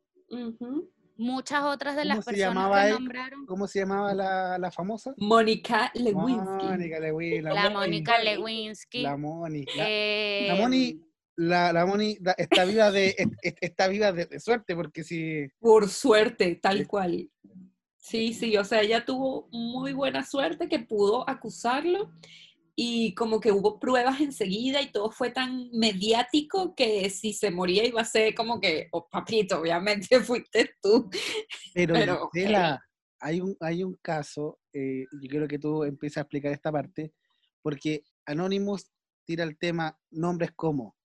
Muchas 1.16 1.62
otras 1.64 1.96
de 1.96 2.02
¿Cómo 2.02 2.14
las 2.14 2.24
personas 2.24 2.80
que 2.82 2.86
él? 2.88 2.94
nombraron, 2.94 3.46
¿Cómo 3.46 3.66
se 3.66 3.80
llamaba 3.80 4.14
la, 4.14 4.56
la 4.58 4.70
famosa? 4.70 5.12
Mónica 5.18 5.90
Lewinsky. 5.94 6.64
Mónica 6.66 6.98
Lewinsky. 7.00 7.42
la 7.42 7.70
Mónica. 7.70 8.18
Lewinsky, 8.22 9.02
La 9.02 9.16
Moni. 9.18 9.64
La, 9.76 9.84
eh, 9.86 10.46
la 10.48 10.54
Moni, 10.54 11.04
la, 11.40 11.72
la 11.72 11.86
Moni 11.86 12.18
está 12.36 12.64
viva 12.64 12.90
de, 12.90 13.14
es- 13.16 13.28
es- 13.42 13.54
está 13.60 13.88
viva 13.88 14.12
de, 14.12 14.26
de 14.26 14.40
suerte, 14.40 14.74
porque 14.76 15.02
si 15.04 15.46
Por 15.58 15.88
suerte, 15.88 16.56
tal 16.56 16.86
cual. 16.86 17.30
Sí, 17.96 18.34
sí, 18.34 18.56
o 18.56 18.64
sea, 18.64 18.82
ella 18.82 19.04
tuvo 19.04 19.48
muy 19.50 19.92
buena 19.92 20.24
suerte 20.24 20.68
que 20.68 20.80
pudo 20.80 21.28
acusarlo 21.28 22.10
y 22.76 23.14
como 23.14 23.40
que 23.40 23.52
hubo 23.52 23.78
pruebas 23.78 24.20
enseguida 24.20 24.80
y 24.80 24.90
todo 24.92 25.10
fue 25.10 25.30
tan 25.30 25.70
mediático 25.72 26.74
que 26.74 27.08
si 27.10 27.32
se 27.32 27.50
moría 27.50 27.86
iba 27.86 28.00
a 28.00 28.04
ser 28.06 28.34
como 28.34 28.60
que, 28.60 28.88
oh 28.92 29.08
papito, 29.08 29.60
obviamente 29.60 30.20
fuiste 30.20 30.70
tú. 30.82 31.08
Pero, 31.74 32.28
Pero, 32.32 32.78
hay 33.18 33.40
un, 33.40 33.56
hay 33.60 33.82
un 33.84 33.98
caso, 34.00 34.58
eh, 34.72 35.04
yo 35.12 35.28
quiero 35.28 35.46
que 35.48 35.58
tú 35.58 35.84
empieces 35.84 36.18
a 36.18 36.22
explicar 36.22 36.52
esta 36.52 36.72
parte, 36.72 37.12
porque 37.62 38.04
Anonymous 38.26 38.90
tira 39.26 39.44
el 39.44 39.58
tema 39.58 39.98
nombres 40.10 40.52
como 40.56 40.96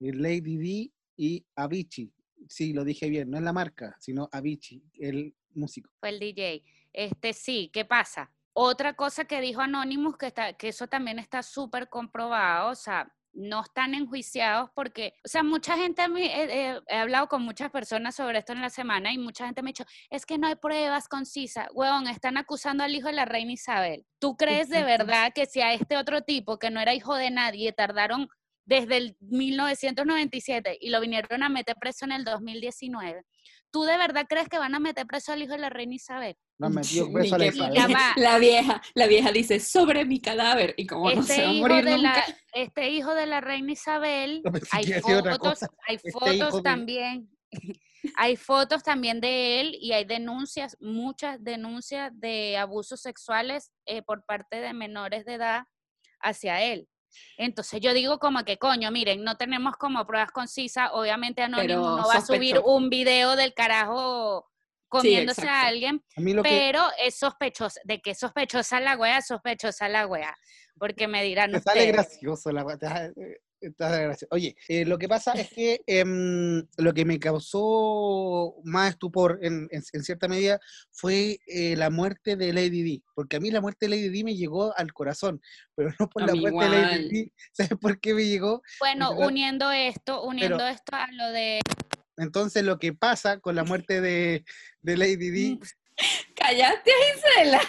Lady 0.00 0.56
D 0.56 0.92
y 1.16 1.46
Avicii. 1.56 2.12
Sí, 2.48 2.72
lo 2.72 2.84
dije 2.84 3.08
bien, 3.08 3.30
no 3.30 3.38
es 3.38 3.42
la 3.42 3.52
marca, 3.52 3.96
sino 3.98 4.28
Avicii, 4.32 4.82
el 4.94 5.34
músico. 5.54 5.90
fue 6.00 6.10
el 6.10 6.20
DJ. 6.20 6.62
Este 6.92 7.32
sí, 7.32 7.70
¿qué 7.72 7.84
pasa? 7.84 8.32
Otra 8.52 8.94
cosa 8.94 9.24
que 9.24 9.40
dijo 9.40 9.60
Anonymous, 9.60 10.16
que, 10.16 10.26
está, 10.26 10.52
que 10.54 10.68
eso 10.68 10.86
también 10.86 11.18
está 11.18 11.42
súper 11.42 11.88
comprobado, 11.88 12.70
o 12.70 12.74
sea, 12.74 13.12
no 13.36 13.60
están 13.60 13.94
enjuiciados 13.94 14.70
porque, 14.74 15.12
o 15.24 15.28
sea, 15.28 15.42
mucha 15.42 15.76
gente, 15.76 16.02
eh, 16.02 16.70
eh, 16.70 16.80
he 16.88 16.96
hablado 16.96 17.28
con 17.28 17.42
muchas 17.42 17.70
personas 17.70 18.16
sobre 18.16 18.38
esto 18.38 18.52
en 18.54 18.62
la 18.62 18.70
semana 18.70 19.12
y 19.12 19.18
mucha 19.18 19.44
gente 19.44 19.62
me 19.62 19.68
ha 19.68 19.72
dicho, 19.72 19.84
es 20.10 20.24
que 20.24 20.38
no 20.38 20.46
hay 20.46 20.56
pruebas 20.56 21.06
concisas, 21.06 21.68
huevón, 21.74 22.08
están 22.08 22.38
acusando 22.38 22.82
al 22.82 22.94
hijo 22.94 23.08
de 23.08 23.12
la 23.12 23.26
reina 23.26 23.52
Isabel. 23.52 24.06
¿Tú 24.18 24.36
crees 24.36 24.70
de 24.70 24.82
verdad 24.82 25.32
que 25.34 25.44
si 25.46 25.60
a 25.60 25.74
este 25.74 25.98
otro 25.98 26.22
tipo 26.22 26.58
que 26.58 26.70
no 26.70 26.80
era 26.80 26.94
hijo 26.94 27.14
de 27.14 27.30
nadie 27.30 27.72
tardaron 27.72 28.28
desde 28.66 28.96
el 28.96 29.16
1997 29.20 30.76
y 30.80 30.90
lo 30.90 31.00
vinieron 31.00 31.42
a 31.42 31.48
meter 31.48 31.76
preso 31.80 32.04
en 32.04 32.12
el 32.12 32.24
2019, 32.24 33.22
¿tú 33.70 33.84
de 33.84 33.96
verdad 33.96 34.26
crees 34.28 34.48
que 34.48 34.58
van 34.58 34.74
a 34.74 34.80
meter 34.80 35.06
preso 35.06 35.32
al 35.32 35.42
hijo 35.42 35.52
de 35.52 35.58
la 35.58 35.70
reina 35.70 35.94
Isabel? 35.94 36.36
Metido 36.58 37.06
Ni 37.06 37.12
preso 37.14 37.34
a 37.34 37.38
la 37.38 37.44
que- 37.44 37.56
Isabel. 37.56 38.12
La 38.16 38.38
vieja, 38.38 38.82
la 38.94 39.06
vieja 39.06 39.30
dice, 39.32 39.60
sobre 39.60 40.04
mi 40.04 40.20
cadáver, 40.20 40.74
y 40.76 40.86
como 40.86 41.10
no 41.10 41.22
se 41.22 41.32
este, 41.34 41.42
va 41.44 41.48
a 41.48 41.52
hijo 41.52 41.68
morir 41.68 41.84
de 41.84 41.96
nunca. 41.96 42.24
la, 42.28 42.36
este 42.54 42.90
hijo 42.90 43.14
de 43.14 43.26
la 43.26 43.40
reina 43.40 43.72
Isabel, 43.72 44.42
hay 44.72 44.92
fotos, 45.00 45.60
hay 45.86 45.96
Este 45.96 46.10
fotos 46.12 46.54
de- 46.56 46.62
también, 46.62 47.30
hay 48.16 48.36
fotos 48.36 48.82
también 48.82 49.20
de 49.20 49.60
él 49.60 49.76
y 49.80 49.92
hay 49.92 50.04
denuncias, 50.04 50.76
muchas 50.80 51.42
denuncias 51.44 52.10
de 52.14 52.56
abusos 52.56 53.00
sexuales 53.00 53.70
eh, 53.86 54.02
por 54.02 54.24
parte 54.24 54.60
de 54.60 54.72
menores 54.72 55.24
de 55.24 55.34
edad 55.34 55.64
hacia 56.20 56.62
él. 56.62 56.88
Entonces 57.36 57.80
yo 57.80 57.92
digo 57.94 58.18
como 58.18 58.44
que 58.44 58.58
coño, 58.58 58.90
miren, 58.90 59.24
no 59.24 59.36
tenemos 59.36 59.76
como 59.76 60.06
pruebas 60.06 60.30
concisas, 60.30 60.90
obviamente 60.92 61.42
Anonymous 61.42 61.86
Pero 61.86 61.96
no 61.96 62.08
va 62.08 62.14
a 62.14 62.20
subir 62.20 62.60
un 62.64 62.88
video 62.88 63.36
del 63.36 63.54
carajo 63.54 64.50
comiéndose 64.88 65.48
a 65.48 65.62
alguien, 65.62 66.02
A 66.16 66.20
mí 66.20 66.32
lo 66.32 66.42
que 66.42 66.48
pero 66.48 66.84
es 66.98 67.18
sospechosa, 67.18 67.80
de 67.84 68.00
que 68.00 68.12
es 68.12 68.18
sospechosa 68.18 68.80
la 68.80 68.96
wea, 68.96 69.20
sospechosa 69.20 69.88
la 69.88 70.06
wea, 70.06 70.36
porque 70.78 71.08
me 71.08 71.22
dirán 71.22 71.50
te 71.50 71.60
sale 71.60 71.80
ustedes. 71.80 71.92
gracioso 71.92 72.52
la 72.52 72.64
gracioso. 73.60 74.26
Oye, 74.30 74.56
eh, 74.68 74.84
lo 74.84 74.98
que 74.98 75.08
pasa 75.08 75.32
es 75.32 75.48
que 75.50 75.80
em, 75.86 76.62
lo 76.76 76.92
que 76.94 77.04
me 77.04 77.18
causó 77.18 78.54
más 78.64 78.90
estupor 78.90 79.38
en, 79.42 79.68
en- 79.70 79.82
en 79.92 80.02
cierta 80.04 80.28
medida 80.28 80.60
fue 80.92 81.38
eh, 81.46 81.76
la 81.76 81.90
muerte 81.90 82.36
de 82.36 82.52
Lady 82.52 82.82
D, 82.82 83.02
porque 83.14 83.36
a 83.36 83.40
mí 83.40 83.50
la 83.50 83.60
muerte 83.60 83.86
de 83.86 83.90
Lady 83.96 84.08
D 84.08 84.24
me 84.24 84.36
llegó 84.36 84.76
al 84.76 84.92
corazón, 84.92 85.40
pero 85.74 85.90
no 85.98 86.08
por 86.08 86.22
A 86.22 86.26
la 86.26 86.34
muerte 86.34 86.64
de 86.64 86.70
Lady 86.70 86.94
igual. 86.94 87.08
D. 87.08 87.32
¿Sabes 87.52 87.72
por 87.80 88.00
qué 88.00 88.14
me 88.14 88.24
llegó? 88.26 88.62
Bueno, 88.80 89.10
Literal. 89.10 89.28
uniendo 89.28 89.70
esto, 89.70 90.22
uniendo 90.22 90.66
esto 90.66 90.94
a 90.96 91.06
lo 91.12 91.30
de 91.32 91.60
Entonces 92.18 92.62
lo 92.64 92.78
que 92.78 92.92
pasa 92.92 93.40
con 93.40 93.54
la 93.54 93.64
muerte 93.64 94.00
de, 94.00 94.44
de 94.82 94.96
Lady 94.96 95.30
D, 95.30 95.58
Cállate, 96.36 96.90
Gisela. 97.14 97.60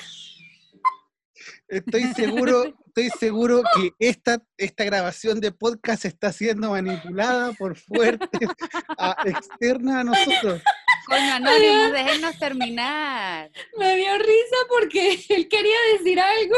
Estoy 1.68 2.04
seguro, 2.14 2.64
estoy 2.88 3.10
seguro 3.20 3.62
que 3.76 3.92
esta, 4.00 4.42
esta 4.58 4.84
grabación 4.84 5.40
de 5.40 5.52
podcast 5.52 6.06
está 6.06 6.32
siendo 6.32 6.72
manipulada 6.72 7.54
por 7.54 7.76
fuertes 7.76 8.50
a- 8.98 9.16
externas 9.26 9.96
a 9.98 10.04
nosotros. 10.04 10.62
coño 11.08 11.34
Anonymous, 11.36 11.92
déjenos 11.94 12.38
terminar. 12.40 13.50
Me 13.78 13.96
dio 13.98 14.18
risa 14.18 14.58
porque 14.70 15.20
él 15.30 15.48
quería 15.48 15.78
decir 15.98 16.20
algo 16.20 16.56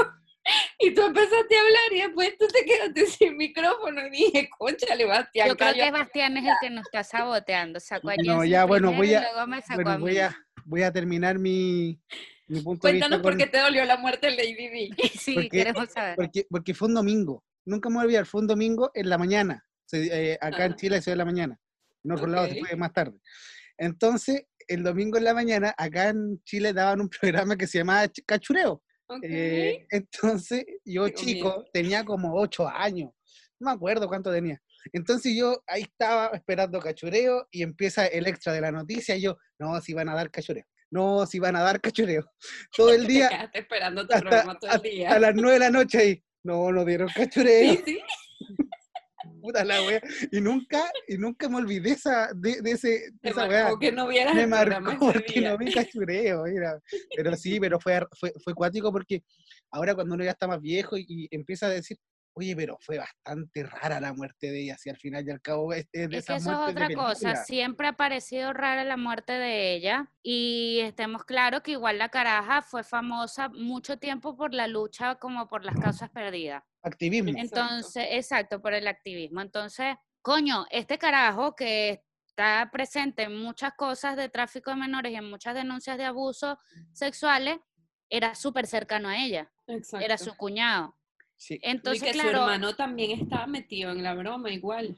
y 0.79 0.91
tú 0.95 1.01
empezaste 1.03 1.55
a 1.57 1.61
hablar 1.61 1.91
y 1.91 2.01
después 2.01 2.35
tú 2.39 2.47
te 2.47 2.65
quedaste 2.65 3.05
sin 3.05 3.37
micrófono 3.37 4.01
y 4.07 4.09
dije, 4.09 4.49
conchale, 4.57 5.05
Bastián, 5.05 5.49
Yo 5.49 5.55
creo 5.57 5.73
que 5.73 5.79
cállate". 5.79 5.99
Bastián 5.99 6.37
es 6.37 6.45
el 6.45 6.53
que 6.61 6.69
nos 6.71 6.85
está 6.85 7.03
saboteando. 7.03 7.79
Sacó 7.79 8.09
a 8.09 8.15
No, 8.17 8.43
ya, 8.43 8.65
bueno, 8.65 8.91
voy 8.93 9.11
y 9.11 9.13
a- 9.13 9.21
luego 9.21 9.45
me 9.47 9.61
sacó 9.61 9.75
Bueno, 9.75 9.91
a 9.91 9.97
mí. 9.97 10.01
voy 10.01 10.17
a, 10.19 10.35
voy 10.69 10.83
a 10.83 10.91
terminar 10.93 11.39
mi, 11.39 11.99
mi 12.47 12.61
punto 12.61 12.87
de 12.87 12.93
Cuéntanos 12.93 13.17
vista 13.19 13.21
por 13.23 13.31
con- 13.33 13.37
qué 13.39 13.47
te 13.47 13.57
dolió 13.59 13.83
la 13.85 13.97
muerte 13.97 14.27
de 14.27 14.35
Lady 14.37 14.69
Di. 14.69 14.89
Sí, 15.19 15.33
porque- 15.33 15.49
queremos 15.49 15.89
saber. 15.89 16.15
porque, 16.15 16.45
porque 16.49 16.73
fue 16.73 16.87
un 16.87 16.93
domingo. 16.93 17.43
Nunca 17.65 17.89
me 17.89 17.95
voy 17.95 18.01
a 18.03 18.05
olvidar, 18.05 18.25
fue 18.25 18.41
un 18.41 18.47
domingo 18.47 18.91
en 18.93 19.09
la 19.09 19.17
mañana. 19.17 19.65
Se- 19.85 20.31
eh, 20.33 20.37
acá 20.39 20.65
en 20.65 20.71
Ajá. 20.71 20.75
Chile 20.75 21.01
se 21.01 21.09
ve 21.09 21.13
en 21.13 21.17
la 21.17 21.25
mañana. 21.25 21.59
En 22.03 22.11
otros 22.11 22.29
lados 22.29 22.49
se 22.51 22.59
Ok. 22.61 22.67
fue 22.67 22.77
más 22.77 22.93
tarde. 22.93 23.17
Entonces, 23.77 24.43
el 24.67 24.83
domingo 24.83 25.17
en 25.17 25.23
la 25.23 25.33
mañana, 25.33 25.73
acá 25.77 26.09
en 26.09 26.41
Chile 26.43 26.73
daban 26.73 27.01
un 27.01 27.09
programa 27.49 27.57
que 27.57 27.67
se 27.67 27.79
llamaba 27.79 28.05
Ch- 28.05 28.23
Cachureo. 28.25 28.83
Ok. 29.07 29.19
Eh, 29.23 29.87
entonces, 29.89 30.65
yo 30.85 31.09
chico, 31.09 31.49
miedo. 31.49 31.65
tenía 31.73 32.05
como 32.05 32.35
ocho 32.39 32.67
años, 32.67 33.09
no 33.59 33.69
me 33.69 33.71
acuerdo 33.71 34.07
cuánto 34.07 34.31
tenía. 34.31 34.61
Entonces 34.93 35.35
yo 35.35 35.61
ahí 35.67 35.83
estaba 35.83 36.27
esperando 36.33 36.79
cachureo 36.79 37.47
y 37.51 37.63
empieza 37.63 38.07
el 38.07 38.27
extra 38.27 38.53
de 38.53 38.61
la 38.61 38.71
noticia 38.71 39.15
y 39.15 39.21
yo, 39.21 39.37
no, 39.59 39.79
si 39.81 39.93
van 39.93 40.09
a 40.09 40.15
dar 40.15 40.31
cachureo, 40.31 40.65
no, 40.91 41.25
si 41.25 41.39
van 41.39 41.55
a 41.55 41.61
dar 41.61 41.79
cachureo. 41.81 42.23
Todo 42.75 42.93
el 42.93 43.07
Te 43.07 43.13
día, 43.13 43.29
quedaste 43.29 43.59
esperando 43.59 44.07
tu 44.07 44.13
hasta, 44.13 44.29
programa 44.29 44.59
todo 44.59 44.71
el 44.73 44.81
día. 44.81 45.19
las 45.19 45.35
nueve 45.35 45.53
de 45.53 45.59
la 45.59 45.69
noche 45.69 45.97
ahí, 45.97 46.23
no, 46.43 46.71
no 46.71 46.85
dieron 46.85 47.09
cachureo. 47.15 47.73
Sí, 47.73 47.81
sí. 47.85 47.99
Puta 49.41 49.63
la 49.63 49.81
wea. 49.83 50.01
Y 50.31 50.41
nunca, 50.41 50.89
y 51.07 51.17
nunca 51.17 51.47
me 51.49 51.57
olvidé 51.57 51.91
esa, 51.91 52.29
de, 52.35 52.61
de 52.61 52.71
ese, 52.71 52.89
de 52.89 53.11
Te 53.21 53.29
esa 53.29 53.47
wea. 53.47 53.71
que 53.79 53.91
no 53.91 54.07
vieras 54.07 54.33
Me 54.33 54.47
marcó 54.47 55.11
porque 55.13 55.41
no 55.41 55.57
vi 55.57 55.71
cachureo, 55.73 56.43
mira. 56.43 56.79
Pero 57.15 57.35
sí, 57.35 57.59
pero 57.59 57.79
fue, 57.79 58.01
fue, 58.17 58.33
fue 58.43 58.53
cuático 58.53 58.91
porque 58.91 59.23
ahora 59.71 59.93
cuando 59.95 60.15
uno 60.15 60.23
ya 60.23 60.31
está 60.31 60.47
más 60.47 60.61
viejo 60.61 60.97
y, 60.97 61.05
y 61.07 61.27
empieza 61.31 61.67
a 61.67 61.69
decir, 61.69 61.97
oye, 62.39 62.55
pero 62.55 62.77
fue 62.79 62.97
bastante 62.97 63.63
rara 63.63 63.99
la 63.99 64.13
muerte 64.13 64.49
de 64.49 64.63
ella, 64.63 64.77
si 64.77 64.89
al 64.89 64.97
final 64.97 65.27
y 65.27 65.31
al 65.31 65.41
cabo 65.41 65.73
es, 65.73 65.87
es 65.91 66.09
de 66.09 66.17
Es 66.17 66.25
que 66.25 66.35
eso 66.35 66.51
es 66.51 66.69
otra 66.71 66.89
cosa, 66.93 67.35
siempre 67.35 67.87
ha 67.87 67.93
parecido 67.93 68.53
rara 68.53 68.83
la 68.83 68.97
muerte 68.97 69.33
de 69.33 69.73
ella 69.73 70.11
y 70.23 70.79
estemos 70.81 71.23
claros 71.25 71.61
que 71.61 71.71
igual 71.71 71.97
la 71.97 72.09
caraja 72.09 72.61
fue 72.61 72.83
famosa 72.83 73.49
mucho 73.49 73.99
tiempo 73.99 74.35
por 74.35 74.53
la 74.53 74.67
lucha 74.67 75.15
como 75.15 75.47
por 75.47 75.65
las 75.65 75.75
causas 75.79 76.09
perdidas. 76.09 76.63
Activismo. 76.81 77.29
Exacto. 77.29 77.59
Entonces, 77.59 78.07
exacto, 78.11 78.61
por 78.61 78.73
el 78.73 78.87
activismo. 78.87 79.41
Entonces, 79.41 79.95
coño, 80.21 80.65
este 80.71 80.97
carajo 80.97 81.55
que 81.55 82.03
está 82.25 82.69
presente 82.71 83.23
en 83.23 83.35
muchas 83.35 83.73
cosas 83.75 84.15
de 84.15 84.29
tráfico 84.29 84.71
de 84.71 84.77
menores 84.77 85.11
y 85.11 85.15
en 85.15 85.29
muchas 85.29 85.53
denuncias 85.53 85.97
de 85.97 86.05
abusos 86.05 86.57
sexuales, 86.93 87.59
era 88.09 88.33
súper 88.33 88.65
cercano 88.65 89.09
a 89.09 89.17
ella, 89.17 89.51
Exacto. 89.67 90.03
era 90.03 90.17
su 90.17 90.35
cuñado. 90.35 90.95
Sí. 91.39 91.55
y 91.55 91.59
Entonces, 91.63 92.03
que 92.03 92.19
su 92.19 92.27
hermano 92.27 92.75
también 92.75 93.11
estaba 93.11 93.47
metido 93.47 93.91
en 93.91 94.03
la 94.03 94.13
broma 94.13 94.51
igual. 94.51 94.97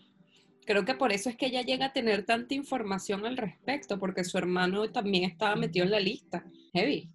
Creo 0.65 0.85
que 0.85 0.95
por 0.95 1.11
eso 1.11 1.29
es 1.29 1.35
que 1.35 1.47
ella 1.47 1.61
llega 1.61 1.87
a 1.87 1.93
tener 1.93 2.25
tanta 2.25 2.53
información 2.53 3.25
al 3.25 3.37
respecto, 3.37 3.99
porque 3.99 4.23
su 4.23 4.37
hermano 4.37 4.91
también 4.91 5.23
estaba 5.23 5.55
metido 5.55 5.85
en 5.85 5.91
la 5.91 5.99
lista. 5.99 6.43
Heavy. 6.73 7.09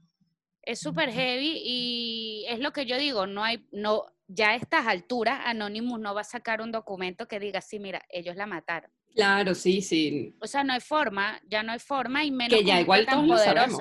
es 0.63 0.81
súper 0.81 1.11
heavy 1.11 1.61
y 1.65 2.45
es 2.49 2.61
lo 2.61 2.73
que 2.73 2.87
yo 2.87 2.99
digo, 2.99 3.27
no 3.27 3.43
hay, 3.45 3.67
no, 3.73 4.05
ya 4.29 4.51
a 4.51 4.57
estas 4.57 4.87
alturas 4.87 5.41
Anonymous 5.45 6.01
no 6.01 6.15
va 6.15 6.23
a 6.23 6.25
sacar 6.25 6.61
un 6.61 6.73
documento 6.73 7.29
que 7.29 7.41
diga, 7.41 7.61
sí, 7.61 7.79
mira, 7.79 8.03
ellos 8.11 8.37
la 8.37 8.47
mataron. 8.47 8.91
Claro, 9.15 9.55
sí, 9.55 9.81
sí. 9.81 10.37
O 10.41 10.47
sea, 10.47 10.63
no 10.63 10.75
hay 10.75 10.81
forma, 10.81 11.41
ya 11.49 11.63
no 11.63 11.73
hay 11.73 11.79
forma 11.79 12.25
y 12.25 12.31
menos 12.31 12.59
Que 12.59 12.65
ya 12.65 12.81
igual 12.81 13.07
tan 13.07 13.27
todos 13.27 13.29
lo 13.29 13.39
sabemos. 13.39 13.81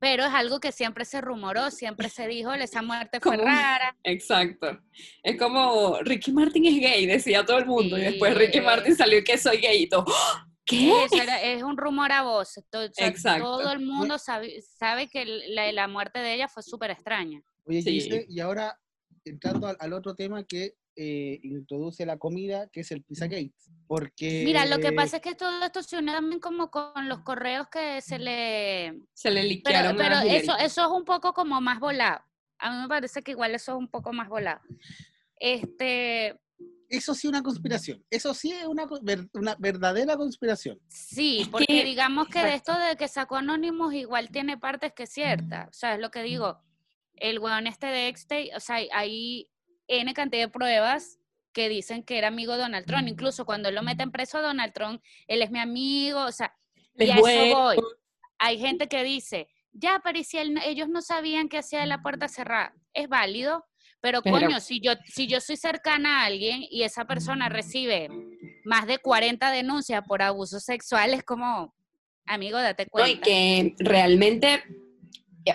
Pero 0.00 0.24
es 0.24 0.32
algo 0.34 0.60
que 0.60 0.72
siempre 0.72 1.04
se 1.04 1.20
rumoró, 1.20 1.70
siempre 1.70 2.08
se 2.08 2.26
dijo, 2.28 2.52
esa 2.52 2.82
muerte 2.82 3.20
fue 3.20 3.36
Como- 3.36 3.48
rara. 3.48 3.96
Exacto. 4.02 4.80
Es 5.22 5.38
como 5.38 5.98
Ricky 6.02 6.32
Martin 6.32 6.66
es 6.66 6.80
gay, 6.80 7.06
decía 7.06 7.44
todo 7.44 7.58
el 7.58 7.66
mundo. 7.66 7.96
y 7.98 8.02
después 8.02 8.34
Ricky. 8.36 8.60
Martin 8.60 8.94
salió 8.96 9.18
y 9.18 9.24
que 9.24 9.38
soy 9.38 9.58
gay 9.58 9.82
y 9.82 9.88
todo. 9.88 10.04
¡Ah! 10.08 10.46
¿Qué? 10.66 11.04
Eso 11.04 11.22
era- 11.22 11.42
es 11.42 11.62
un 11.62 11.76
rumor 11.76 12.10
a 12.12 12.22
voz. 12.22 12.56
Exacto. 12.96 13.44
Todo 13.44 13.72
el 13.72 13.80
mundo 13.80 14.18
sabe, 14.18 14.62
sabe 14.62 15.08
que 15.08 15.24
la, 15.26 15.70
la 15.72 15.88
muerte 15.88 16.20
de 16.20 16.34
ella 16.34 16.48
fue 16.48 16.62
súper 16.62 16.90
extraña. 16.90 17.42
Oye, 17.66 17.82
Sí. 17.82 17.92
Gise, 18.00 18.26
y 18.28 18.40
ahora 18.40 18.78
entrando 19.26 19.66
al, 19.66 19.76
al 19.80 19.92
otro 19.92 20.14
tema 20.14 20.42
que 20.44 20.74
eh, 20.96 21.40
introduce 21.42 22.04
la 22.06 22.18
comida, 22.18 22.68
que 22.68 22.80
es 22.80 22.90
el 22.92 23.02
Pizzagate. 23.02 23.52
Porque. 23.86 24.42
Mira, 24.44 24.64
lo 24.66 24.78
que 24.78 24.92
pasa 24.92 25.16
es 25.16 25.22
que 25.22 25.34
todo 25.34 25.62
esto 25.64 25.82
se 25.82 25.98
une 25.98 26.12
también 26.12 26.40
como 26.40 26.70
con 26.70 27.08
los 27.08 27.20
correos 27.20 27.68
que 27.70 28.00
se 28.00 28.18
le... 28.18 28.98
Se 29.12 29.30
le 29.30 29.40
Pero, 29.40 29.48
liquearon 29.48 29.96
pero 29.96 30.16
a 30.16 30.24
eso, 30.24 30.56
eso 30.56 30.82
es 30.82 30.90
un 30.90 31.04
poco 31.04 31.32
como 31.32 31.60
más 31.60 31.78
volado. 31.80 32.20
A 32.58 32.70
mí 32.70 32.80
me 32.82 32.88
parece 32.88 33.22
que 33.22 33.32
igual 33.32 33.54
eso 33.54 33.72
es 33.72 33.78
un 33.78 33.88
poco 33.88 34.12
más 34.12 34.28
volado. 34.28 34.60
Este, 35.36 36.38
Eso 36.88 37.14
sí 37.14 37.26
es 37.26 37.30
una 37.30 37.42
conspiración. 37.42 38.02
Eso 38.10 38.32
sí 38.34 38.52
es 38.52 38.64
una, 38.66 38.86
una 39.34 39.56
verdadera 39.58 40.16
conspiración. 40.16 40.78
sí, 40.88 41.46
porque 41.50 41.66
que- 41.66 41.84
digamos 41.84 42.28
que 42.28 42.38
de 42.40 42.54
exacto. 42.54 42.72
esto 42.72 42.86
de 42.88 42.96
que 42.96 43.08
sacó 43.08 43.36
Anonymous 43.36 43.94
igual 43.94 44.30
tiene 44.30 44.56
partes 44.56 44.92
que 44.94 45.02
es 45.04 45.10
cierta. 45.12 45.66
O 45.68 45.72
sea, 45.72 45.94
es 45.94 46.00
lo 46.00 46.10
que 46.10 46.22
digo. 46.22 46.62
El 47.16 47.38
weón 47.38 47.66
este 47.66 47.86
de 47.86 48.08
X-Tay, 48.08 48.50
o 48.56 48.60
sea, 48.60 48.78
hay 48.92 49.48
N 49.88 50.12
cantidad 50.14 50.42
de 50.44 50.48
pruebas 50.48 51.18
que 51.52 51.68
dicen 51.68 52.02
que 52.02 52.18
era 52.18 52.28
amigo 52.28 52.52
de 52.54 52.60
Donald 52.60 52.86
Trump. 52.86 53.06
Incluso 53.08 53.44
cuando 53.44 53.70
lo 53.70 53.82
meten 53.82 54.10
preso 54.10 54.38
a 54.38 54.42
Donald 54.42 54.72
Trump, 54.72 55.02
él 55.28 55.40
es 55.42 55.50
mi 55.50 55.60
amigo, 55.60 56.24
o 56.24 56.32
sea, 56.32 56.54
y 56.98 57.10
a 57.10 57.14
eso 57.16 57.56
voy. 57.56 57.76
Hay 58.38 58.58
gente 58.58 58.88
que 58.88 59.04
dice, 59.04 59.48
ya, 59.72 60.00
pero 60.02 60.18
¿y 60.18 60.24
si 60.24 60.38
él 60.38 60.54
no- 60.54 60.60
ellos 60.64 60.88
no 60.88 61.00
sabían 61.02 61.48
que 61.48 61.58
hacía 61.58 61.80
de 61.80 61.86
la 61.86 62.02
puerta 62.02 62.28
cerrada. 62.28 62.74
Es 62.92 63.08
válido, 63.08 63.64
pero, 64.00 64.20
Pero- 64.22 64.36
coño, 64.40 64.60
si 64.60 64.80
yo, 64.80 64.92
si 65.06 65.26
yo 65.28 65.40
soy 65.40 65.56
cercana 65.56 66.22
a 66.22 66.26
alguien 66.26 66.64
y 66.68 66.82
esa 66.82 67.04
persona 67.06 67.48
recibe 67.48 68.08
más 68.64 68.86
de 68.86 68.98
40 68.98 69.50
denuncias 69.50 70.02
por 70.06 70.22
abuso 70.22 70.58
sexual, 70.60 71.14
es 71.14 71.22
como, 71.22 71.74
amigo, 72.26 72.58
date 72.60 72.84
No, 72.84 72.90
cuenta. 72.90 73.10
y 73.10 73.16
que 73.20 73.74
realmente, 73.78 74.64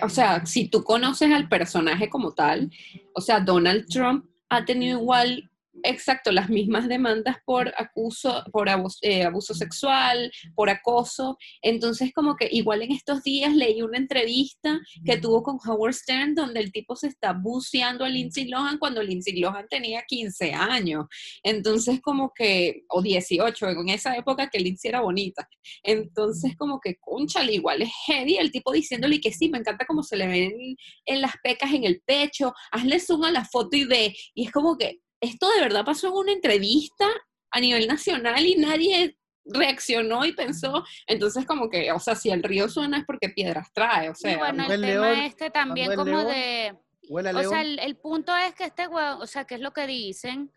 o 0.02 0.08
sea, 0.08 0.46
si 0.46 0.68
tú 0.68 0.84
conoces 0.84 1.32
al 1.32 1.48
personaje 1.48 2.08
como 2.08 2.32
tal, 2.32 2.70
o 3.14 3.20
sea, 3.20 3.40
Donald 3.40 3.86
Trump 3.88 4.26
ha 4.48 4.64
tenido 4.64 4.98
igual, 4.98 5.49
exacto, 5.82 6.32
las 6.32 6.48
mismas 6.48 6.88
demandas 6.88 7.36
por 7.44 7.72
acuso, 7.76 8.44
por 8.52 8.68
abuso, 8.68 8.98
eh, 9.02 9.24
abuso 9.24 9.54
sexual, 9.54 10.30
por 10.54 10.70
acoso. 10.70 11.36
Entonces, 11.62 12.12
como 12.14 12.36
que 12.36 12.48
igual 12.50 12.82
en 12.82 12.92
estos 12.92 13.22
días 13.22 13.54
leí 13.54 13.82
una 13.82 13.98
entrevista 13.98 14.80
que 15.04 15.18
tuvo 15.18 15.42
con 15.42 15.58
Howard 15.64 15.94
Stern 15.94 16.34
donde 16.34 16.60
el 16.60 16.72
tipo 16.72 16.96
se 16.96 17.08
está 17.08 17.32
buceando 17.32 18.04
a 18.04 18.08
Lindsay 18.08 18.46
Lohan 18.46 18.78
cuando 18.78 19.02
Lindsay 19.02 19.38
Lohan 19.38 19.66
tenía 19.68 20.02
15 20.06 20.52
años. 20.52 21.06
Entonces, 21.42 22.00
como 22.00 22.32
que, 22.34 22.82
o 22.88 23.02
18, 23.02 23.68
en 23.68 23.88
esa 23.90 24.16
época 24.16 24.48
que 24.48 24.60
Lindsay 24.60 24.90
era 24.90 25.00
bonita. 25.00 25.48
Entonces, 25.82 26.56
como 26.56 26.80
que, 26.80 26.96
conchale, 27.00 27.54
igual 27.54 27.82
es 27.82 27.90
heavy 28.06 28.36
el 28.36 28.50
tipo 28.50 28.72
diciéndole 28.72 29.20
que 29.20 29.32
sí, 29.32 29.48
me 29.48 29.58
encanta 29.58 29.86
cómo 29.86 30.02
se 30.02 30.16
le 30.16 30.26
ven 30.26 30.76
en 31.04 31.20
las 31.20 31.32
pecas 31.42 31.72
en 31.72 31.84
el 31.84 32.02
pecho, 32.04 32.52
hazle 32.72 33.00
zoom 33.00 33.24
a 33.24 33.30
la 33.30 33.44
foto 33.44 33.76
y 33.76 33.84
ve. 33.84 34.14
Y 34.34 34.46
es 34.46 34.52
como 34.52 34.76
que 34.76 35.00
esto 35.20 35.48
de 35.50 35.60
verdad 35.60 35.84
pasó 35.84 36.08
en 36.08 36.12
una 36.14 36.32
entrevista 36.32 37.06
a 37.50 37.60
nivel 37.60 37.86
nacional 37.86 38.46
y 38.46 38.54
nadie 38.56 39.16
reaccionó 39.44 40.24
y 40.24 40.32
pensó. 40.32 40.84
Entonces, 41.06 41.44
como 41.46 41.68
que, 41.68 41.90
o 41.92 41.98
sea, 41.98 42.14
si 42.14 42.30
el 42.30 42.42
río 42.42 42.68
suena 42.68 42.98
es 42.98 43.04
porque 43.04 43.28
piedras 43.30 43.72
trae, 43.72 44.08
o 44.08 44.12
Y 44.12 44.16
sea. 44.16 44.38
bueno, 44.38 44.62
el 44.64 44.68
Manuel 44.68 44.80
tema 44.82 45.06
León, 45.10 45.18
este 45.24 45.50
también 45.50 45.88
Manuel 45.88 45.98
como 46.14 46.18
León, 46.30 46.32
de... 46.34 46.78
O 47.12 47.42
sea, 47.50 47.60
el, 47.62 47.78
el 47.80 47.96
punto 47.96 48.36
es 48.36 48.54
que 48.54 48.64
este 48.64 48.86
huevón, 48.86 49.20
o 49.22 49.26
sea, 49.26 49.44
que 49.44 49.56
es 49.56 49.60
lo 49.60 49.72
que 49.72 49.84
dicen, 49.88 50.52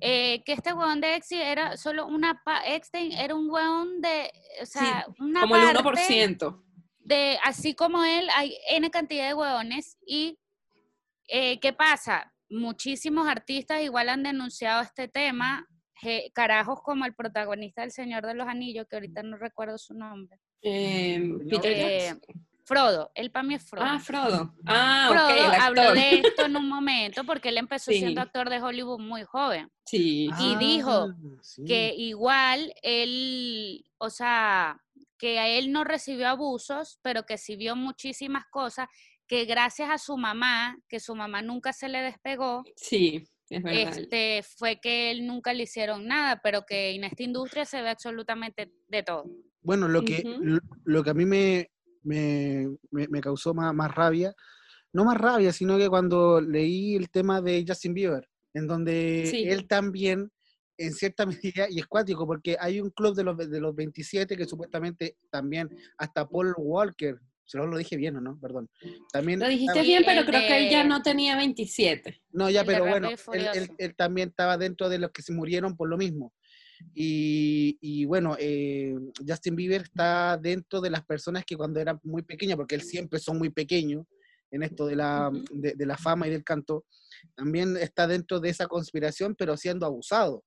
eh, 0.00 0.42
que 0.44 0.52
este 0.52 0.74
huevón 0.74 1.00
de 1.00 1.14
Exi 1.14 1.36
era 1.40 1.78
solo 1.78 2.06
una, 2.06 2.42
pa- 2.44 2.62
Epstein 2.66 3.12
era 3.12 3.34
un 3.34 3.48
huevón 3.50 4.02
de, 4.02 4.30
o 4.60 4.66
sea, 4.66 5.06
una 5.18 5.40
como 5.40 5.56
el 5.56 5.74
parte 5.74 6.02
1%. 6.02 6.62
de, 6.98 7.38
así 7.44 7.74
como 7.74 8.04
él, 8.04 8.28
hay 8.34 8.58
N 8.68 8.90
cantidad 8.90 9.28
de 9.28 9.34
huevones 9.34 9.96
y, 10.06 10.38
eh, 11.28 11.58
¿qué 11.60 11.72
pasa? 11.72 12.30
Muchísimos 12.48 13.26
artistas 13.28 13.82
igual 13.82 14.08
han 14.08 14.22
denunciado 14.22 14.82
este 14.82 15.08
tema, 15.08 15.66
je- 16.02 16.30
carajos 16.32 16.80
como 16.82 17.04
el 17.04 17.14
protagonista 17.14 17.82
del 17.82 17.90
Señor 17.92 18.26
de 18.26 18.34
los 18.34 18.46
Anillos, 18.48 18.86
que 18.88 18.96
ahorita 18.96 19.22
no 19.22 19.36
recuerdo 19.36 19.78
su 19.78 19.94
nombre, 19.94 20.38
Eh, 20.62 21.20
Peter 21.50 21.72
Eh. 21.72 22.14
Frodo, 22.64 23.12
él 23.14 23.30
para 23.30 23.44
mí 23.44 23.54
es 23.54 23.62
Frodo. 23.68 23.84
Ah, 23.86 23.98
Frodo. 24.00 24.54
Ah, 24.66 25.06
Frodo 25.12 25.28
el 25.30 25.60
habló 25.60 25.92
de 25.92 26.18
esto 26.18 26.46
en 26.46 26.56
un 26.56 26.68
momento 26.68 27.22
porque 27.22 27.50
él 27.50 27.58
empezó 27.58 27.92
Sí. 27.92 27.98
siendo 27.98 28.20
actor 28.20 28.50
de 28.50 28.60
Hollywood 28.60 28.98
muy 28.98 29.22
joven. 29.24 29.70
Sí. 29.84 30.28
y 30.40 30.56
dijo 30.56 31.12
sí. 31.42 31.64
Que 31.64 31.94
igual 31.94 32.72
él, 32.82 33.84
o 33.98 34.10
sea, 34.10 34.80
que 35.16 35.38
a 35.38 35.46
él 35.46 35.70
no 35.70 35.84
recibió 35.84 36.28
abusos, 36.28 36.98
pero 37.02 37.24
que 37.24 37.38
sí 37.38 37.54
vio 37.54 37.76
muchísimas 37.76 38.44
cosas 38.50 38.88
que 39.26 39.44
gracias 39.44 39.90
a 39.90 39.98
su 39.98 40.16
mamá, 40.16 40.78
que 40.88 41.00
su 41.00 41.14
mamá 41.14 41.42
nunca 41.42 41.72
se 41.72 41.88
le 41.88 42.00
despegó, 42.02 42.64
Sí, 42.76 43.24
es 43.50 43.62
verdad. 43.62 43.98
este, 43.98 44.42
fue 44.56 44.78
que 44.80 45.10
él 45.10 45.26
nunca 45.26 45.52
le 45.52 45.64
hicieron 45.64 46.06
nada, 46.06 46.40
pero 46.42 46.64
que 46.66 46.90
en 46.94 47.04
esta 47.04 47.22
industria 47.22 47.64
se 47.64 47.82
ve 47.82 47.90
absolutamente 47.90 48.72
de 48.88 49.02
todo. 49.02 49.24
Bueno, 49.62 49.88
lo 49.88 50.02
que, 50.04 50.22
lo, 50.24 50.58
lo 50.84 51.02
que 51.02 51.10
a 51.10 51.14
mí 51.14 51.24
me, 51.26 51.70
me, 52.02 52.66
me- 52.90 53.08
me 53.08 53.20
causó 53.20 53.52
más, 53.52 53.74
más 53.74 53.92
rabia, 53.94 54.32
no 54.92 55.04
más 55.04 55.18
rabia, 55.18 55.52
sino 55.52 55.76
que 55.76 55.88
cuando 55.88 56.40
leí 56.40 56.94
el 56.94 57.10
tema 57.10 57.40
de 57.42 57.64
Justin 57.66 57.92
Bieber, 57.94 58.28
en 58.54 58.66
donde 58.66 59.26
Sí. 59.26 59.42
él 59.44 59.66
también, 59.66 60.30
en 60.78 60.92
cierta 60.92 61.26
medida, 61.42 61.66
y 61.68 61.80
es 61.80 61.86
cuático, 61.86 62.26
porque 62.26 62.56
hay 62.60 62.80
un 62.80 62.90
club 62.90 63.14
de 63.16 63.24
los, 63.24 63.36
de 63.36 63.60
los 63.60 63.74
27 63.74 64.36
que 64.36 64.44
supuestamente 64.46 65.16
también, 65.30 65.68
hasta 65.98 66.28
Paul 66.28 66.54
Walker, 66.56 67.18
se 67.46 67.56
lo, 67.58 67.66
lo 67.66 67.78
dije 67.78 67.96
bien 67.96 68.16
o 68.16 68.20
no, 68.20 68.38
perdón. 68.40 68.68
También 69.12 69.38
Lo 69.40 69.48
dijiste 69.48 69.80
bien, 69.82 70.02
pero 70.04 70.24
creo 70.26 70.40
que 70.40 70.66
él 70.66 70.70
ya 70.70 70.82
de- 70.82 70.88
no 70.88 71.00
tenía 71.02 71.36
27. 71.36 72.20
No, 72.32 72.50
ya, 72.50 72.60
El 72.60 72.66
pero 72.66 72.86
bueno, 72.86 73.08
él, 73.32 73.46
él- 73.54 73.70
él 73.78 73.94
también 73.96 74.28
estaba 74.30 74.58
dentro 74.58 74.88
de 74.88 74.98
los 74.98 75.10
que 75.12 75.22
se 75.22 75.32
murieron 75.32 75.76
por 75.76 75.88
lo 75.88 75.96
mismo. 75.96 76.34
Y, 76.94 77.78
y 77.80 78.04
bueno, 78.04 78.36
eh, 78.38 78.94
Justin 79.26 79.56
Bieber 79.56 79.82
está 79.82 80.36
dentro 80.36 80.80
de 80.80 80.90
las 80.90 81.04
personas 81.04 81.44
que 81.44 81.56
cuando 81.56 81.80
era 81.80 81.98
muy 82.02 82.22
pequeña, 82.22 82.56
porque 82.56 82.74
él 82.74 82.82
siempre 82.82 83.18
son 83.18 83.38
muy 83.38 83.50
pequeños 83.50 84.04
en 84.50 84.62
esto 84.62 84.86
de 84.86 84.96
la, 84.96 85.30
de, 85.50 85.74
de 85.74 85.86
la 85.86 85.96
fama 85.96 86.26
y 86.26 86.30
del 86.30 86.44
canto, 86.44 86.84
también 87.34 87.76
está 87.76 88.06
dentro 88.06 88.40
de 88.40 88.50
esa 88.50 88.66
conspiración, 88.66 89.34
pero 89.36 89.56
siendo 89.56 89.86
abusado. 89.86 90.44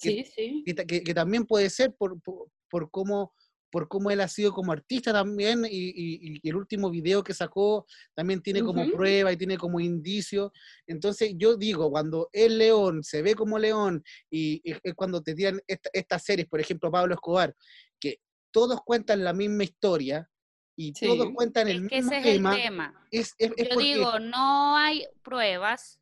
Que, 0.00 0.24
Sí, 0.24 0.24
sí. 0.34 0.62
que, 0.66 0.74
que- 0.74 1.02
que 1.02 1.14
también 1.14 1.44
puede 1.44 1.70
ser 1.70 1.92
por, 1.94 2.20
por, 2.22 2.48
por 2.70 2.90
cómo, 2.90 3.32
por 3.76 3.88
cómo 3.88 4.10
él 4.10 4.22
ha 4.22 4.28
sido 4.28 4.52
como 4.54 4.72
artista 4.72 5.12
también, 5.12 5.66
y, 5.66 5.68
y- 5.90 6.40
y 6.42 6.48
el 6.48 6.56
último 6.56 6.88
video 6.90 7.22
que 7.22 7.34
sacó 7.34 7.84
también 8.14 8.40
tiene 8.40 8.62
como 8.62 8.80
prueba 8.90 9.30
y 9.30 9.36
tiene 9.36 9.58
como 9.58 9.80
indicio. 9.80 10.50
Entonces 10.86 11.34
yo 11.36 11.58
digo, 11.58 11.90
cuando 11.90 12.30
el 12.32 12.56
león 12.56 13.04
se 13.04 13.20
ve 13.20 13.34
como 13.34 13.58
león, 13.58 14.02
y, 14.30 14.62
y 14.64 14.74
es 14.82 14.94
cuando 14.94 15.22
te 15.22 15.34
tiran 15.34 15.60
esta- 15.66 15.90
estas 15.92 16.24
series, 16.24 16.48
por 16.48 16.58
ejemplo, 16.58 16.90
Pablo 16.90 17.12
Escobar, 17.12 17.54
que 18.00 18.18
todos 18.50 18.80
cuentan 18.82 19.22
la 19.22 19.34
misma 19.34 19.64
historia, 19.64 20.26
y 20.74 20.94
todos 20.94 21.28
cuentan 21.34 21.68
el 21.68 21.82
Es 21.84 21.88
que 21.90 21.96
mismo 21.96 22.12
ese 22.12 22.20
es 22.20 22.26
el 22.26 22.42
tema, 22.42 23.06
es, 23.10 23.34
es- 23.36 23.52
es 23.58 23.68
Yo 23.68 23.74
porque- 23.74 23.82
digo, 23.94 24.18
no 24.20 24.78
hay 24.78 25.06
pruebas 25.22 26.00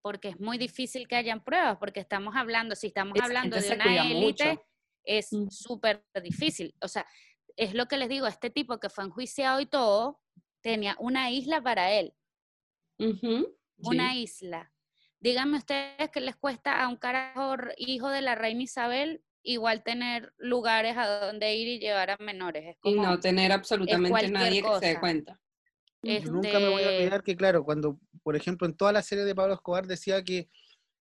porque 0.00 0.30
es 0.30 0.40
muy 0.40 0.56
difícil 0.56 1.06
que 1.06 1.16
hayan 1.16 1.44
pruebas, 1.44 1.76
porque 1.76 2.00
estamos 2.00 2.34
hablando, 2.34 2.74
si 2.74 2.86
estamos 2.86 3.18
hablando 3.20 3.56
de 3.60 3.74
una 3.74 3.84
élite, 4.06 4.44
mucho. 4.54 4.66
Es 5.04 5.32
Mm. 5.32 5.48
súper 5.50 6.04
difícil. 6.22 6.74
O 6.80 6.88
sea, 6.88 7.06
es 7.56 7.74
lo 7.74 7.86
que 7.86 7.96
les 7.98 8.08
digo, 8.08 8.26
este 8.26 8.50
tipo 8.50 8.78
que 8.80 8.88
fue 8.90 9.04
enjuiciado 9.04 9.60
y 9.60 9.66
todo, 9.66 10.20
tenía 10.62 10.96
una 10.98 11.30
isla 11.30 11.62
para 11.62 11.92
él, 11.92 12.14
una 13.78 14.12
sí. 14.12 14.22
isla. 14.22 14.72
Díganme 15.20 15.58
ustedes 15.58 16.10
qué 16.12 16.20
les 16.20 16.36
cuesta 16.36 16.82
a 16.82 16.88
un 16.88 16.96
carajo 16.96 17.54
hijo 17.76 18.08
de 18.10 18.20
la 18.20 18.34
reina 18.34 18.62
Isabel 18.62 19.22
igual 19.42 19.82
tener 19.82 20.32
lugares 20.38 20.96
a 20.96 21.26
donde 21.26 21.54
ir 21.54 21.68
y 21.68 21.78
llevar 21.78 22.10
a 22.10 22.16
menores. 22.18 22.64
Es 22.66 22.76
Y 22.84 22.94
no 22.94 23.20
tener 23.20 23.52
absolutamente 23.52 24.28
nadie 24.30 24.62
que 24.62 24.68
se 24.68 24.86
dé 24.86 24.94
cosa. 24.94 25.00
cuenta. 25.00 25.40
Yo 26.02 26.20
nunca 26.32 26.58
me 26.58 26.68
voy 26.68 26.82
a 26.82 26.86
Este- 26.90 26.96
olvidar 26.98 27.22
que, 27.22 27.36
claro, 27.36 27.64
cuando, 27.64 27.98
por 28.22 28.36
ejemplo, 28.36 28.66
en 28.66 28.74
toda 28.76 28.92
la 28.92 29.02
serie 29.02 29.24
de 29.24 29.34
Pablo 29.34 29.54
Escobar 29.54 29.86
decía 29.86 30.22
que, 30.22 30.48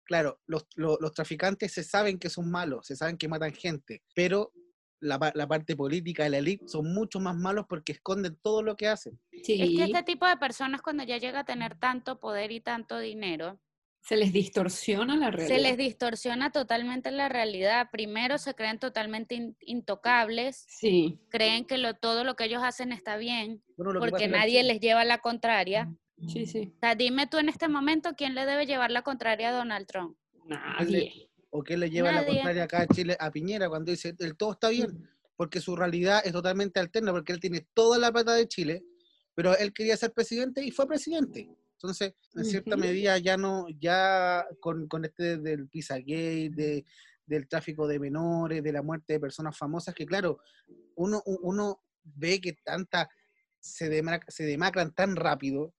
claro, 0.05 0.39
los, 0.47 0.65
los- 0.75 0.97
los 1.01 1.13
traficantes 1.13 1.73
se 1.73 1.83
saben 1.83 2.19
que 2.19 2.29
son 2.29 2.49
malos, 2.49 2.87
se 2.87 2.95
saben 2.95 3.17
que 3.17 3.27
matan 3.27 3.53
gente, 3.53 4.01
pero 4.15 4.53
la, 5.01 5.19
pa- 5.19 5.33
la 5.35 5.47
parte 5.47 5.75
política, 5.75 6.27
la 6.29 6.37
elite, 6.37 6.63
son 6.67 6.93
mucho 6.93 7.19
más 7.19 7.35
malos 7.35 7.65
porque 7.67 7.91
esconden 7.91 8.37
todo 8.41 8.63
lo 8.63 8.75
que 8.75 8.87
hacen. 8.87 9.19
Sí, 9.43 9.61
Es 9.61 9.69
que 9.75 9.83
este 9.85 10.03
tipo 10.03 10.25
de 10.25 10.37
personas 10.37 10.81
cuando 10.81 11.03
ya 11.03 11.17
llega 11.17 11.39
a 11.41 11.45
tener 11.45 11.75
tanto 11.77 12.19
poder 12.19 12.51
y 12.51 12.61
tanto 12.61 12.97
dinero, 12.99 13.59
se 14.01 14.15
les 14.17 14.31
distorsiona 14.31 15.15
la 15.17 15.31
realidad. 15.31 15.47
se 15.55 15.59
les 15.61 15.77
distorsiona 15.77 16.51
totalmente 16.51 17.11
la 17.11 17.27
realidad. 17.27 17.89
Primero 17.91 18.37
se 18.37 18.53
creen 18.53 18.79
totalmente 18.79 19.35
in- 19.35 19.57
intocables, 19.61 20.65
Sí, 20.67 21.19
creen 21.29 21.65
que 21.65 21.77
lo, 21.77 21.95
todo 21.95 22.23
lo 22.23 22.35
que 22.35 22.45
ellos 22.45 22.61
hacen 22.63 22.91
está 22.91 23.17
bien, 23.17 23.63
Bueno, 23.75 23.99
porque 23.99 24.27
nadie 24.27 24.63
les 24.63 24.79
lleva 24.79 25.03
la 25.05 25.17
contraria. 25.19 25.91
Sí, 26.27 26.45
sí. 26.45 26.73
O 26.75 26.79
sea, 26.79 26.95
dime 26.95 27.27
tú 27.27 27.37
en 27.37 27.49
este 27.49 27.67
momento 27.67 28.13
quién 28.15 28.35
le 28.35 28.45
debe 28.45 28.65
llevar 28.65 28.91
la 28.91 29.01
contraria 29.01 29.49
a 29.49 29.53
Donald 29.53 29.87
Trump. 29.87 30.17
Nadie. 30.45 31.29
¿O 31.49 31.63
qué 31.63 31.77
le 31.77 31.89
lleva 31.89 32.11
la 32.11 32.25
contraria 32.25 32.63
acá 32.63 32.81
a 32.81 32.87
Chile 32.87 33.15
a 33.19 33.31
Piñera 33.31 33.69
cuando 33.69 33.91
dice 33.91 34.13
el 34.19 34.35
todo 34.35 34.51
está 34.53 34.69
bien? 34.69 35.09
Porque 35.37 35.61
su 35.61 35.75
realidad 35.75 36.21
es 36.25 36.33
totalmente 36.33 36.79
alterna, 36.79 37.11
porque 37.11 37.31
él 37.31 37.39
tiene 37.39 37.65
toda 37.73 37.97
la 37.97 38.11
plata 38.11 38.33
de 38.33 38.47
Chile, 38.47 38.83
pero 39.33 39.57
él 39.57 39.73
quería 39.73 39.95
ser 39.97 40.11
presidente 40.11 40.63
y 40.63 40.71
fue 40.71 40.87
presidente. 40.87 41.49
Entonces, 41.73 42.13
en 42.35 42.45
cierta 42.45 42.75
medida 42.77 43.17
ya 43.17 43.37
no, 43.37 43.67
ya 43.79 44.45
con, 44.59 44.87
con 44.87 45.05
este 45.05 45.37
del 45.37 45.67
Pizzagate, 45.69 46.49
de, 46.49 46.85
del 47.25 47.47
tráfico 47.47 47.87
de 47.87 47.99
menores, 47.99 48.63
de 48.63 48.71
la 48.71 48.81
muerte 48.81 49.13
de 49.13 49.19
personas 49.19 49.57
famosas, 49.57 49.93
que 49.95 50.05
claro, 50.05 50.39
uno, 50.95 51.21
uno 51.25 51.81
ve 52.03 52.39
que 52.41 52.53
tanta 52.53 53.09
se, 53.59 53.89
dema- 53.89 54.23
se 54.27 54.45
demacran 54.45 54.93
tan 54.93 55.15
rápido, 55.15 55.73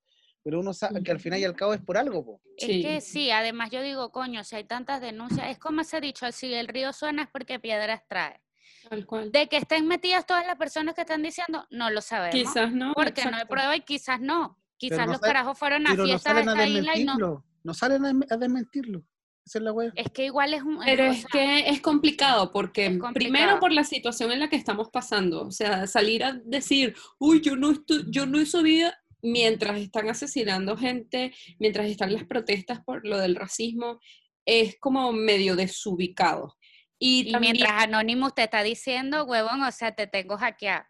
pero 0.47 0.61
uno 0.61 0.73
sabe 0.73 1.03
que 1.03 1.11
al 1.11 1.19
final 1.19 1.41
y 1.41 1.45
al 1.45 1.57
cabo 1.57 1.75
es 1.75 1.81
por 1.81 1.99
algo, 1.99 2.25
po. 2.25 2.41
Es 2.57 2.67
Sí. 2.69 2.81
que 2.81 3.01
sí, 3.01 3.33
además 3.33 3.69
yo 3.73 3.83
digo, 3.83 4.13
coño, 4.13 4.45
si 4.45 4.55
hay 4.55 4.63
tantas 4.63 5.01
denuncias, 5.01 5.49
es 5.51 5.59
como 5.59 5.83
se 5.83 5.97
ha 5.97 6.01
dicho, 6.01 6.31
si 6.31 6.55
el 6.55 6.69
río 6.69 6.93
suena 6.93 7.25
es 7.25 7.29
porque 7.33 7.59
piedras 7.59 8.03
trae. 8.09 8.41
Tal 8.89 9.05
cual. 9.07 9.33
De 9.33 9.49
que 9.49 9.57
estén 9.57 9.89
metidas 9.89 10.25
todas 10.25 10.47
las 10.47 10.55
personas 10.55 10.95
que 10.95 11.01
están 11.01 11.21
diciendo, 11.25 11.67
no 11.71 11.91
lo 11.91 12.01
sabemos. 12.01 12.33
Quizás 12.37 12.73
no. 12.73 12.93
porque 12.95 13.25
no 13.25 13.37
hay 13.39 13.45
prueba 13.47 13.75
y 13.75 13.81
quizás 13.81 14.21
no. 14.21 14.57
Quizás 14.77 15.01
no 15.01 15.07
los 15.15 15.17
sale- 15.21 15.33
carajos 15.33 15.59
fueron 15.59 15.85
a 15.89 15.91
Pero 15.91 16.03
no 16.05 16.09
fiestas 16.11 16.35
de 16.37 16.41
esta 16.43 16.67
isla 16.69 16.97
y 16.97 17.05
no. 17.05 17.45
no 17.65 17.75
salen 17.75 18.05
a, 18.07 18.11
a 18.31 18.37
desmentirlo. 18.37 19.03
Esa 19.45 19.59
es 19.59 19.65
la. 19.65 19.73
Es 19.97 20.11
que 20.13 20.27
igual 20.27 20.55
es 20.55 20.63
un. 20.63 20.79
Pero 20.85 21.07
es 21.07 21.27
que 21.27 21.69
es 21.69 21.81
complicado 21.81 22.53
porque 22.53 22.87
Es 22.87 22.99
primero 23.15 23.59
por 23.59 23.73
la 23.73 23.83
situación 23.83 24.31
en 24.31 24.39
la 24.39 24.49
que 24.49 24.55
estamos 24.57 24.91
pasando, 24.91 25.47
o 25.47 25.51
sea, 25.51 25.89
salir 25.89 26.23
a 26.23 26.35
decir, 26.45 26.95
uy, 27.19 27.41
yo 27.41 27.57
no 27.57 27.73
estoy, 27.73 28.05
yo 28.09 28.27
no 28.27 28.45
sabía 28.47 28.97
mientras 29.33 29.81
están 29.81 30.09
asesinando 30.09 30.77
gente, 30.77 31.33
mientras 31.59 31.87
están 31.89 32.13
las 32.13 32.25
protestas 32.25 32.81
por 32.85 33.07
lo 33.07 33.19
del 33.19 33.37
racismo, 33.37 34.01
es 34.47 34.77
como 34.79 35.13
medio 35.13 35.57
desubicado. 35.57 36.57
Y, 36.99 37.29
Y 37.29 37.33
también- 37.33 37.53
mientras 37.55 37.85
Anonymous 37.85 38.35
te 38.35 38.45
está 38.45 38.63
diciendo, 38.63 39.25
huevón, 39.25 39.63
o 39.63 39.73
sea, 39.73 39.95
te 39.95 40.07
tengo 40.07 40.37
hackeado. 40.39 40.85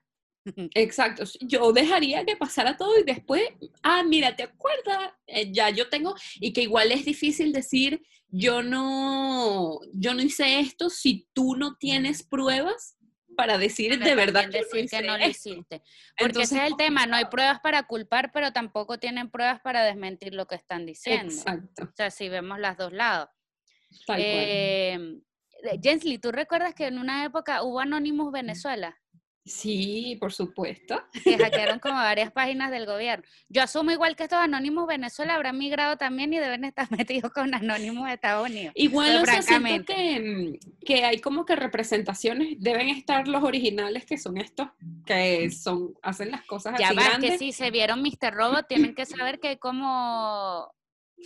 Exacto, 0.74 1.24
yo 1.40 1.72
dejaría 1.72 2.24
que 2.24 2.36
pasara 2.36 2.76
todo 2.76 3.00
y 3.00 3.04
después, 3.04 3.42
ah, 3.82 4.04
mira, 4.04 4.36
¿te 4.36 4.44
acuerdas? 4.44 5.10
Eh, 5.26 5.50
ya 5.52 5.70
yo 5.70 5.88
tengo, 5.88 6.14
y 6.36 6.52
que 6.52 6.62
igual 6.62 6.92
es 6.92 7.04
difícil 7.04 7.52
decir, 7.52 8.00
yo 8.28 8.62
no, 8.62 9.80
yo 9.92 10.14
no 10.14 10.22
hice 10.22 10.60
esto 10.60 10.90
si 10.90 11.26
tú 11.32 11.56
no 11.56 11.76
tienes 11.76 12.22
pruebas 12.22 12.96
para 13.36 13.58
decir 13.58 13.98
de 13.98 14.14
verdad 14.14 14.42
que, 14.42 14.46
no 14.46 14.52
decir 14.52 14.72
que 14.72 14.80
hice 14.80 15.02
no 15.02 15.18
lo 15.18 15.26
hiciste. 15.26 15.82
Porque 16.18 16.24
Entonces, 16.24 16.52
ese 16.52 16.64
es 16.64 16.70
el 16.70 16.76
tema, 16.76 17.06
no 17.06 17.16
hay 17.16 17.26
pruebas 17.26 17.60
para 17.60 17.82
culpar, 17.84 18.32
pero 18.32 18.52
tampoco 18.52 18.98
tienen 18.98 19.30
pruebas 19.30 19.60
para 19.60 19.84
desmentir 19.84 20.34
lo 20.34 20.46
que 20.46 20.56
están 20.56 20.86
diciendo. 20.86 21.32
Exacto, 21.32 21.84
O 21.84 21.96
sea, 21.96 22.10
si 22.10 22.28
vemos 22.28 22.58
los 22.58 22.76
dos 22.76 22.92
lados. 22.92 23.28
tal. 24.06 24.20
Eh, 24.20 25.20
Jensly, 25.82 26.18
¿tú 26.18 26.32
recuerdas 26.32 26.74
que 26.74 26.86
en 26.86 26.98
una 26.98 27.24
época 27.24 27.62
hubo 27.62 27.80
Anonymous 27.80 28.32
Venezuela? 28.32 28.98
Sí, 29.46 30.16
por 30.18 30.32
supuesto. 30.32 31.00
Que 31.22 31.38
hackearon 31.38 31.78
como 31.78 31.94
varias 31.94 32.32
páginas 32.32 32.72
del 32.72 32.84
gobierno. 32.84 33.24
Yo 33.48 33.62
asumo 33.62 33.92
igual 33.92 34.16
que 34.16 34.24
estos 34.24 34.40
Anonymous 34.40 34.88
Venezuela 34.88 35.36
habrán 35.36 35.56
migrado 35.56 35.96
también 35.96 36.34
y 36.34 36.38
deben 36.38 36.64
estar 36.64 36.88
metidos 37.06 37.32
con 37.32 37.54
Anonymous 37.54 38.08
de 38.08 38.14
Estados 38.14 38.50
Unidos. 38.50 38.72
Igual, 38.74 39.22
o 39.22 39.24
sea, 39.24 39.42
siento 39.42 39.84
que, 39.84 40.20
mm, 40.20 40.84
que 40.84 41.04
hay 41.04 41.20
como 41.20 41.44
que 41.44 41.54
representaciones, 41.54 42.56
deben 42.58 42.88
estar 42.88 43.28
los 43.28 43.44
originales 43.44 44.04
que 44.04 44.18
son 44.18 44.36
estos, 44.36 44.68
que 45.06 45.48
son, 45.52 45.94
hacen 46.02 46.32
las 46.32 46.42
cosas 46.42 46.74
Ya 46.78 46.88
así 46.88 46.96
va, 46.96 47.04
grandes. 47.04 47.30
que 47.30 47.38
si 47.38 47.52
se 47.52 47.70
vieron 47.70 48.02
Mr. 48.02 48.34
Robot, 48.34 48.66
tienen 48.66 48.96
que 48.96 49.06
saber 49.06 49.38
que 49.38 49.58
como 49.60 50.72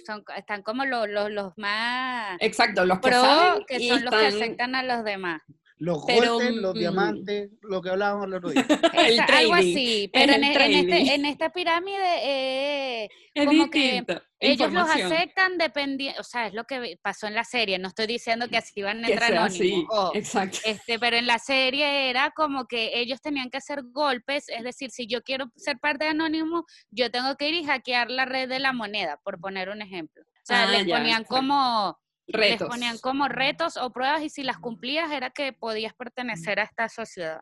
son, 0.05 0.25
están 0.37 0.62
como 0.62 0.85
los, 0.85 1.09
los, 1.09 1.31
los 1.31 1.57
más 1.57 2.37
Exacto, 2.41 2.85
los 2.85 3.01
que 3.01 3.09
pro, 3.09 3.21
saben 3.23 3.64
que 3.66 3.77
y 3.79 3.89
son 3.89 4.05
los 4.05 4.14
que 4.14 4.27
aceptan 4.27 4.75
a 4.75 4.83
los 4.83 5.05
demás. 5.05 5.41
Los 5.81 6.05
Pero, 6.07 6.35
golpes, 6.35 6.57
los 6.57 6.74
mm, 6.74 6.78
diamantes, 6.78 7.51
lo 7.62 7.81
que 7.81 7.89
hablábamos 7.89 8.26
el 8.26 8.35
otro 8.35 8.51
día. 8.51 8.66
El 8.95 9.20
algo 9.20 9.55
así, 9.55 10.11
pero 10.12 10.35
en, 10.35 10.45
en 10.45 10.45
este, 10.45 10.59
trading. 10.59 11.09
en 11.09 11.24
esta 11.24 11.51
pirámide 11.51 13.05
eh, 13.05 13.09
Es 13.33 13.47
como 13.47 13.70
que 13.70 14.05
ellos 14.41 14.70
los 14.72 14.91
aceptan 14.91 15.57
dependiendo, 15.57 16.20
o 16.20 16.24
sea, 16.24 16.49
es 16.49 16.53
lo 16.53 16.64
que 16.64 16.99
pasó 17.01 17.28
en 17.28 17.35
la 17.35 17.45
serie, 17.45 17.78
no 17.78 17.89
estoy 17.89 18.07
diciendo 18.07 18.47
que 18.49 18.59
así 18.59 18.83
van 18.83 19.03
a 19.03 19.09
entrar 19.09 19.35
anónimos, 19.35 19.87
ojo, 19.89 20.14
exacto. 20.14 20.59
este, 20.64 20.99
pero 20.99 21.16
en 21.16 21.26
la 21.26 21.39
serie 21.39 22.11
era 22.11 22.31
como 22.37 22.66
que 22.66 23.01
ellos 23.01 23.22
tenían 23.22 23.49
que 23.49 23.57
hacer 23.57 23.81
golpes, 23.91 24.51
es 24.51 24.62
decir, 24.62 24.91
si 24.91 25.07
yo 25.07 25.22
quiero 25.22 25.47
ser 25.57 25.78
parte 25.78 26.05
de 26.05 26.11
Anónimo, 26.11 26.66
yo 26.91 27.11
tengo 27.11 27.37
que 27.37 27.49
ir 27.49 27.55
y 27.55 27.64
hackear 27.64 28.11
la 28.11 28.26
red 28.26 28.51
de 28.51 28.59
la 28.59 28.74
moneda, 28.74 29.18
por 29.24 29.41
poner 29.41 29.70
un 29.70 29.81
ejemplo. 29.81 30.22
O 30.22 30.45
sea, 30.45 30.64
Ah, 30.64 30.70
les 30.72 30.87
ya, 30.87 30.99
ponían 30.99 31.24
como 31.24 31.99
Retos. 32.33 32.61
les 32.61 32.68
ponían 32.68 32.99
como 32.99 33.28
retos 33.28 33.76
o 33.76 33.91
pruebas 33.93 34.22
y 34.22 34.31
si 34.31 34.43
las 34.43 34.59
cumplías 34.59 35.11
era 35.12 35.31
que 35.31 35.53
podías 35.53 35.95
pertenecer 35.95 36.61
a 36.61 36.64
esta 36.64 36.89
sociedad. 36.89 37.41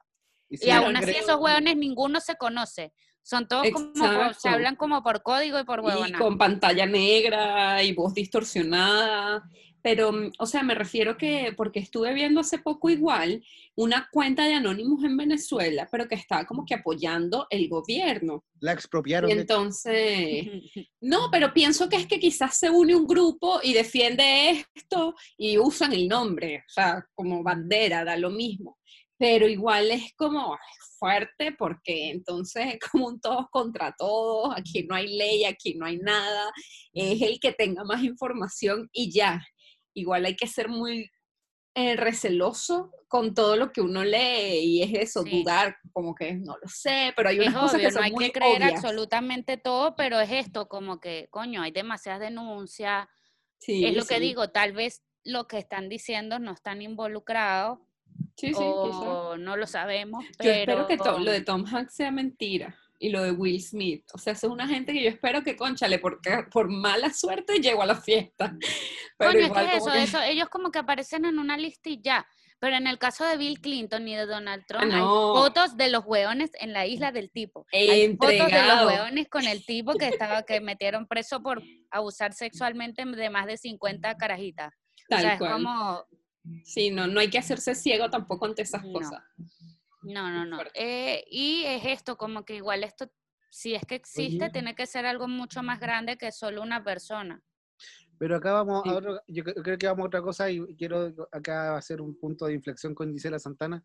Y 0.50 0.56
si 0.56 0.70
aún 0.70 0.96
así 0.96 1.06
creo- 1.06 1.20
esos 1.22 1.36
hueones 1.40 1.76
ninguno 1.76 2.20
se 2.20 2.36
conoce. 2.36 2.92
Son 3.22 3.46
todos 3.46 3.68
como, 3.70 4.32
se 4.32 4.48
hablan 4.48 4.74
como 4.76 5.02
por 5.02 5.22
código 5.22 5.58
y 5.60 5.64
por 5.64 5.80
y 5.80 5.82
huevona. 5.82 6.18
con 6.18 6.38
pantalla 6.38 6.86
negra 6.86 7.82
y 7.82 7.92
voz 7.92 8.14
distorsionada. 8.14 9.42
Pero, 9.82 10.12
mm, 10.12 10.32
o 10.38 10.46
sea, 10.46 10.62
me 10.62 10.74
refiero 10.74 11.16
que, 11.16 11.52
porque 11.56 11.78
estuve 11.80 12.12
viendo 12.14 12.40
hace 12.40 12.58
poco 12.58 12.90
igual 12.90 13.44
una 13.74 14.08
cuenta 14.10 14.44
de 14.44 14.54
Anonymous 14.54 15.04
en 15.04 15.16
Venezuela, 15.16 15.88
pero 15.90 16.08
que 16.08 16.16
estaba 16.16 16.44
como 16.44 16.64
que 16.64 16.74
apoyando 16.74 17.46
el 17.50 17.68
gobierno. 17.68 18.44
La 18.60 18.72
expropiaron. 18.72 19.30
Y 19.30 19.34
entonces, 19.34 20.46
no, 21.00 21.28
pero 21.30 21.52
pienso 21.52 21.88
que 21.88 21.96
es 21.96 22.06
que 22.06 22.18
quizás 22.18 22.58
se 22.58 22.70
une 22.70 22.94
un 22.94 23.06
grupo 23.06 23.60
y 23.62 23.72
defiende 23.72 24.66
esto 24.74 25.14
y 25.36 25.58
usan 25.58 25.92
el 25.92 26.08
nombre, 26.08 26.64
o 26.66 26.70
sea, 26.70 27.04
como 27.14 27.42
bandera, 27.42 28.04
da 28.04 28.16
lo 28.16 28.30
mismo. 28.30 28.78
Pero 29.16 29.48
igual 29.48 29.90
es 29.90 30.12
como 30.14 30.56
fuerte 30.98 31.52
porque 31.52 32.10
entonces 32.10 32.74
es 32.74 32.78
como 32.90 33.06
un 33.06 33.20
todos 33.20 33.46
contra 33.50 33.94
todos, 33.96 34.54
aquí 34.56 34.84
no 34.84 34.94
hay 34.94 35.16
ley, 35.16 35.44
aquí 35.44 35.74
no 35.74 35.86
hay 35.86 35.98
nada, 35.98 36.50
es 36.92 37.22
el 37.22 37.38
que 37.40 37.52
tenga 37.52 37.84
más 37.84 38.02
información 38.02 38.88
y 38.92 39.10
ya. 39.10 39.40
Igual 39.94 40.24
hay 40.26 40.36
que 40.36 40.46
ser 40.46 40.68
muy 40.68 41.10
eh, 41.74 41.96
receloso 41.96 42.90
con 43.06 43.34
todo 43.34 43.56
lo 43.56 43.72
que 43.72 43.80
uno 43.80 44.02
lee 44.04 44.58
y 44.62 44.82
es 44.82 44.94
eso, 45.10 45.22
Sí. 45.22 45.42
dudar, 45.42 45.76
como 45.92 46.14
que 46.14 46.34
no 46.34 46.56
lo 46.60 46.68
sé, 46.68 47.12
pero 47.16 47.28
hay 47.28 47.38
Es 47.38 47.46
unas 47.48 47.54
cosas 47.60 47.74
obvio, 47.76 47.86
que 47.88 47.92
son 47.92 48.00
no 48.00 48.04
hay 48.06 48.12
muy 48.12 48.24
que 48.26 48.32
creer 48.32 48.62
obvias. 48.62 48.72
absolutamente 48.84 49.56
todo, 49.58 49.94
pero 49.96 50.18
es 50.20 50.30
esto, 50.32 50.68
como 50.68 50.98
que, 51.00 51.28
coño, 51.30 51.62
hay 51.62 51.70
demasiadas 51.70 52.20
denuncias. 52.20 53.06
Sí, 53.58 53.84
es 53.84 53.94
lo 53.94 54.04
que 54.06 54.16
sí. 54.16 54.20
digo, 54.20 54.50
tal 54.50 54.72
vez 54.72 55.02
lo 55.24 55.46
que 55.46 55.58
están 55.58 55.88
diciendo 55.88 56.38
no 56.38 56.52
están 56.52 56.82
involucrados, 56.82 57.78
Sí, 58.34 58.54
sí, 58.54 58.60
o 58.60 59.36
no 59.36 59.56
lo 59.56 59.66
sabemos. 59.66 60.24
Yo 60.24 60.30
Pero 60.38 60.60
espero 60.60 60.86
que 60.86 60.96
to- 60.96 61.18
lo 61.18 61.30
de 61.32 61.40
Tom 61.42 61.64
Hanks 61.66 61.94
sea 61.94 62.10
mentira. 62.10 62.76
Y 63.00 63.10
lo 63.10 63.22
de 63.22 63.30
Will 63.30 63.62
Smith. 63.62 64.04
O 64.12 64.18
sea, 64.18 64.32
es 64.32 64.42
una 64.44 64.66
gente 64.66 64.92
que 64.92 65.02
yo 65.02 65.08
espero 65.08 65.42
que, 65.44 65.54
conchale, 65.56 65.98
porque 66.00 66.44
por 66.50 66.68
mala 66.68 67.12
suerte 67.12 67.60
llegó 67.60 67.82
a 67.82 67.86
la 67.86 67.94
fiesta. 68.00 68.56
Pero 69.18 69.30
Coño, 69.32 69.40
es 69.40 69.46
igual 69.46 69.70
eso, 69.72 69.92
que- 69.92 70.02
eso, 70.02 70.22
ellos 70.22 70.48
como 70.48 70.70
que 70.70 70.78
aparecen 70.80 71.24
en 71.24 71.38
una 71.38 71.56
lista 71.56 71.88
y 71.90 72.00
ya. 72.02 72.26
Pero 72.60 72.74
en 72.74 72.88
el 72.88 72.98
caso 72.98 73.24
de 73.24 73.36
Bill 73.36 73.60
Clinton 73.60 74.08
y 74.08 74.16
de 74.16 74.26
Donald 74.26 74.64
Trump, 74.66 74.82
hay 74.82 74.90
Ah, 74.90 74.98
no. 74.98 75.32
fotos 75.34 75.76
de 75.76 75.90
los 75.90 76.02
hueones 76.04 76.50
en 76.58 76.72
la 76.72 76.86
isla 76.86 77.12
del 77.12 77.30
tipo. 77.30 77.64
Hay 77.72 78.16
fotos 78.16 78.50
de 78.50 78.62
los 78.66 78.86
hueones 78.86 79.28
con 79.28 79.46
el 79.46 79.64
tipo 79.64 79.94
que 79.94 80.08
estaba, 80.08 80.42
que 80.42 80.60
metieron 80.60 81.06
preso 81.06 81.40
por 81.40 81.62
abusar 81.92 82.32
sexualmente 82.32 83.04
de 83.04 83.30
más 83.30 83.46
de 83.46 83.58
50 83.58 84.16
carajitas. 84.16 84.74
O 85.08 85.16
sea, 85.18 85.34
es 85.34 85.38
como, 85.38 86.04
Sí, 86.64 86.90
no, 86.90 87.06
no 87.06 87.20
hay 87.20 87.28
que 87.30 87.38
hacerse 87.38 87.74
ciego 87.76 88.10
tampoco 88.10 88.46
ante 88.46 88.62
esas 88.62 88.82
No. 88.82 88.92
cosas. 88.94 89.20
No, 90.12 90.30
no, 90.30 90.44
no. 90.44 90.58
Eh, 90.74 91.24
y 91.30 91.64
es 91.64 91.84
esto, 91.84 92.16
como 92.16 92.44
que 92.44 92.56
igual 92.56 92.84
esto, 92.84 93.10
si 93.50 93.74
es 93.74 93.82
que 93.86 93.94
existe, 93.96 94.44
Oye. 94.44 94.52
tiene 94.52 94.74
que 94.74 94.86
ser 94.86 95.06
algo 95.06 95.28
mucho 95.28 95.62
más 95.62 95.80
grande 95.80 96.16
que 96.16 96.32
solo 96.32 96.62
una 96.62 96.82
persona. 96.84 97.42
Pero 98.18 98.36
acá 98.36 98.52
vamos 98.52 98.82
Sí. 98.84 98.90
a 98.90 98.94
otro, 98.96 99.20
yo 99.28 99.44
cre- 99.44 99.62
creo 99.62 99.78
que 99.78 99.86
vamos 99.86 100.04
a 100.04 100.06
otra 100.08 100.22
cosa 100.22 100.50
y 100.50 100.60
quiero 100.76 101.14
acá 101.30 101.76
hacer 101.76 102.00
un 102.00 102.18
punto 102.18 102.46
de 102.46 102.54
inflexión 102.54 102.94
con 102.94 103.12
Gisela 103.12 103.38
Santana, 103.38 103.84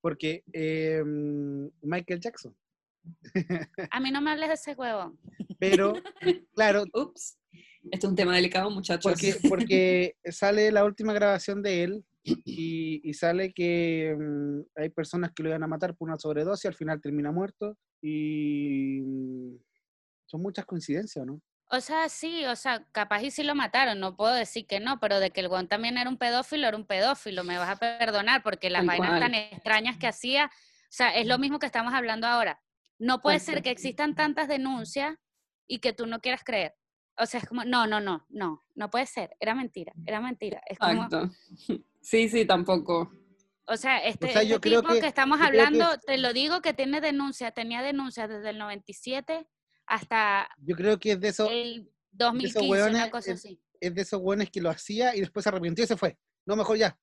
porque 0.00 0.42
eh, 0.52 1.02
Michael 1.04 2.20
Jackson. 2.20 2.56
A 3.90 4.00
mí 4.00 4.10
no 4.10 4.20
me 4.22 4.30
hables 4.30 4.48
de 4.48 4.54
ese 4.54 4.72
huevón. 4.74 5.18
Pero, 5.58 5.92
claro, 6.54 6.84
Ups. 6.94 7.38
Este 7.90 8.06
es 8.06 8.10
un 8.10 8.16
tema 8.16 8.34
delicado, 8.34 8.70
muchachos. 8.70 9.12
porque, 9.12 9.36
porque 9.48 10.16
sale 10.30 10.72
la 10.72 10.84
última 10.84 11.12
grabación 11.12 11.62
de 11.62 11.84
él 11.84 12.04
y, 12.24 13.00
y 13.08 13.14
sale 13.14 13.52
que 13.52 14.16
mm, 14.18 14.80
hay 14.80 14.88
personas 14.90 15.32
que 15.34 15.42
lo 15.42 15.50
iban 15.50 15.62
a 15.62 15.68
matar 15.68 15.94
por 15.94 16.08
una 16.08 16.18
sobredosis, 16.18 16.66
al 16.66 16.74
final 16.74 17.00
termina 17.00 17.30
muerto 17.30 17.76
y 18.00 19.00
mm, 19.02 19.56
son 20.26 20.42
muchas 20.42 20.64
coincidencias, 20.64 21.26
¿no? 21.26 21.40
O 21.70 21.80
sea, 21.80 22.08
sí, 22.08 22.44
o 22.44 22.56
sea, 22.56 22.86
capaz 22.92 23.22
y 23.22 23.30
sí 23.30 23.42
lo 23.42 23.54
mataron, 23.54 23.98
no 23.98 24.16
puedo 24.16 24.34
decir 24.34 24.66
que 24.66 24.80
no, 24.80 25.00
pero 25.00 25.18
de 25.18 25.30
que 25.30 25.40
el 25.40 25.48
guan 25.48 25.66
también 25.66 25.96
era 25.96 26.10
un 26.10 26.18
pedófilo, 26.18 26.68
era 26.68 26.76
un 26.76 26.86
pedófilo, 26.86 27.42
me 27.42 27.58
vas 27.58 27.70
a 27.70 27.98
perdonar, 27.98 28.42
porque 28.42 28.70
las 28.70 28.80
Tal 28.80 28.86
vainas 28.86 29.20
tan 29.20 29.34
extrañas 29.34 29.96
que 29.98 30.06
hacía, 30.06 30.46
o 30.46 30.90
sea, 30.90 31.14
es 31.14 31.26
lo 31.26 31.38
mismo 31.38 31.58
que 31.58 31.66
estamos 31.66 31.94
hablando 31.94 32.26
ahora. 32.26 32.60
No 32.98 33.20
puede 33.20 33.40
ser 33.40 33.62
que 33.62 33.70
existan 33.70 34.14
tantas 34.14 34.46
denuncias 34.46 35.16
y 35.66 35.78
que 35.80 35.92
tú 35.92 36.06
no 36.06 36.20
quieras 36.20 36.44
creer. 36.44 36.74
O 37.18 37.26
sea, 37.26 37.40
es 37.40 37.46
como, 37.48 37.64
no, 37.64 37.86
no, 37.86 38.00
no, 38.00 38.26
no, 38.28 38.64
no 38.74 38.90
puede 38.90 39.06
ser, 39.06 39.36
era 39.40 39.54
mentira, 39.54 39.92
era 40.06 40.20
mentira. 40.20 40.60
Es 40.68 40.78
como, 40.78 41.04
Exacto. 41.04 41.30
Sí, 42.00 42.28
sí, 42.28 42.44
tampoco. 42.44 43.12
o 43.66 43.76
sea, 43.78 43.98
este, 44.04 44.30
sea, 44.32 44.42
yo 44.42 44.56
este 44.56 44.68
tipo 44.70 44.82
que- 44.92 45.00
que, 45.00 45.06
estamos 45.06 45.38
que 45.38 45.44
hablando, 45.46 45.92
es- 45.94 46.00
te 46.00 46.18
lo 46.18 46.32
digo 46.34 46.60
que 46.60 46.74
tiene 46.74 47.00
denuncias, 47.00 47.54
tenía 47.54 47.82
denuncias 47.82 48.28
desde 48.28 48.50
el 48.50 48.58
97 48.58 49.46
hasta 49.86 50.48
Yo 50.58 50.76
creo 50.76 50.98
que 50.98 51.12
es 51.12 51.20
de 51.20 51.28
esos, 51.28 51.50
el 51.50 51.90
2015, 52.12 52.68
hueones, 52.70 52.94
una 53.02 53.10
cosa 53.10 53.32
así. 53.32 53.60
es 53.80 53.94
de 53.94 54.02
esos 54.02 54.20
buenos 54.20 54.50
que 54.50 54.60
lo 54.60 54.70
hacía 54.70 55.14
y 55.16 55.20
después 55.20 55.44
se 55.44 55.48
arrepintió 55.50 55.84
y 55.84 55.88
se 55.88 55.96
fue. 55.96 56.18
No, 56.46 56.56
mejor 56.56 56.76
ya. 56.76 56.98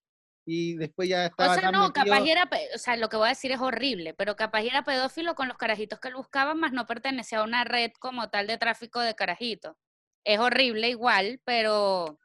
Y 0.45 0.75
después 0.75 1.07
ya 1.07 1.21
O 1.21 1.25
estaba 1.27 1.53
sea, 1.53 1.63
tan 1.63 1.71
no, 1.73 1.87
metido- 1.87 1.93
capaz 2.05 2.25
y 2.25 2.31
era, 2.31 2.49
o 2.75 2.77
sea, 2.77 2.95
lo 2.97 3.09
que 3.09 3.17
voy 3.17 3.27
a 3.27 3.29
decir 3.29 3.51
es 3.51 3.59
horrible, 3.59 4.13
pero 4.15 4.35
capaz 4.35 4.61
era 4.63 4.83
pedófilo 4.83 5.35
con 5.35 5.47
los 5.47 5.57
carajitos 5.57 5.99
que 5.99 6.07
él 6.09 6.15
buscaba, 6.15 6.53
más 6.55 6.73
no 6.73 6.85
pertenecía 6.85 7.39
a 7.39 7.43
una 7.43 7.63
red 7.63 7.91
como 7.99 8.29
tal 8.29 8.47
de 8.47 8.57
tráfico 8.57 8.99
de 8.99 9.15
carajitos. 9.15 9.75
Es 10.23 10.39
horrible 10.39 10.89
igual, 10.89 11.41
pero 11.45 12.19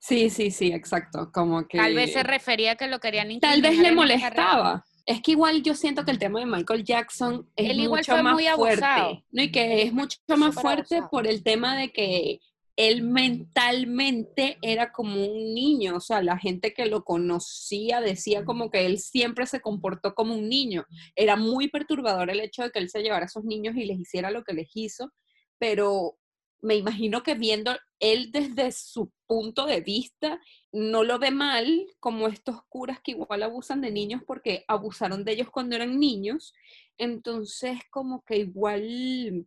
Sí, 0.00 0.30
sí, 0.30 0.50
sí, 0.50 0.72
exacto. 0.72 1.30
Como 1.32 1.66
que. 1.68 1.78
tal 1.78 1.94
vez 1.94 2.12
se 2.12 2.22
refería 2.22 2.72
a 2.72 2.76
que 2.76 2.86
lo 2.88 2.98
querían 2.98 3.38
Tal 3.40 3.60
vez 3.62 3.78
le 3.78 3.92
molestaba. 3.92 4.84
Es 5.04 5.20
que 5.20 5.32
igual 5.32 5.62
yo 5.62 5.74
siento 5.74 6.04
que 6.04 6.12
el 6.12 6.18
tema 6.18 6.38
de 6.40 6.46
Michael 6.46 6.84
Jackson 6.84 7.50
es 7.56 7.70
Él 7.70 7.80
igual 7.80 8.00
mucho 8.00 8.12
fue 8.12 8.22
más 8.22 8.34
muy 8.34 8.46
abusado. 8.46 9.04
fuerte. 9.08 9.24
¿no? 9.32 9.42
Y 9.42 9.50
que 9.50 9.82
es 9.82 9.92
mucho 9.92 10.18
más 10.36 10.54
fuerte 10.54 10.96
abusado. 10.96 11.10
por 11.10 11.26
el 11.26 11.42
tema 11.42 11.76
de 11.76 11.92
que 11.92 12.40
él 12.76 13.02
mentalmente 13.02 14.58
era 14.62 14.92
como 14.92 15.26
un 15.26 15.54
niño. 15.54 15.96
O 15.96 16.00
sea, 16.00 16.22
la 16.22 16.38
gente 16.38 16.72
que 16.72 16.86
lo 16.86 17.04
conocía 17.04 18.00
decía 18.00 18.44
como 18.44 18.70
que 18.70 18.86
él 18.86 18.98
siempre 18.98 19.46
se 19.46 19.60
comportó 19.60 20.14
como 20.14 20.34
un 20.34 20.48
niño. 20.48 20.86
Era 21.16 21.36
muy 21.36 21.68
perturbador 21.68 22.30
el 22.30 22.40
hecho 22.40 22.62
de 22.62 22.70
que 22.70 22.78
él 22.78 22.88
se 22.88 23.02
llevara 23.02 23.24
a 23.24 23.26
esos 23.26 23.44
niños 23.44 23.76
y 23.76 23.84
les 23.84 23.98
hiciera 23.98 24.30
lo 24.30 24.44
que 24.44 24.54
les 24.54 24.70
hizo. 24.74 25.12
Pero 25.58 26.16
me 26.62 26.76
imagino 26.76 27.22
que 27.22 27.34
viendo 27.34 27.76
él 27.98 28.30
desde 28.32 28.72
su 28.72 29.12
punto 29.26 29.66
de 29.66 29.80
vista, 29.80 30.40
no 30.72 31.02
lo 31.04 31.18
ve 31.18 31.30
mal 31.30 31.86
como 32.00 32.28
estos 32.28 32.62
curas 32.68 33.00
que 33.02 33.10
igual 33.12 33.42
abusan 33.42 33.80
de 33.80 33.90
niños 33.90 34.22
porque 34.26 34.64
abusaron 34.68 35.24
de 35.24 35.32
ellos 35.32 35.50
cuando 35.50 35.76
eran 35.76 35.98
niños. 35.98 36.54
Entonces, 36.98 37.78
como 37.90 38.22
que 38.24 38.36
igual 38.38 39.46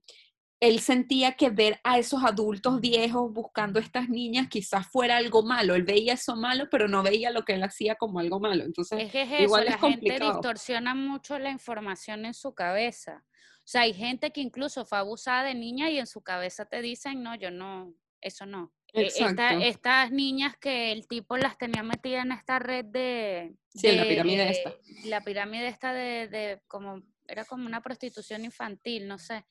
él 0.61 0.80
sentía 0.80 1.34
que 1.34 1.49
ver 1.49 1.80
a 1.84 1.99
esos 1.99 2.24
adultos 2.24 2.80
viejos 2.82 3.32
buscando 3.32 3.80
a 3.80 3.84
estas 3.84 4.09
niñas 4.09 4.47
quizás 4.49 4.88
fuera 4.88 5.18
algo 5.18 5.43
malo. 5.43 5.76
Él 5.76 5.84
veía 5.84 6.13
eso 6.13 6.36
malo, 6.36 6.68
pero 6.72 6.88
no 6.88 7.03
veía 7.03 7.30
lo 7.32 7.43
que 7.43 7.53
él 7.53 7.63
hacía 7.63 7.95
como 7.95 8.20
algo 8.20 8.39
malo. 8.39 8.63
Entonces, 8.63 9.03
Es 9.03 9.11
que 9.11 9.22
es 9.24 9.32
eso, 9.32 9.43
igual 9.43 9.66
la 9.66 9.72
es 9.72 9.82
gente 9.82 9.95
complicado. 9.97 10.32
distorsiona 10.34 10.95
mucho 10.95 11.38
la 11.39 11.51
información 11.51 12.26
en 12.26 12.34
su 12.34 12.53
cabeza. 12.53 13.24
O 13.66 13.68
sea, 13.68 13.82
hay 13.82 13.93
gente 13.95 14.30
que 14.32 14.41
incluso 14.41 14.86
fue 14.86 14.99
abusada 14.99 15.43
de 15.43 15.55
niña 15.55 15.89
y 15.89 15.97
en 15.97 16.05
su 16.05 16.22
cabeza 16.22 16.66
te 16.66 16.82
dicen, 16.84 17.24
no, 17.24 17.34
yo 17.34 17.49
no, 17.49 17.95
eso 18.22 18.45
no. 18.45 18.72
Eh, 18.93 19.07
esta- 19.07 19.49
estas 19.68 20.11
niñas 20.11 20.55
que 20.57 20.91
el 20.91 21.07
tipo 21.07 21.36
las 21.36 21.57
tenía 21.57 21.82
metidas 21.82 22.26
en 22.26 22.32
esta 22.32 22.59
red 22.59 22.86
de... 22.86 23.55
Sí, 23.70 23.88
en 23.88 23.97
la 23.97 24.03
de- 24.03 24.09
pirámide 24.09 24.49
esta. 24.51 24.74
La 25.05 25.22
pirámide 25.22 25.68
esta 25.68 25.93
de, 25.93 26.28
de 26.28 26.61
como, 26.68 27.01
era 27.28 27.43
como 27.43 27.66
una 27.66 27.82
prostitución 27.82 28.45
infantil, 28.45 29.07
no 29.07 29.18
sé. 29.18 29.43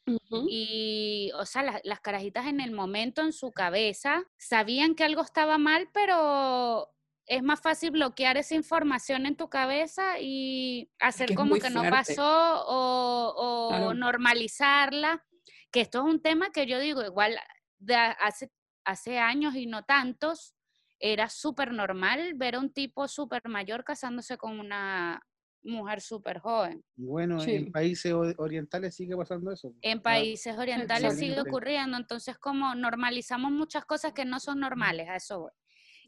Y, 0.49 1.33
o 1.35 1.45
sea, 1.45 1.65
las, 1.65 1.81
las 1.83 1.99
carajitas 2.01 2.47
en 2.47 2.61
el 2.61 2.71
momento 2.71 3.21
en 3.21 3.33
su 3.33 3.51
cabeza 3.51 4.23
sabían 4.39 4.95
que 4.95 5.03
algo 5.03 5.23
estaba 5.23 5.59
mal, 5.59 5.89
pero 5.93 6.89
es 7.27 7.43
más 7.43 7.61
fácil 7.61 7.91
bloquear 7.93 8.37
esa 8.37 8.55
información 8.55 9.27
en 9.27 9.37
tu 9.37 9.49
cabeza 9.49 10.21
y 10.21 10.91
hacer 11.01 11.29
que 11.29 11.35
como 11.35 11.57
que 11.57 11.71
no 11.71 11.83
pasó 11.91 12.65
o, 12.67 13.35
o 13.37 13.69
Claro. 13.71 13.95
normalizarla. 13.95 15.25
Que 15.71 15.81
esto 15.81 16.01
es 16.01 16.05
un 16.15 16.21
tema 16.23 16.51
que 16.51 16.67
yo 16.67 16.79
digo, 16.79 17.03
igual 17.03 17.37
de 17.79 17.97
hace, 17.97 18.51
hace 18.85 19.19
años 19.19 19.55
y 19.57 19.67
no 19.67 19.85
tantos, 19.85 20.55
era 21.01 21.29
súper 21.29 21.73
normal 21.73 22.35
ver 22.37 22.55
a 22.55 22.61
un 22.61 22.73
tipo 22.73 23.09
súper 23.09 23.43
mayor 23.49 23.85
casándose 23.85 24.37
con 24.37 24.61
una 24.61 25.21
mujer 25.63 26.01
súper 26.01 26.39
joven. 26.39 26.85
Bueno, 26.95 27.41
Sí. 27.41 27.55
en 27.57 27.73
países 27.73 28.13
orientales 28.37 28.95
sigue 28.95 29.17
pasando 29.17 29.51
eso. 29.51 29.73
En 29.81 29.99
Ya, 29.99 30.03
países 30.03 30.57
orientales 30.59 31.19
sigue 31.19 31.41
ocurriendo, 31.41 31.97
entonces 31.97 32.39
como 32.39 32.75
normalizamos 32.75 33.51
muchas 33.51 33.85
cosas 33.87 34.13
que 34.13 34.25
no 34.27 34.39
son 34.41 34.61
normales, 34.61 35.09
a 35.09 35.17
eso 35.17 35.41
voy. 35.41 35.51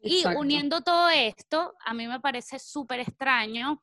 Y 0.03 0.24
uniendo 0.36 0.82
todo 0.82 1.09
esto, 1.09 1.74
a 1.84 1.94
mí 1.94 2.07
me 2.07 2.20
parece 2.20 2.59
súper 2.59 3.01
extraño 3.01 3.82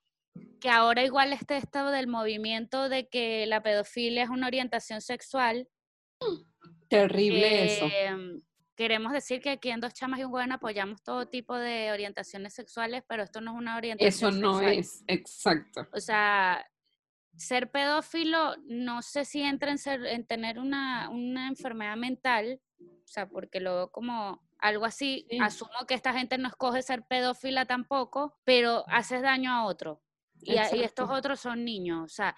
que 0.59 0.69
ahora 0.69 1.03
igual 1.03 1.33
esté 1.33 1.57
esto 1.57 1.91
del 1.91 2.07
movimiento 2.07 2.89
de 2.89 3.07
que 3.07 3.45
la 3.45 3.61
pedofilia 3.61 4.23
es 4.23 4.29
una 4.29 4.47
orientación 4.47 5.01
sexual. 5.01 5.67
Terrible 6.87 7.65
eso. 7.65 7.85
Em, 7.85 8.41
Queremos 8.75 9.13
decir 9.13 9.39
que 9.39 9.51
aquí 9.51 9.69
en 9.69 9.79
Dos 9.81 9.93
Chamas 9.93 10.19
y 10.19 10.23
un 10.23 10.31
Buen 10.31 10.51
apoyamos 10.51 11.03
todo 11.03 11.27
tipo 11.27 11.55
de 11.55 11.91
orientaciones 11.91 12.55
sexuales, 12.55 13.03
pero 13.07 13.21
esto 13.21 13.39
no 13.39 13.51
es 13.51 13.57
una 13.57 13.73
Eso 13.73 13.77
orientación 13.77 14.41
no 14.41 14.53
sexual. 14.59 14.77
es, 14.79 15.03
exacto. 15.05 15.87
O 15.93 15.99
sea, 15.99 16.65
ser 17.35 17.69
pedófilo 17.69 18.55
no 18.65 19.03
sé 19.03 19.25
si 19.25 19.43
entra 19.43 19.69
en, 19.69 19.77
ser, 19.77 20.03
en 20.07 20.25
tener 20.25 20.57
una, 20.57 21.09
una 21.09 21.47
enfermedad 21.47 21.97
mental, 21.97 22.59
o 22.79 23.07
sea, 23.07 23.29
porque 23.29 23.59
lo 23.59 23.75
veo 23.75 23.91
como 23.91 24.41
algo 24.63 24.85
así. 24.85 25.25
Sí. 25.29 25.37
Asumo 25.39 25.85
que 25.87 25.93
esta 25.93 26.13
gente 26.13 26.37
no 26.37 26.47
escoge 26.47 26.81
ser 26.81 27.03
pedófila 27.05 27.65
tampoco, 27.65 28.39
pero 28.43 28.83
haces 28.87 29.21
daño 29.21 29.51
a 29.51 29.65
otro. 29.65 30.01
Y, 30.41 30.57
a- 30.57 30.75
y 30.75 30.81
estos 30.83 31.09
otros 31.09 31.39
son 31.39 31.63
niños. 31.63 32.03
O 32.05 32.07
sea, 32.09 32.35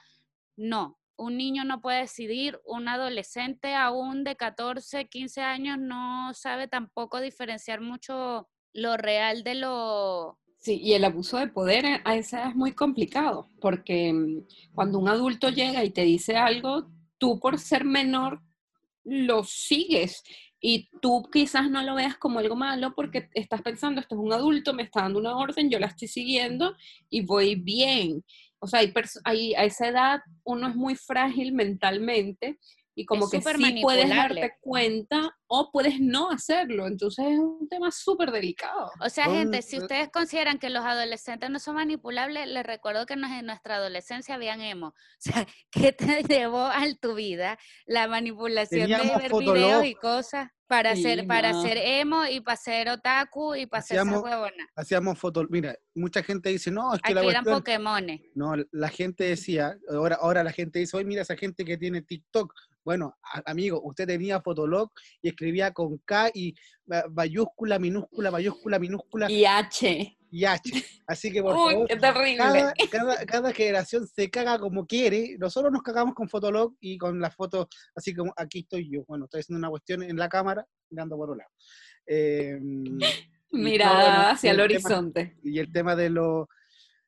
no. 0.57 0.99
Un 1.17 1.38
niño 1.38 1.63
no 1.63 1.80
puede 1.82 2.01
decidir, 2.01 2.59
un 2.65 2.89
adolescente 2.89 3.73
aún 3.73 4.23
de 4.26 4.36
14, 4.36 5.07
15 5.07 5.41
años 5.41 5.78
no 5.80 6.34
sabe 6.34 6.67
tampoco 6.67 7.21
diferenciar 7.21 7.80
mucho 7.80 8.49
lo 8.73 8.97
real 8.97 9.43
de 9.43 9.55
lo, 9.55 10.38
Sí, 10.57 10.82
y 10.82 10.93
el 10.93 11.05
abuso 11.05 11.38
de 11.38 11.47
poder 11.47 11.86
a- 12.03 12.15
esa 12.15 12.49
es 12.49 12.55
muy 12.55 12.73
complicado, 12.73 13.49
porque 13.61 14.11
mm, 14.11 14.73
cuando 14.73 14.97
un 14.99 15.07
adulto 15.07 15.49
llega 15.49 15.84
y 15.86 15.91
te 15.91 16.01
dice 16.01 16.36
algo, 16.38 16.89
tú 17.19 17.39
por 17.39 17.59
ser 17.59 17.86
menor 17.86 18.41
lo 19.05 19.43
sigues 19.43 20.23
y 20.60 20.89
tú 21.01 21.30
quizás 21.32 21.70
no 21.70 21.84
lo 21.84 21.95
veas 21.95 22.18
como 22.18 22.39
algo 22.39 22.56
malo 22.56 22.93
porque 22.95 23.30
estás 23.34 23.62
pensando, 23.62 24.01
esto 24.01 24.16
es 24.16 24.22
un 24.22 24.34
adulto, 24.34 24.74
me 24.74 24.84
está 24.84 25.01
dando 25.01 25.20
una 25.20 25.36
orden, 25.38 25.70
yo 25.70 25.80
la 25.80 25.88
estoy 25.88 26.08
siguiendo 26.08 26.76
y 27.10 27.22
voy 27.22 27.56
bien. 27.56 28.24
O 28.60 28.68
sea, 28.68 28.80
hay 28.80 28.93
hay- 29.26 29.53
a 29.56 29.64
esa 29.66 29.88
edad 29.88 30.20
uno 30.43 30.68
es 30.68 30.76
muy 30.76 30.95
frágil 30.95 31.53
mentalmente 31.53 32.58
y 32.95 33.06
como 33.06 33.26
Es 33.26 33.32
que 33.32 33.41
sí 33.41 33.82
puedes 33.82 34.10
darte 34.10 34.53
cuenta 34.62 35.36
o 35.48 35.70
puedes 35.72 36.00
no 36.00 36.30
hacerlo. 36.32 36.88
Entonces 36.88 37.26
es 37.26 37.39
un 37.39 37.68
tema 37.70 37.91
súper 37.91 38.32
delicado. 38.32 38.89
O 39.00 39.10
sea, 39.10 39.26
gente, 39.26 39.62
si 39.62 39.78
ustedes 39.78 40.10
consideran 40.10 40.58
que 40.60 40.70
los 40.70 40.84
adolescentes 40.84 41.50
no 41.50 41.60
son 41.60 41.76
manipulables, 41.76 42.48
les 42.48 42.66
recuerdo 42.66 43.06
que 43.06 43.14
en 43.14 43.46
nuestra 43.46 43.76
adolescencia 43.76 44.36
habían 44.36 44.62
emo. 44.62 44.93
O 45.20 45.32
sea, 45.32 45.48
¿qué 45.72 45.91
te 45.91 46.24
llevó 46.24 46.62
a 46.66 46.84
tu 47.02 47.16
vida 47.16 47.58
la 47.86 48.08
manipulación 48.08 48.82
Teníamos 48.82 49.08
de 49.16 49.22
ver 49.22 49.32
Fotolog. 49.32 49.56
videos 49.56 49.86
y 49.86 49.96
cosas 49.96 50.50
para 50.68 50.96
Sí, 50.96 51.04
ser 51.04 51.28
para 51.28 51.52
no. 51.52 51.62
ser 51.62 51.78
emo 51.78 52.26
y 52.26 52.41
para 52.41 52.58
ser 52.58 52.89
otaku 52.89 53.56
y 53.56 53.66
para 53.68 53.82
ser 53.84 53.98
esa 53.98 54.04
Hacíamos- 54.04 54.24
huevona? 54.24 54.68
Hacíamos 54.76 55.20
fotos, 55.20 55.46
mira, 55.50 55.76
mucha 55.93 56.24
gente 56.24 56.50
dice, 56.50 56.72
no, 56.72 56.93
es 56.93 57.02
que 57.02 57.14
la 57.14 57.22
Aquí 57.22 57.30
eran 57.30 57.43
cuestión... 57.43 57.60
Pokémones. 57.62 58.22
No, 58.36 58.54
la 58.72 58.89
gente 58.89 59.24
decía, 59.26 59.78
ahora, 59.91 60.16
ahora 60.22 60.43
la 60.43 60.52
gente 60.52 60.80
dice, 60.80 60.98
oye, 60.98 61.06
mira 61.06 61.22
esa 61.22 61.36
gente 61.36 61.64
que 61.66 61.78
tiene 61.78 62.02
TikTok. 62.02 62.52
Bueno, 62.84 63.16
a- 63.24 63.43
amigo, 63.50 63.82
usted 63.84 64.06
tenía 64.08 64.41
Fotolog 64.41 64.91
y 65.22 65.30
escribía 65.36 65.71
con 65.71 65.97
K 65.99 66.31
y 66.33 66.55
ma- 66.88 67.03
mayúscula, 67.13 67.77
minúscula, 67.77 68.31
mayúscula, 68.31 68.79
minúscula 68.79 69.29
Y 69.31 69.45
H. 69.45 70.17
y 70.31 70.45
H. 70.45 70.71
Así 71.07 71.31
que 71.31 71.41
por 71.41 71.55
Uy, 71.55 71.73
favor, 71.73 71.88
qué 71.88 71.95
terrible. 71.97 72.38
cada, 72.38 72.73
cada, 72.89 73.25
cada 73.25 73.53
generación 73.53 74.07
se 74.07 74.29
caga 74.29 74.57
como 74.59 74.86
quiere. 74.88 75.36
Nosotros 75.38 75.71
nos 75.71 75.81
cagamos 75.83 76.15
con 76.15 76.27
Fotolog 76.29 76.73
y 76.79 76.97
con 76.97 77.19
las 77.19 77.36
fotos, 77.36 77.67
así 77.95 78.13
como 78.13 78.33
aquí 78.38 78.59
estoy 78.59 78.89
yo. 78.91 79.03
Bueno, 79.07 79.25
estoy 79.25 79.41
haciendo 79.41 79.59
una 79.59 79.69
cuestión 79.69 80.01
en 80.03 80.17
la 80.17 80.27
cámara, 80.29 80.65
mirando 80.89 81.15
por 81.17 81.29
un 81.29 81.38
lado. 81.38 81.49
Eh, 82.07 82.57
Mirada 83.51 83.93
bueno, 84.01 84.31
hacia 84.31 84.51
el 84.51 84.59
el 84.59 84.67
tema- 84.67 84.79
horizonte. 84.89 85.38
y 85.43 85.59
el 85.59 85.71
tema 85.71 85.95
de 85.95 86.09
los 86.09 86.47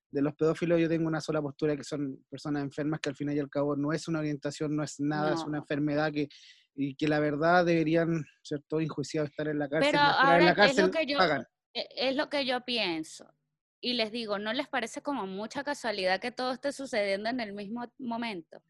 de 0.10 0.22
los 0.22 0.34
pedófilos, 0.36 0.80
yo 0.80 0.88
tengo 0.88 1.06
una 1.06 1.20
sola 1.20 1.42
postura 1.42 1.76
que 1.76 1.84
son 1.84 2.24
personas 2.30 2.64
enfermas 2.64 3.02
que 3.02 3.10
al 3.10 3.16
final 3.16 3.36
y 3.36 3.40
al 3.40 3.50
cabo 3.50 3.76
no 3.76 3.92
es 3.92 4.08
una 4.08 4.20
orientación, 4.20 4.74
no 4.74 4.82
es 4.82 5.02
nada, 5.02 5.34
es 5.34 5.42
una 5.44 5.58
enfermedad 5.58 6.14
que 6.14 6.30
y 6.78 6.96
que 6.96 7.08
la 7.08 7.20
verdad 7.20 7.66
deberían 7.66 8.26
ser 8.44 8.62
todos 8.68 8.84
enjuiciados, 8.84 9.30
estar 9.32 9.48
en 9.48 9.60
la 9.60 9.68
cárcel, 9.68 9.92
Pero 9.92 10.04
ahora 10.04 10.38
en 10.38 10.46
la 10.46 10.52
es 10.52 10.58
lo 10.58 10.64
cárcel 10.64 10.92
que 10.92 11.06
yo- 11.12 11.18
pagan. 11.18 11.44
E- 11.74 11.88
Es 11.96 12.16
lo 12.16 12.30
que 12.30 12.46
yo 12.46 12.62
pienso. 12.62 13.28
Y 13.82 13.94
les 13.94 14.12
digo, 14.12 14.40
¿no 14.40 14.54
les 14.54 14.68
parece 14.68 15.02
como 15.02 15.28
mucha 15.28 15.64
casualidad 15.64 16.20
que 16.20 16.32
todo 16.32 16.52
esté 16.54 16.72
sucediendo 16.72 17.30
en 17.30 17.40
el 17.40 17.54
mismo 17.54 17.86
momento? 18.00 18.62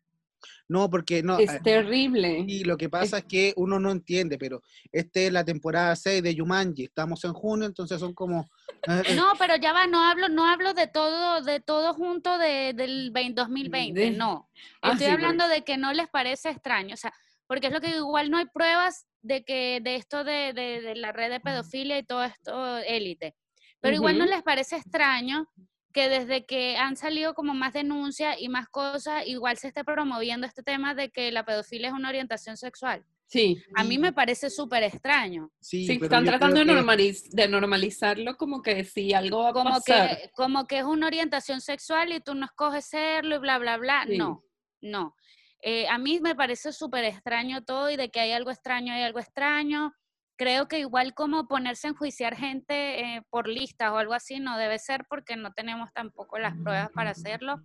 No, 0.69 0.89
porque 0.89 1.23
no, 1.23 1.39
Es 1.39 1.51
eh, 1.51 1.59
terrible. 1.63 2.43
y 2.47 2.63
lo 2.63 2.77
que 2.77 2.89
pasa 2.89 3.19
es 3.19 3.23
que 3.25 3.53
uno 3.57 3.79
no 3.79 3.89
entiende, 3.91 4.37
pero 4.37 4.61
esta 4.91 5.19
es 5.21 5.31
la 5.31 5.43
temporada 5.43 5.95
6 5.95 6.21
de 6.21 6.35
Yumanji, 6.35 6.83
estamos 6.83 7.23
en 7.25 7.33
junio, 7.33 7.65
entonces 7.65 7.99
son 7.99 8.13
como 8.13 8.41
eh, 8.87 9.01
eh, 9.07 9.15
No, 9.15 9.33
pero 9.39 9.55
ya 9.55 9.73
va, 9.73 9.87
no 9.87 10.03
hablo, 10.07 10.29
no 10.29 10.45
hablo 10.47 10.73
de 10.73 10.87
todo, 10.87 11.41
de 11.41 11.59
todo 11.59 11.93
junto 11.95 12.37
de, 12.37 12.73
del 12.73 13.09
20 13.11 13.41
2020, 13.41 13.99
De- 13.99 14.11
no. 14.11 14.49
Ah, 14.81 14.91
Estoy 14.91 15.07
sí, 15.07 15.11
porque- 15.11 15.25
hablando 15.25 15.47
de 15.47 15.63
que 15.63 15.77
no 15.77 15.91
les 15.93 16.07
parece 16.09 16.49
extraño, 16.49 16.93
o 16.93 16.97
sea, 16.97 17.11
porque 17.47 17.67
es 17.67 17.73
lo 17.73 17.81
que 17.81 17.89
igual 17.95 18.29
no 18.29 18.37
hay 18.37 18.45
pruebas 18.45 19.05
de 19.21 19.43
que 19.43 19.79
de 19.81 19.95
esto 19.95 20.23
de, 20.23 20.53
de- 20.53 20.81
de 20.81 20.95
la 20.95 21.11
red 21.11 21.29
de 21.29 21.39
pedofilia 21.39 21.97
y 21.97 22.03
todo 22.03 22.23
esto 22.23 22.77
élite. 22.77 23.35
Pero 23.79 23.95
igual 23.95 24.17
no 24.17 24.25
les 24.25 24.43
parece 24.43 24.75
extraño 24.77 25.47
que 25.93 26.09
desde 26.09 26.45
que 26.45 26.77
han 26.77 26.95
salido 26.95 27.33
como 27.33 27.53
más 27.53 27.73
denuncias 27.73 28.35
y 28.39 28.49
más 28.49 28.67
cosas, 28.69 29.25
igual 29.27 29.57
se 29.57 29.67
esté 29.69 29.83
promoviendo 29.83 30.45
este 30.45 30.61
tema 30.63 30.93
de 30.93 31.09
que 31.09 31.31
la 31.31 31.43
pedofilia 31.45 31.87
es 31.87 31.93
una 31.93 32.09
orientación 32.09 32.57
sexual. 32.57 33.03
Sí. 33.29 33.61
A 33.75 33.83
mí 33.83 33.97
me 33.97 34.13
parece 34.13 34.49
súper 34.49 34.83
extraño. 34.83 35.49
sí, 35.59 35.85
Sí, 35.85 35.99
están 36.01 36.23
tratando 36.23 36.59
de, 36.63 36.65
normaliz- 36.65 37.29
de 37.29 37.47
normalizarlo 37.47 38.37
como 38.37 38.61
que 38.61 38.83
si 38.85 39.13
algo 39.13 39.43
va 39.43 39.49
a 39.49 39.53
como 39.53 39.69
pasar. 39.71 40.17
que, 40.17 40.29
como 40.31 40.65
que 40.65 40.79
es 40.79 40.85
una 40.85 41.07
orientación 41.07 41.59
sexual 41.61 42.11
y 42.13 42.21
tú 42.21 42.35
no 42.35 42.45
escoges 42.45 42.85
serlo 42.85 43.35
y 43.35 43.39
bla, 43.39 43.57
bla, 43.57 43.77
bla. 43.77 44.05
Sí. 44.07 44.17
No, 44.17 44.43
no. 44.81 45.15
Eh, 45.61 45.87
a 45.87 45.97
mí 45.97 46.19
me 46.21 46.35
parece 46.35 46.71
súper 46.71 47.03
extraño 47.05 47.63
todo 47.63 47.89
y 47.89 47.97
de 47.97 48.09
que 48.09 48.19
hay 48.19 48.31
algo 48.31 48.51
extraño, 48.51 48.93
hay 48.93 49.03
algo 49.03 49.19
extraño. 49.19 49.93
Creo 50.37 50.67
que 50.67 50.79
igual 50.79 51.13
como 51.13 51.47
ponerse 51.47 51.87
a 51.87 51.89
enjuiciar 51.91 52.35
gente 52.35 52.99
eh, 52.99 53.23
por 53.29 53.47
listas 53.47 53.91
o 53.91 53.97
algo 53.97 54.13
así 54.13 54.39
no 54.39 54.57
debe 54.57 54.77
ser 54.77 55.05
porque 55.09 55.35
no 55.35 55.51
tenemos 55.53 55.91
tampoco 55.93 56.37
las 56.37 56.55
pruebas 56.55 56.89
para 56.93 57.11
hacerlo. 57.11 57.63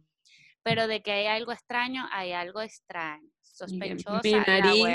Pero 0.63 0.87
de 0.87 1.03
que 1.03 1.13
hay 1.13 1.27
algo 1.27 1.53
extraño, 1.53 2.09
hay 2.13 2.33
algo 2.33 2.63
extraño. 2.63 3.29
Sospechosa 3.53 4.21
Mi 4.25 4.33
nariz 4.33 4.87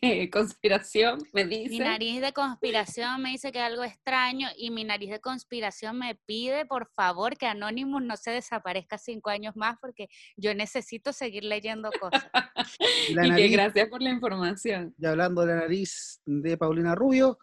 de 0.00 0.30
conspiración 0.32 1.20
me 1.32 1.44
dice. 1.44 1.70
Mi 1.70 1.78
nariz 1.78 2.20
de 2.20 2.32
conspiración 2.32 3.22
me 3.22 3.30
dice 3.30 3.52
que 3.52 3.60
algo 3.60 3.84
extraño 3.84 4.48
y 4.56 4.72
mi 4.72 4.82
nariz 4.82 5.10
de 5.10 5.20
conspiración 5.20 5.96
me 5.96 6.16
pide, 6.26 6.66
por 6.66 6.88
favor, 6.88 7.38
que 7.38 7.46
Anonymous 7.46 8.02
no 8.02 8.16
se 8.16 8.32
desaparezca 8.32 8.98
cinco 8.98 9.30
años 9.30 9.54
más 9.54 9.76
porque 9.80 10.08
yo 10.36 10.52
necesito 10.52 11.12
seguir 11.12 11.44
leyendo 11.44 11.90
cosas. 12.00 12.26
y 13.08 13.34
que 13.36 13.48
gracias 13.48 13.88
por 13.88 14.02
la 14.02 14.10
información. 14.10 14.92
y 14.98 15.06
hablando 15.06 15.42
de 15.42 15.54
la 15.54 15.60
nariz 15.60 16.20
de 16.26 16.58
Paulina 16.58 16.96
Rubio, 16.96 17.38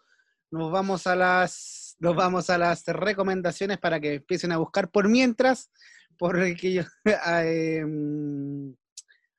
nos 0.50 0.70
vamos 0.70 1.06
a 1.06 1.16
las 1.16 1.96
nos 2.00 2.14
vamos 2.14 2.48
a 2.50 2.58
las 2.58 2.84
recomendaciones 2.86 3.78
para 3.78 3.98
que 3.98 4.14
empiecen 4.14 4.52
a 4.52 4.58
buscar 4.58 4.90
por 4.90 5.08
mientras, 5.08 5.72
porque 6.18 6.54
yo 6.72 6.82
ah, 7.24 7.44
em, 7.44 8.76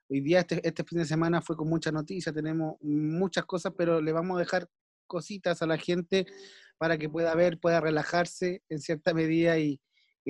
hoy 0.10 0.22
día 0.22 0.40
este, 0.40 0.68
este 0.68 0.84
fin 0.84 1.00
de 1.00 1.06
semana 1.06 1.42
fue 1.42 1.56
con 1.56 1.70
mucha 1.70 1.92
noticia, 1.92 2.34
tenemos 2.34 2.76
muchas 2.82 3.46
cosas, 3.46 3.74
pero 3.78 4.02
le 4.02 4.12
vamos 4.12 4.38
a 4.38 4.40
dejar 4.40 4.68
cositas 5.08 5.62
a 5.62 5.68
la 5.68 5.78
gente 5.78 6.26
para 6.78 6.98
que 6.98 7.10
pueda 7.10 7.36
ver, 7.36 7.60
pueda 7.60 7.82
relajarse 7.82 8.64
en 8.70 8.80
cierta 8.80 9.14
medida 9.14 9.58
y, 9.60 9.80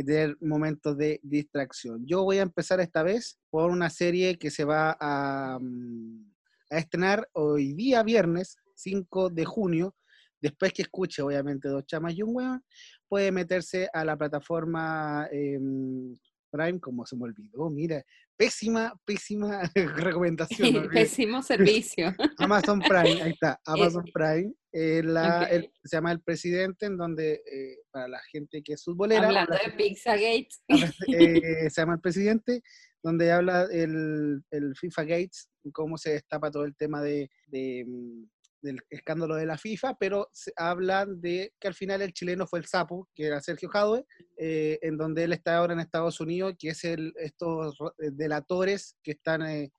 tener 0.05 0.37
momentos 0.39 0.97
de 0.97 1.19
distracción. 1.23 2.05
Yo 2.07 2.23
voy 2.23 2.37
a 2.37 2.43
empezar 2.43 2.79
esta 2.79 3.03
vez 3.03 3.37
por 3.49 3.69
una 3.69 3.89
serie 3.89 4.37
que 4.37 4.49
se 4.49 4.63
va 4.63 4.95
a, 4.97 5.59
mm, 5.59 6.31
estrenar 6.69 7.27
hoy 7.33 7.73
día 7.73 8.01
viernes 8.03 8.55
5 8.75 9.29
de 9.29 9.43
junio. 9.43 9.97
Después 10.39 10.71
que 10.71 10.83
escuche, 10.83 11.21
obviamente, 11.21 11.67
dos 11.67 11.85
chamas 11.85 12.13
y 12.15 12.21
un 12.21 12.33
weón, 12.33 12.63
puede 13.09 13.33
meterse 13.33 13.89
a 13.91 14.05
la 14.05 14.15
plataforma 14.15 15.27
em, 15.33 16.17
Prime, 16.49 16.79
como 16.79 17.05
se 17.05 17.15
me 17.15 17.23
olvidó, 17.23 17.69
mira, 17.69 18.03
pésima, 18.37 18.93
pésima 19.05 19.61
recomendación. 20.15 20.89
Pésimo 20.89 21.41
servicio. 21.41 22.15
Amazon 22.37 22.79
Prime, 22.79 23.21
ahí 23.21 23.31
está, 23.31 23.59
Amazon 23.65 24.05
Prime, 24.13 24.53
eh, 24.71 25.01
la- 25.03 25.43
Ok. 25.43 25.47
el- 25.51 25.71
se 25.83 25.97
llama 25.97 26.11
El 26.11 26.21
Presidente, 26.21 26.85
en 26.85 26.97
donde, 26.97 27.41
eh, 27.51 27.77
para 27.91 28.07
la 28.07 28.19
gente 28.31 28.61
que 28.63 28.73
es 28.73 28.83
futbolera, 28.83 29.27
Hablando 29.27 29.53
la 29.53 29.59
de 29.71 29.77
Pizzagate. 29.77 30.49
eh, 31.13 31.69
se 31.69 31.81
llama 31.81 31.93
El 31.95 32.01
Presidente, 32.01 32.61
donde 33.01 33.31
habla 33.31 33.67
el, 33.71 34.43
el 34.51 34.75
FIFA 34.75 35.03
Gates, 35.03 35.49
cómo 35.71 35.97
se 35.97 36.11
destapa 36.13 36.51
todo 36.51 36.65
el 36.65 36.75
tema 36.75 37.01
de, 37.01 37.29
de, 37.47 37.85
mm, 37.87 38.23
del 38.61 38.79
escándalo 38.89 39.35
de 39.35 39.45
la 39.45 39.57
FIFA, 39.57 39.97
pero 39.99 40.29
se 40.33 40.51
hablan 40.55 41.21
de 41.21 41.53
que 41.59 41.67
al 41.67 41.73
final 41.73 42.01
el 42.01 42.13
chileno 42.13 42.47
fue 42.47 42.59
el 42.59 42.65
sapo, 42.65 43.07
que 43.15 43.25
era 43.25 43.41
Sergio 43.41 43.69
Jadwe, 43.69 44.05
eh, 44.37 44.79
en 44.81 44.97
donde 44.97 45.23
él 45.23 45.33
está 45.33 45.57
ahora 45.57 45.73
en 45.73 45.79
Estados 45.79 46.19
Unidos, 46.19 46.55
que 46.57 46.69
es 46.69 46.83
el, 46.83 47.13
estos 47.17 47.77
eh, 47.99 48.11
delatores 48.11 48.95
que 49.03 49.11
están 49.11 49.43
eh, 49.43 49.71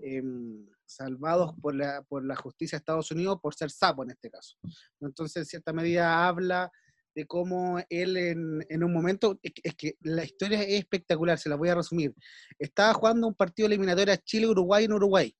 em, 0.00 0.66
salvados 0.84 1.54
por 1.60 1.74
la, 1.74 2.02
por 2.02 2.24
la 2.24 2.36
justicia 2.36 2.76
de 2.76 2.80
Estados 2.80 3.10
Unidos 3.10 3.38
por 3.42 3.54
ser 3.54 3.70
sapo 3.70 4.04
en 4.04 4.10
este 4.10 4.30
caso. 4.30 4.56
Entonces, 5.00 5.36
en 5.36 5.46
cierta 5.46 5.72
medida 5.72 6.26
habla 6.26 6.70
de 7.14 7.26
cómo 7.26 7.78
él 7.88 8.16
en, 8.18 8.64
en 8.68 8.84
un 8.84 8.92
momento, 8.92 9.40
es 9.42 9.74
que 9.74 9.96
la 10.02 10.22
historia 10.22 10.62
es 10.62 10.80
espectacular, 10.80 11.38
se 11.38 11.48
la 11.48 11.56
voy 11.56 11.70
a 11.70 11.74
resumir. 11.74 12.14
Estaba 12.58 12.92
jugando 12.92 13.26
un 13.26 13.34
partido 13.34 13.66
eliminatorio 13.66 14.12
a 14.12 14.18
Chile-Uruguay 14.18 14.84
en 14.84 14.92
Uruguay. 14.92 15.34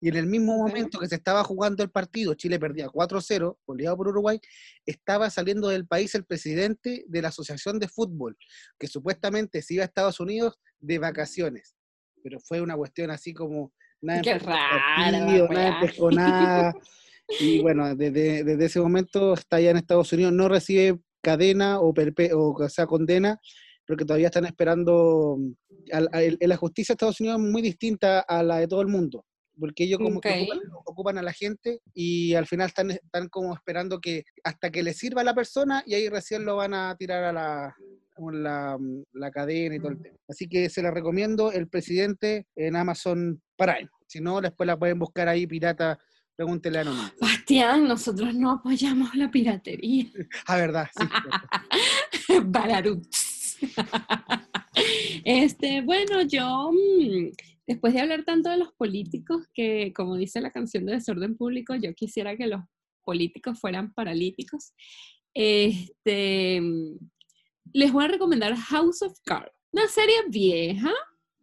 Y 0.00 0.08
en 0.08 0.16
el 0.16 0.26
mismo 0.26 0.56
momento 0.56 0.98
que 0.98 1.08
se 1.08 1.14
estaba 1.16 1.42
jugando 1.44 1.82
el 1.82 1.90
partido, 1.90 2.34
Chile 2.34 2.58
perdía 2.58 2.88
4-0, 2.88 3.58
goleado 3.66 3.96
por 3.96 4.08
Uruguay, 4.08 4.40
estaba 4.86 5.30
saliendo 5.30 5.68
del 5.68 5.86
país 5.86 6.14
el 6.14 6.24
presidente 6.24 7.04
de 7.06 7.22
la 7.22 7.28
Asociación 7.28 7.78
de 7.78 7.88
Fútbol, 7.88 8.36
que 8.78 8.86
supuestamente 8.86 9.62
se 9.62 9.74
iba 9.74 9.82
a 9.82 9.86
Estados 9.86 10.20
Unidos 10.20 10.58
de 10.80 10.98
vacaciones. 10.98 11.74
Pero 12.22 12.40
fue 12.40 12.60
una 12.60 12.76
cuestión 12.76 13.10
así 13.10 13.32
como 13.34 13.72
nada 14.00 14.22
Qué 14.22 14.30
partido, 15.16 15.48
nada 15.48 15.80
empezó 15.80 16.10
nada. 16.10 16.74
Y 17.40 17.60
bueno, 17.62 17.94
desde, 17.94 18.44
desde 18.44 18.64
ese 18.66 18.80
momento 18.80 19.34
está 19.34 19.56
allá 19.56 19.70
en 19.70 19.76
Estados 19.78 20.12
Unidos, 20.12 20.32
no 20.32 20.48
recibe 20.48 20.98
cadena 21.22 21.80
o, 21.80 21.94
perpe- 21.94 22.32
o, 22.34 22.52
o 22.52 22.68
sea, 22.68 22.86
condena, 22.86 23.40
porque 23.86 24.04
todavía 24.04 24.26
están 24.28 24.44
esperando. 24.46 25.38
al- 25.92 26.08
a- 26.12 26.46
la 26.46 26.56
justicia 26.56 26.92
de 26.92 26.96
Estados 26.96 27.20
Unidos 27.20 27.40
es 27.40 27.46
muy 27.50 27.62
distinta 27.62 28.20
a 28.20 28.42
la 28.42 28.58
de 28.58 28.68
todo 28.68 28.80
el 28.82 28.88
mundo, 28.88 29.24
porque 29.58 29.84
ellos 29.84 29.98
como 29.98 30.20
que 30.20 30.42
ocupan, 30.42 30.60
ocupan 30.84 31.18
a 31.18 31.22
la 31.22 31.32
gente 31.32 31.80
y 31.94 32.34
al 32.34 32.46
final 32.46 32.68
están, 32.68 32.90
están 32.90 33.28
como 33.28 33.54
esperando 33.54 34.00
que 34.00 34.24
hasta 34.42 34.70
que 34.70 34.82
le 34.82 34.94
sirva 34.94 35.22
a 35.22 35.24
la 35.24 35.34
persona 35.34 35.82
y 35.86 35.94
ahí 35.94 36.08
recién 36.08 36.44
lo 36.44 36.56
van 36.56 36.74
a 36.74 36.96
tirar 36.96 37.24
a 37.24 37.32
la, 37.32 37.76
la, 38.32 38.78
la 39.12 39.30
cadena 39.30 39.76
y 39.76 39.78
todo 39.78 39.92
el 39.92 40.02
tema. 40.02 40.16
Así 40.28 40.48
que 40.48 40.68
se 40.68 40.82
la 40.82 40.90
recomiendo 40.90 41.52
el 41.52 41.68
presidente 41.68 42.46
en 42.56 42.76
Amazon 42.76 43.40
Prime. 43.56 43.88
Si 44.06 44.20
no, 44.20 44.40
después 44.40 44.66
la 44.66 44.78
pueden 44.78 44.98
buscar 44.98 45.28
ahí, 45.28 45.46
pirata, 45.46 45.98
pregúntele 46.36 46.78
a 46.78 46.80
Anónimo. 46.82 47.10
Bastián, 47.20 47.88
nosotros 47.88 48.34
no 48.34 48.52
apoyamos 48.52 49.14
la 49.14 49.30
piratería. 49.30 50.06
Ah, 50.46 50.56
verdad, 50.56 50.88
sí. 50.96 51.04
Este, 55.24 55.82
bueno, 55.82 56.22
yo, 56.22 56.70
mm, 56.72 57.30
después 57.66 57.94
de 57.94 58.00
hablar 58.00 58.24
tanto 58.24 58.50
de 58.50 58.58
los 58.58 58.72
políticos, 58.72 59.46
que 59.54 59.92
como 59.94 60.16
dice 60.16 60.40
la 60.40 60.52
canción 60.52 60.84
de 60.86 60.92
Desorden 60.94 61.36
Público, 61.36 61.74
yo 61.74 61.94
quisiera 61.94 62.36
que 62.36 62.46
los 62.46 62.60
políticos 63.04 63.60
fueran 63.60 63.92
paralíticos. 63.92 64.72
Este, 65.34 66.60
les 67.72 67.92
voy 67.92 68.04
a 68.04 68.08
recomendar 68.08 68.54
House 68.56 69.02
of 69.02 69.18
Cards, 69.24 69.52
una 69.72 69.88
serie 69.88 70.16
vieja, 70.28 70.92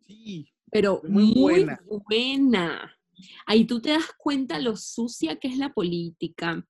Sí, 0.08 0.48
pero 0.72 1.02
Muy 1.08 1.34
buena. 1.34 1.80
buena. 2.08 2.98
Ahí 3.46 3.66
tú 3.66 3.80
te 3.82 3.92
das 3.92 4.10
cuenta 4.18 4.60
lo 4.60 4.76
sucia 4.76 5.36
que 5.36 5.48
es 5.48 5.58
la 5.58 5.74
política, 5.74 6.66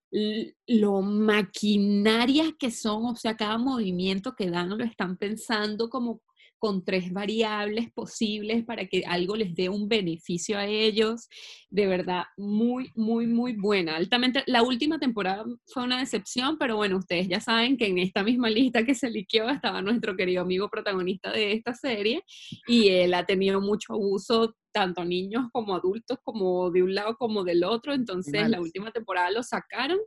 lo 0.68 1.02
maquinarias 1.02 2.54
que 2.60 2.72
son, 2.72 3.06
o 3.06 3.16
sea, 3.16 3.38
cada 3.38 3.58
movimiento 3.58 4.36
que 4.36 4.50
dan 4.50 4.70
lo 4.78 4.84
están 4.84 5.18
pensando 5.18 5.90
como 5.90 6.22
con 6.62 6.86
tres 6.86 7.12
variables 7.12 7.92
posibles 7.92 8.64
para 8.64 8.86
que 8.86 9.04
algo 9.08 9.36
les 9.36 9.56
dé 9.56 9.68
un 9.68 9.90
beneficio 9.90 10.60
a 10.60 10.68
ellos. 10.68 11.28
De 11.72 11.88
verdad, 11.88 12.26
muy, 12.38 12.92
muy, 12.94 13.26
muy 13.26 13.54
buena. 13.54 13.96
Altamente, 13.96 14.44
la 14.46 14.62
última 14.62 15.00
temporada 15.00 15.44
fue 15.66 15.84
una 15.84 16.00
decepción, 16.00 16.60
pero 16.60 16.76
bueno, 16.76 16.98
ustedes 16.98 17.28
ya 17.28 17.40
saben 17.40 17.78
que 17.78 17.88
en 17.88 17.98
esta 17.98 18.24
misma 18.24 18.52
lista 18.52 18.86
que 18.86 18.94
se 18.94 19.10
liqueó 19.10 19.50
estaba 19.50 19.82
nuestro 19.82 20.16
querido 20.16 20.44
amigo 20.44 20.70
protagonista 20.70 21.32
de 21.32 21.54
esta 21.54 21.74
serie 21.74 22.24
y 22.68 22.90
él 22.90 23.16
ha 23.16 23.26
tenido 23.26 23.60
mucho 23.60 23.94
abuso, 23.94 24.56
tanto 24.72 25.04
niños 25.04 25.48
como 25.52 25.74
adultos, 25.74 26.20
como 26.24 26.70
de 26.70 26.84
un 26.84 26.94
lado 26.94 27.16
como 27.18 27.44
del 27.44 27.64
otro. 27.64 27.92
Entonces, 27.96 28.48
la 28.50 28.62
última 28.62 28.92
temporada 28.92 29.32
lo 29.32 29.42
sacaron 29.42 29.98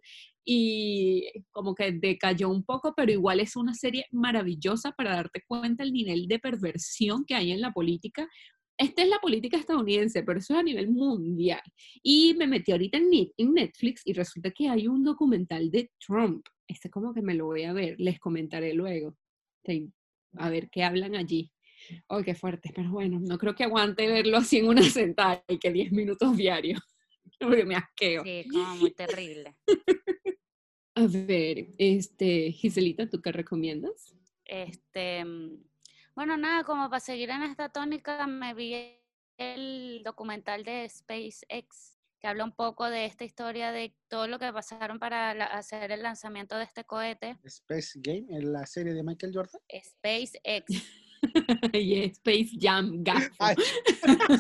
y 0.45 1.25
como 1.51 1.75
que 1.75 1.93
decayó 1.93 2.49
un 2.51 2.65
poco, 2.65 2.93
pero 2.97 3.11
igual 3.13 3.41
es 3.41 3.57
una 3.57 3.75
serie 3.75 4.07
maravillosa 4.13 4.93
para 4.93 5.15
darte 5.15 5.43
cuenta 5.47 5.83
el 5.83 5.93
nivel 5.93 6.27
de 6.29 6.39
perversión 6.39 7.25
que 7.25 7.35
hay 7.35 7.53
en 7.53 7.61
la 7.61 7.73
política. 7.73 8.29
Esta 8.77 9.03
es 9.03 9.09
la 9.09 9.21
política 9.21 9.57
estadounidense, 9.57 10.23
pero 10.25 10.41
eso 10.41 10.55
es 10.55 10.59
a 10.61 10.63
nivel 10.65 10.89
mundial. 10.91 11.63
Y 12.03 12.35
me 12.35 12.47
metí 12.47 12.73
ahorita 12.73 12.99
en, 12.99 13.09
Net- 13.11 13.33
en 13.37 13.55
Netflix 13.55 14.03
y 14.05 14.13
resulta 14.13 14.51
que 14.51 14.69
hay 14.69 14.89
un 14.89 15.05
documental 15.05 15.71
de 15.71 15.91
Trump. 16.05 16.45
Este 16.67 16.91
como 16.91 17.15
que 17.15 17.23
me 17.23 17.35
lo 17.35 17.47
voy 17.47 17.63
a 17.65 17.73
ver, 17.73 17.95
les 17.99 18.19
comentaré 18.19 18.75
luego. 18.75 19.17
A 20.37 20.51
ver 20.51 20.69
qué 20.71 20.83
hablan 20.83 21.15
allí. 21.15 21.51
Oh, 22.09 22.23
qué 22.23 22.35
fuerte, 22.35 22.73
pero 22.75 22.91
bueno, 22.91 23.21
no 23.21 23.37
creo 23.39 23.55
que 23.55 23.65
aguante 23.65 24.07
verlo 24.07 24.39
así 24.39 24.59
en 24.59 24.69
una 24.69 24.83
sentada 24.83 25.45
y 25.49 25.59
que 25.59 25.71
10 25.71 25.93
minutos 25.93 26.37
diarios, 26.37 26.81
porque 27.41 27.65
me 27.65 27.77
asqueo. 27.77 28.25
Sí, 28.25 28.45
como 28.51 28.77
muy 28.77 28.91
terrible. 28.93 29.55
A 30.97 31.07
ver, 31.09 31.69
este, 31.79 32.53
Giselita, 32.53 33.09
¿tú 33.11 33.21
qué 33.21 33.33
recomiendas? 33.33 34.15
Este, 34.45 35.25
mm, 35.25 35.59
bueno, 36.15 36.37
nada, 36.37 36.63
como 36.65 36.89
para 36.89 37.01
seguir 37.01 37.31
en 37.31 37.43
esta 37.43 37.69
tónica, 37.71 38.27
me 38.27 38.55
vi 38.55 39.01
el 39.39 40.03
documental 40.05 40.63
de 40.63 40.89
SpaceX, 40.89 41.99
que 42.21 42.29
habla 42.29 42.45
un 42.45 42.53
poco 42.53 42.89
de 42.89 43.07
esta 43.07 43.25
historia 43.25 43.73
de 43.73 43.97
todo 44.09 44.29
lo 44.29 44.39
que 44.39 44.53
pasaron 44.53 45.01
para 45.01 45.35
la- 45.35 45.47
hacer 45.47 45.91
el 45.91 46.03
lanzamiento 46.03 46.57
de 46.57 46.65
este 46.65 46.85
cohete, 46.85 47.37
Space 47.45 47.99
Game, 48.01 48.27
en 48.31 48.53
la 48.53 48.65
serie 48.67 48.95
de 48.95 49.03
Michael 49.03 49.33
Jordan. 49.35 49.61
SpaceX. 49.83 50.67
y 51.73 52.05
Space 52.05 52.51
Jam, 52.61 53.03
gafo. 53.03 53.35
Ay, 53.39 53.55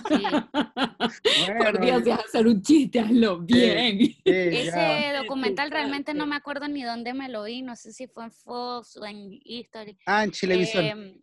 Sí. 0.09 0.25
Por 1.59 1.81
Dios, 1.81 2.05
deja 2.05 2.17
de 2.17 2.23
hacer 2.23 2.47
un 2.47 2.63
chiste, 2.63 3.01
hazlo 3.01 3.39
bien. 3.41 3.99
sí. 3.99 4.17
Ese 4.25 5.13
documental 5.17 5.71
realmente 5.71 6.15
no 6.15 6.27
me 6.27 6.37
acuerdo 6.37 6.69
ni 6.69 6.83
dónde 6.83 7.15
me 7.15 7.29
lo 7.29 7.45
vi, 7.45 7.63
no 7.63 7.77
sé 7.77 7.93
si 7.93 8.07
fue 8.07 8.25
en 8.25 8.33
Fox 8.33 8.97
o 8.97 9.07
en 9.07 9.31
History. 9.45 9.97
Ah, 10.07 10.25
en 10.25 10.31
Chilevisión. 10.31 10.85
Em, 10.85 11.21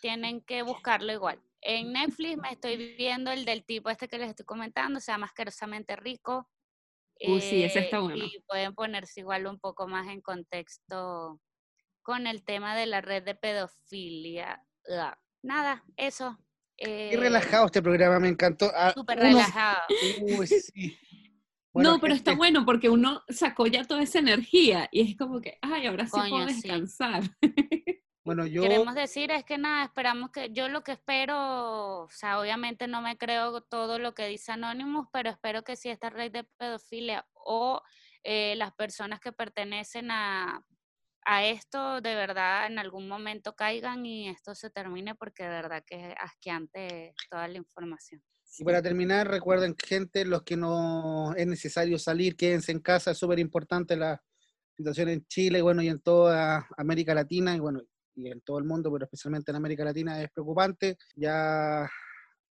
tienen 0.00 0.40
que 0.42 0.62
buscarlo 0.62 1.12
igual. 1.12 1.40
En 1.60 1.92
Netflix 1.92 2.36
me 2.38 2.52
estoy 2.52 2.94
viendo 2.96 3.30
el 3.32 3.44
del 3.44 3.64
tipo 3.64 3.90
este 3.90 4.08
que 4.08 4.18
les 4.18 4.30
estoy 4.30 4.46
comentando, 4.46 5.00
se 5.00 5.10
llama 5.10 5.26
Asquerosamente 5.26 5.96
Rico. 5.96 6.48
Uh, 7.20 7.40
sí, 7.40 7.64
ese 7.64 7.80
está 7.80 7.96
eh, 7.96 8.00
bueno. 8.00 8.24
Y 8.24 8.40
pueden 8.46 8.74
ponerse 8.74 9.20
igual 9.20 9.46
un 9.46 9.58
poco 9.58 9.88
más 9.88 10.06
en 10.08 10.20
contexto 10.20 11.40
con 12.02 12.26
el 12.26 12.44
tema 12.44 12.76
de 12.76 12.86
la 12.86 13.00
red 13.00 13.24
de 13.24 13.34
pedofilia. 13.34 14.64
Nada, 15.42 15.84
eso. 15.96 16.38
Qué 16.76 17.16
relajado 17.18 17.66
este 17.66 17.82
programa, 17.82 18.20
me 18.20 18.28
encantó. 18.28 18.70
Ah, 18.74 18.92
Súper 18.94 19.18
relajado. 19.18 19.78
Uy, 20.22 20.46
sí. 20.46 20.98
Bueno, 21.72 21.92
no, 21.92 22.00
pero 22.00 22.14
está 22.14 22.30
gente, 22.30 22.38
bueno 22.38 22.64
porque 22.64 22.88
uno 22.88 23.22
sacó 23.28 23.66
ya 23.66 23.84
toda 23.84 24.02
esa 24.02 24.20
energía 24.20 24.88
y 24.90 25.10
es 25.10 25.16
como 25.16 25.40
que, 25.40 25.58
ay, 25.60 25.86
ahora 25.86 26.06
sí 26.06 26.12
Coño, 26.12 26.30
puedo 26.30 26.48
sí. 26.48 26.54
descansar. 26.54 27.22
Bueno, 28.24 28.44
yo. 28.44 28.60
Queremos 28.60 28.94
decir 28.94 29.30
es 29.30 29.42
que 29.42 29.56
nada, 29.56 29.84
esperamos 29.84 30.30
que 30.30 30.50
yo 30.52 30.68
lo 30.68 30.82
que 30.84 30.92
espero, 30.92 32.02
o 32.02 32.10
sea, 32.10 32.38
obviamente 32.38 32.86
no 32.86 33.00
me 33.00 33.16
creo 33.16 33.62
todo 33.62 33.98
lo 33.98 34.12
que 34.12 34.26
dice 34.26 34.52
Anonymous, 34.52 35.06
pero 35.10 35.30
espero 35.30 35.64
que 35.64 35.76
si 35.76 35.88
esta 35.88 36.10
red 36.10 36.30
de 36.30 36.44
pedofilia 36.44 37.26
o 37.32 37.80
eh, 38.22 38.54
las 38.56 38.74
personas 38.74 39.18
que 39.20 39.32
pertenecen 39.32 40.10
a, 40.10 40.62
a 41.30 41.44
esto 41.44 42.00
de 42.00 42.14
verdad 42.14 42.66
en 42.66 42.78
algún 42.78 43.06
momento 43.06 43.54
caigan 43.54 44.06
y 44.06 44.30
esto 44.30 44.54
se 44.54 44.70
termine 44.70 45.14
porque 45.14 45.42
de 45.42 45.50
verdad 45.50 45.84
que 45.86 46.08
es 46.08 46.14
asqueante 46.18 47.12
toda 47.30 47.46
la 47.48 47.58
información. 47.58 48.22
Y 48.58 48.64
para 48.64 48.80
terminar, 48.80 49.28
recuerden, 49.28 49.76
gente, 49.76 50.24
los 50.24 50.42
que 50.42 50.56
no 50.56 51.34
es 51.36 51.46
necesario 51.46 51.98
salir, 51.98 52.34
quédense 52.34 52.72
en 52.72 52.80
casa, 52.80 53.10
es 53.10 53.18
súper 53.18 53.38
importante 53.40 53.94
la 53.94 54.22
situación 54.74 55.10
en 55.10 55.26
Chile, 55.26 55.60
bueno, 55.60 55.82
y 55.82 55.88
en 55.88 56.00
toda 56.00 56.66
América 56.78 57.12
Latina, 57.12 57.54
y 57.54 57.60
bueno, 57.60 57.82
y 58.14 58.30
en 58.30 58.40
todo 58.40 58.56
el 58.56 58.64
mundo, 58.64 58.90
pero 58.90 59.04
especialmente 59.04 59.50
en 59.50 59.56
América 59.56 59.84
Latina 59.84 60.22
es 60.22 60.30
preocupante. 60.30 60.96
Ya 61.14 61.88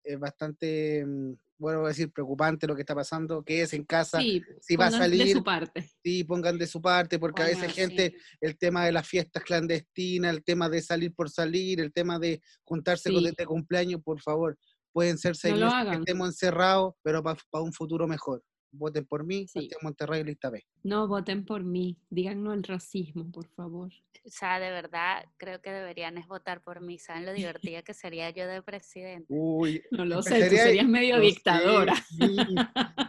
es 0.06 0.20
bastante, 0.20 1.06
mm, 1.06 1.34
bueno, 1.58 1.80
voy 1.80 1.86
a 1.88 1.90
decir 1.90 2.12
preocupante 2.12 2.68
lo 2.68 2.76
que 2.76 2.82
está 2.82 2.94
pasando, 2.96 3.44
quédese 3.44 3.76
en 3.78 3.86
casa, 3.86 4.20
Sí, 4.20 4.42
si 4.62 4.76
va 4.76 4.88
a 4.88 4.90
pongan 4.92 5.12
de 5.12 5.18
salir, 5.18 5.34
su 5.36 5.44
parte. 5.44 5.90
sí, 6.04 6.24
pongan 6.26 6.58
de 6.58 6.68
su 6.68 6.82
parte, 6.82 7.18
porque 7.20 7.42
a 7.42 7.46
veces 7.46 7.74
gente, 7.74 8.10
sí. 8.12 8.38
el 8.42 8.58
tema 8.58 8.86
de 8.86 8.92
las 8.92 9.08
fiestas 9.08 9.44
clandestinas, 9.44 10.36
el 10.36 10.44
tema 10.44 10.70
de 10.70 10.82
salir 10.82 11.14
por 11.14 11.30
salir, 11.30 11.80
el 11.80 11.92
tema 11.94 12.20
de 12.20 12.42
juntarse 12.64 13.12
con 13.12 13.22
Sí. 13.22 13.28
este 13.30 13.46
cumpleaños, 13.46 14.02
por 14.04 14.22
favor, 14.22 14.58
pueden 14.92 15.18
ser 15.18 15.36
seis 15.36 15.56
No 15.58 15.66
meses 15.70 15.92
que 15.92 15.98
estemos 16.00 16.28
encerrados, 16.30 16.94
pero 17.04 17.24
para 17.24 17.38
un 17.64 17.74
futuro 17.74 18.08
mejor. 18.08 18.44
Voten 18.72 19.06
por 19.06 19.26
mí, 19.26 19.48
Sí. 19.48 19.60
Santiago 19.62 19.80
Monterrey, 19.84 20.24
lista 20.24 20.50
B. 20.50 20.62
No 20.86 21.08
voten 21.08 21.46
por 21.46 21.64
mí, 21.64 21.98
digan 22.12 22.44
no 22.44 22.52
al 22.52 22.62
racismo, 22.64 23.32
por 23.32 23.48
favor. 23.48 23.92
O 24.24 24.30
sea, 24.30 24.60
de 24.60 24.70
verdad 24.72 25.24
creo 25.38 25.62
que 25.62 25.72
deberían 25.72 26.18
es 26.18 26.28
votar 26.28 26.62
por 26.62 26.80
mí, 26.82 26.98
¿saben 27.00 27.26
lo 27.28 27.34
divertida 27.34 27.82
que 27.84 27.94
sería 27.94 28.30
yo 28.32 28.48
de 28.48 28.62
presidente? 28.64 29.26
Uy, 29.30 29.82
No 29.92 30.04
lo 30.06 30.22
sé, 30.24 30.50
tú 30.50 30.56
serías 30.56 30.88
medio 30.88 31.16
no 31.18 31.22
sé, 31.22 31.28
dictadora. 31.28 31.94
sí. 31.96 32.36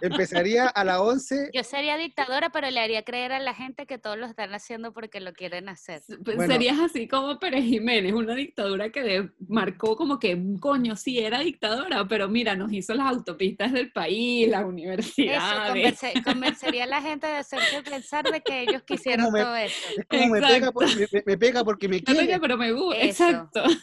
Empezaría 0.03 0.67
a 0.69 0.85
las 0.85 0.99
11. 1.01 1.51
Yo 1.55 1.63
sería 1.65 1.97
dictadora, 1.97 2.51
pero 2.51 2.71
le 2.71 2.81
haría 2.81 3.03
creer 3.03 3.33
a 3.33 3.41
la 3.41 3.55
gente 3.55 3.87
que 3.87 3.99
todos 3.99 4.19
lo 4.19 4.27
están 4.27 4.55
haciendo 4.55 4.93
porque 4.93 5.21
lo 5.21 5.33
quieren 5.33 5.69
hacer. 5.69 6.03
Pues 6.23 6.37
Bueno. 6.37 6.53
Serías 6.53 6.79
así 6.81 7.09
como 7.09 7.39
Pérez 7.39 7.65
Jiménez, 7.65 8.13
una 8.13 8.35
dictadura 8.35 8.91
que 8.91 9.03
de- 9.03 9.31
marcó 9.49 9.97
como 9.97 10.19
que, 10.19 10.39
coño, 10.61 10.97
sí 10.97 11.19
era 11.19 11.41
dictadora, 11.41 12.07
pero 12.07 12.29
mira, 12.29 12.55
nos 12.57 12.73
hizo 12.73 12.95
las 12.95 13.07
autopistas 13.07 13.73
del 13.73 13.91
país, 13.93 14.49
las 14.49 14.61
Eso, 14.61 14.69
universidades. 14.69 16.01
convencería 16.25 16.85
a 16.85 16.89
la 16.89 17.01
gente 17.03 17.27
de 17.27 17.43
hacerse 17.67 17.91
pensar 17.91 18.25
de 18.31 18.41
que 18.41 18.63
ellos 18.63 18.83
quisieron 18.87 19.33
me- 19.33 19.41
todo 19.43 19.57
eso. 19.57 19.77
Es 19.97 20.07
como 20.07 20.27
me 20.29 20.41
pega, 20.41 20.73
por- 20.73 20.87
me, 20.97 21.23
me 21.27 21.39
pega 21.39 21.65
porque 21.65 21.89
me 21.89 22.03
quiere. 22.03 22.39
pero 22.41 22.57
me 22.57 22.73
gusta, 22.73 23.01
Eso. 23.01 23.25
exacto. 23.29 23.63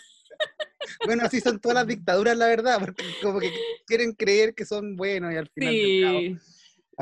Bueno, 1.06 1.24
así 1.24 1.40
son 1.40 1.60
todas 1.62 1.76
las 1.76 1.88
dictaduras, 1.88 2.36
la 2.36 2.48
verdad, 2.48 2.78
porque 2.80 3.06
como 3.22 3.40
que 3.40 3.52
quieren 3.88 4.12
creer 4.14 4.54
que 4.54 4.66
son 4.66 4.98
buenos 4.98 5.32
y 5.34 5.38
al 5.38 5.48
final 5.50 5.74
del 5.74 6.02
cabo- 6.04 6.20
Sí, 6.20 6.38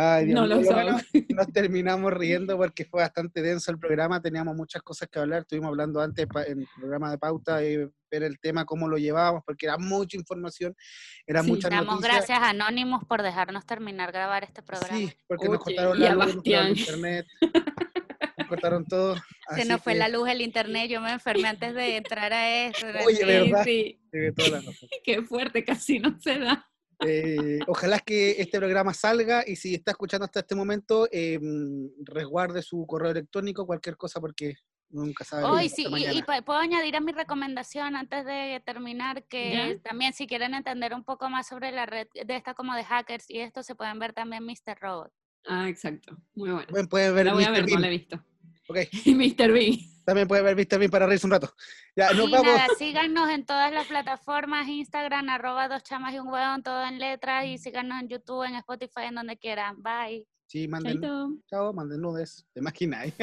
Ay, 0.03 0.25
Dios 0.25 0.39
no 0.39 0.47
lo 0.47 0.61
menos 0.61 1.01
nos 1.29 1.47
terminamos 1.53 2.13
riendo 2.13 2.57
porque 2.57 2.85
fue 2.85 3.01
bastante 3.01 3.41
denso 3.41 3.71
el 3.71 3.77
programa, 3.77 4.21
teníamos 4.21 4.55
muchas 4.55 4.81
cosas 4.81 5.07
que 5.09 5.19
hablar, 5.19 5.41
estuvimos 5.41 5.69
hablando 5.69 6.01
antes 6.01 6.27
en 6.47 6.59
el 6.61 6.67
programa 6.77 7.11
de 7.11 7.17
pauta 7.17 7.63
y 7.63 7.77
ver 8.09 8.23
el 8.23 8.39
tema, 8.39 8.65
cómo 8.65 8.87
lo 8.89 8.97
llevábamos, 8.97 9.43
porque 9.45 9.65
era 9.67 9.77
mucha 9.77 10.17
información, 10.17 10.75
era 11.25 11.43
Sí. 11.43 11.49
muchas 11.49 11.71
Damos 11.71 11.95
noticias. 11.95 12.15
gracias 12.15 12.39
a 12.39 12.49
Anónimos 12.49 13.05
por 13.05 13.21
dejarnos 13.21 13.65
terminar 13.65 14.11
grabar 14.11 14.43
este 14.43 14.61
programa. 14.63 14.97
Sí, 14.97 15.13
porque 15.27 15.47
nos 15.47 15.59
cortaron 15.59 15.99
la 15.99 16.13
luz, 16.15 16.25
nos 16.25 16.35
cortaron 16.35 16.77
internet, 16.77 17.27
nos 18.37 18.47
cortaron 18.47 18.85
todo. 18.85 19.15
Se 19.55 19.65
nos 19.65 19.81
fue 19.81 19.93
que, 19.93 19.99
la 19.99 20.09
luz, 20.09 20.27
el 20.29 20.41
internet, 20.41 20.89
yo 20.89 20.99
me 21.01 21.11
enfermé 21.11 21.47
antes 21.47 21.73
de 21.73 21.97
entrar 21.97 22.33
a 22.33 22.65
esto. 22.65 22.85
Oye, 23.05 23.23
así. 23.23 23.25
¿verdad? 23.25 23.63
Sí, 23.63 23.99
toda 24.35 24.61
la 24.61 24.71
qué 25.03 25.21
fuerte, 25.23 25.63
casi 25.63 25.99
no 25.99 26.19
se 26.19 26.39
da. 26.39 26.67
Eh, 27.05 27.59
ojalá 27.67 27.99
que 27.99 28.31
este 28.41 28.59
programa 28.59 28.93
salga 28.93 29.43
y 29.45 29.55
si 29.55 29.73
está 29.75 29.91
escuchando 29.91 30.25
hasta 30.25 30.41
este 30.41 30.55
momento, 30.55 31.07
eh, 31.11 31.39
resguarde 32.03 32.61
su 32.61 32.85
correo 32.85 33.11
electrónico, 33.11 33.65
cualquier 33.65 33.97
cosa, 33.97 34.19
porque 34.19 34.55
nunca 34.89 35.23
sabe. 35.23 35.45
Hoy 35.45 35.69
sí, 35.69 35.85
y, 35.89 36.19
y 36.19 36.23
puedo 36.23 36.59
añadir 36.59 36.95
a 36.95 36.99
mi 36.99 37.11
recomendación 37.11 37.95
antes 37.95 38.25
de 38.25 38.61
terminar 38.65 39.23
que 39.23 39.51
¿Ya? 39.53 39.79
también 39.89 40.13
si 40.13 40.27
quieren 40.27 40.53
entender 40.53 40.93
un 40.93 41.03
poco 41.03 41.29
más 41.29 41.47
sobre 41.47 41.71
la 41.71 41.85
red 41.85 42.07
de 42.13 42.35
esta 42.35 42.53
como 42.53 42.75
de 42.75 42.83
hackers 42.83 43.29
y 43.29 43.39
esto 43.39 43.63
se 43.63 43.75
pueden 43.75 43.97
ver 43.99 44.13
también 44.13 44.45
Mr. 44.45 44.77
Robot. 44.79 45.11
Ah, 45.47 45.67
exacto, 45.69 46.15
muy 46.35 46.51
bueno. 46.51 46.67
Pueden, 46.69 46.87
pueden 46.87 47.15
ver 47.15 47.25
La 47.25 47.33
voy 47.33 47.43
a 47.43 47.49
Mr. 47.49 47.53
ver, 47.53 47.61
no 47.61 47.67
Bean, 47.67 47.81
la 47.81 47.87
he 47.87 47.91
visto. 47.91 48.23
Ok, 48.71 48.77
Y 49.05 49.13
Mr. 49.15 49.51
Bean. 49.51 49.77
también 50.05 50.27
puede 50.27 50.41
ver 50.41 50.55
Vista 50.55 50.77
Bien 50.77 50.89
para 50.89 51.05
reírse 51.05 51.27
un 51.27 51.31
rato. 51.31 51.53
Ya, 51.95 52.11
nos 52.13 52.27
y 52.29 52.31
vamos. 52.31 52.47
nada, 52.47 52.67
síganos 52.77 53.29
en 53.29 53.45
todas 53.45 53.71
las 53.73 53.85
plataformas, 53.87 54.67
Instagram, 54.67 55.29
arroba 55.29 55.67
dos 55.67 55.83
chamas 55.83 56.13
y 56.13 56.19
un 56.19 56.27
hueón, 56.29 56.63
todo 56.63 56.83
en 56.85 56.99
letras, 56.99 57.45
y 57.45 57.57
síganos 57.57 58.01
en 58.01 58.07
YouTube, 58.07 58.43
en 58.47 58.55
Spotify, 58.55 59.03
en 59.09 59.15
donde 59.15 59.37
quieran. 59.37 59.75
Bye. 59.81 60.25
Sí, 60.47 60.67
manden, 60.67 61.01
Chaito. 61.01 61.29
chao, 61.49 61.73
manden 61.73 62.01
nudes. 62.01 62.45
Te 62.53 62.61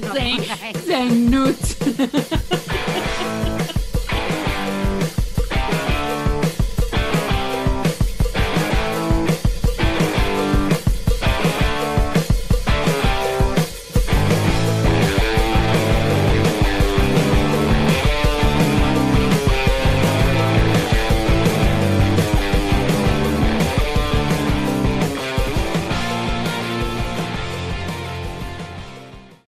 no. 0.00 0.14
Sen- 0.14 0.74
Sen 0.84 1.30
nudes. 1.30 1.76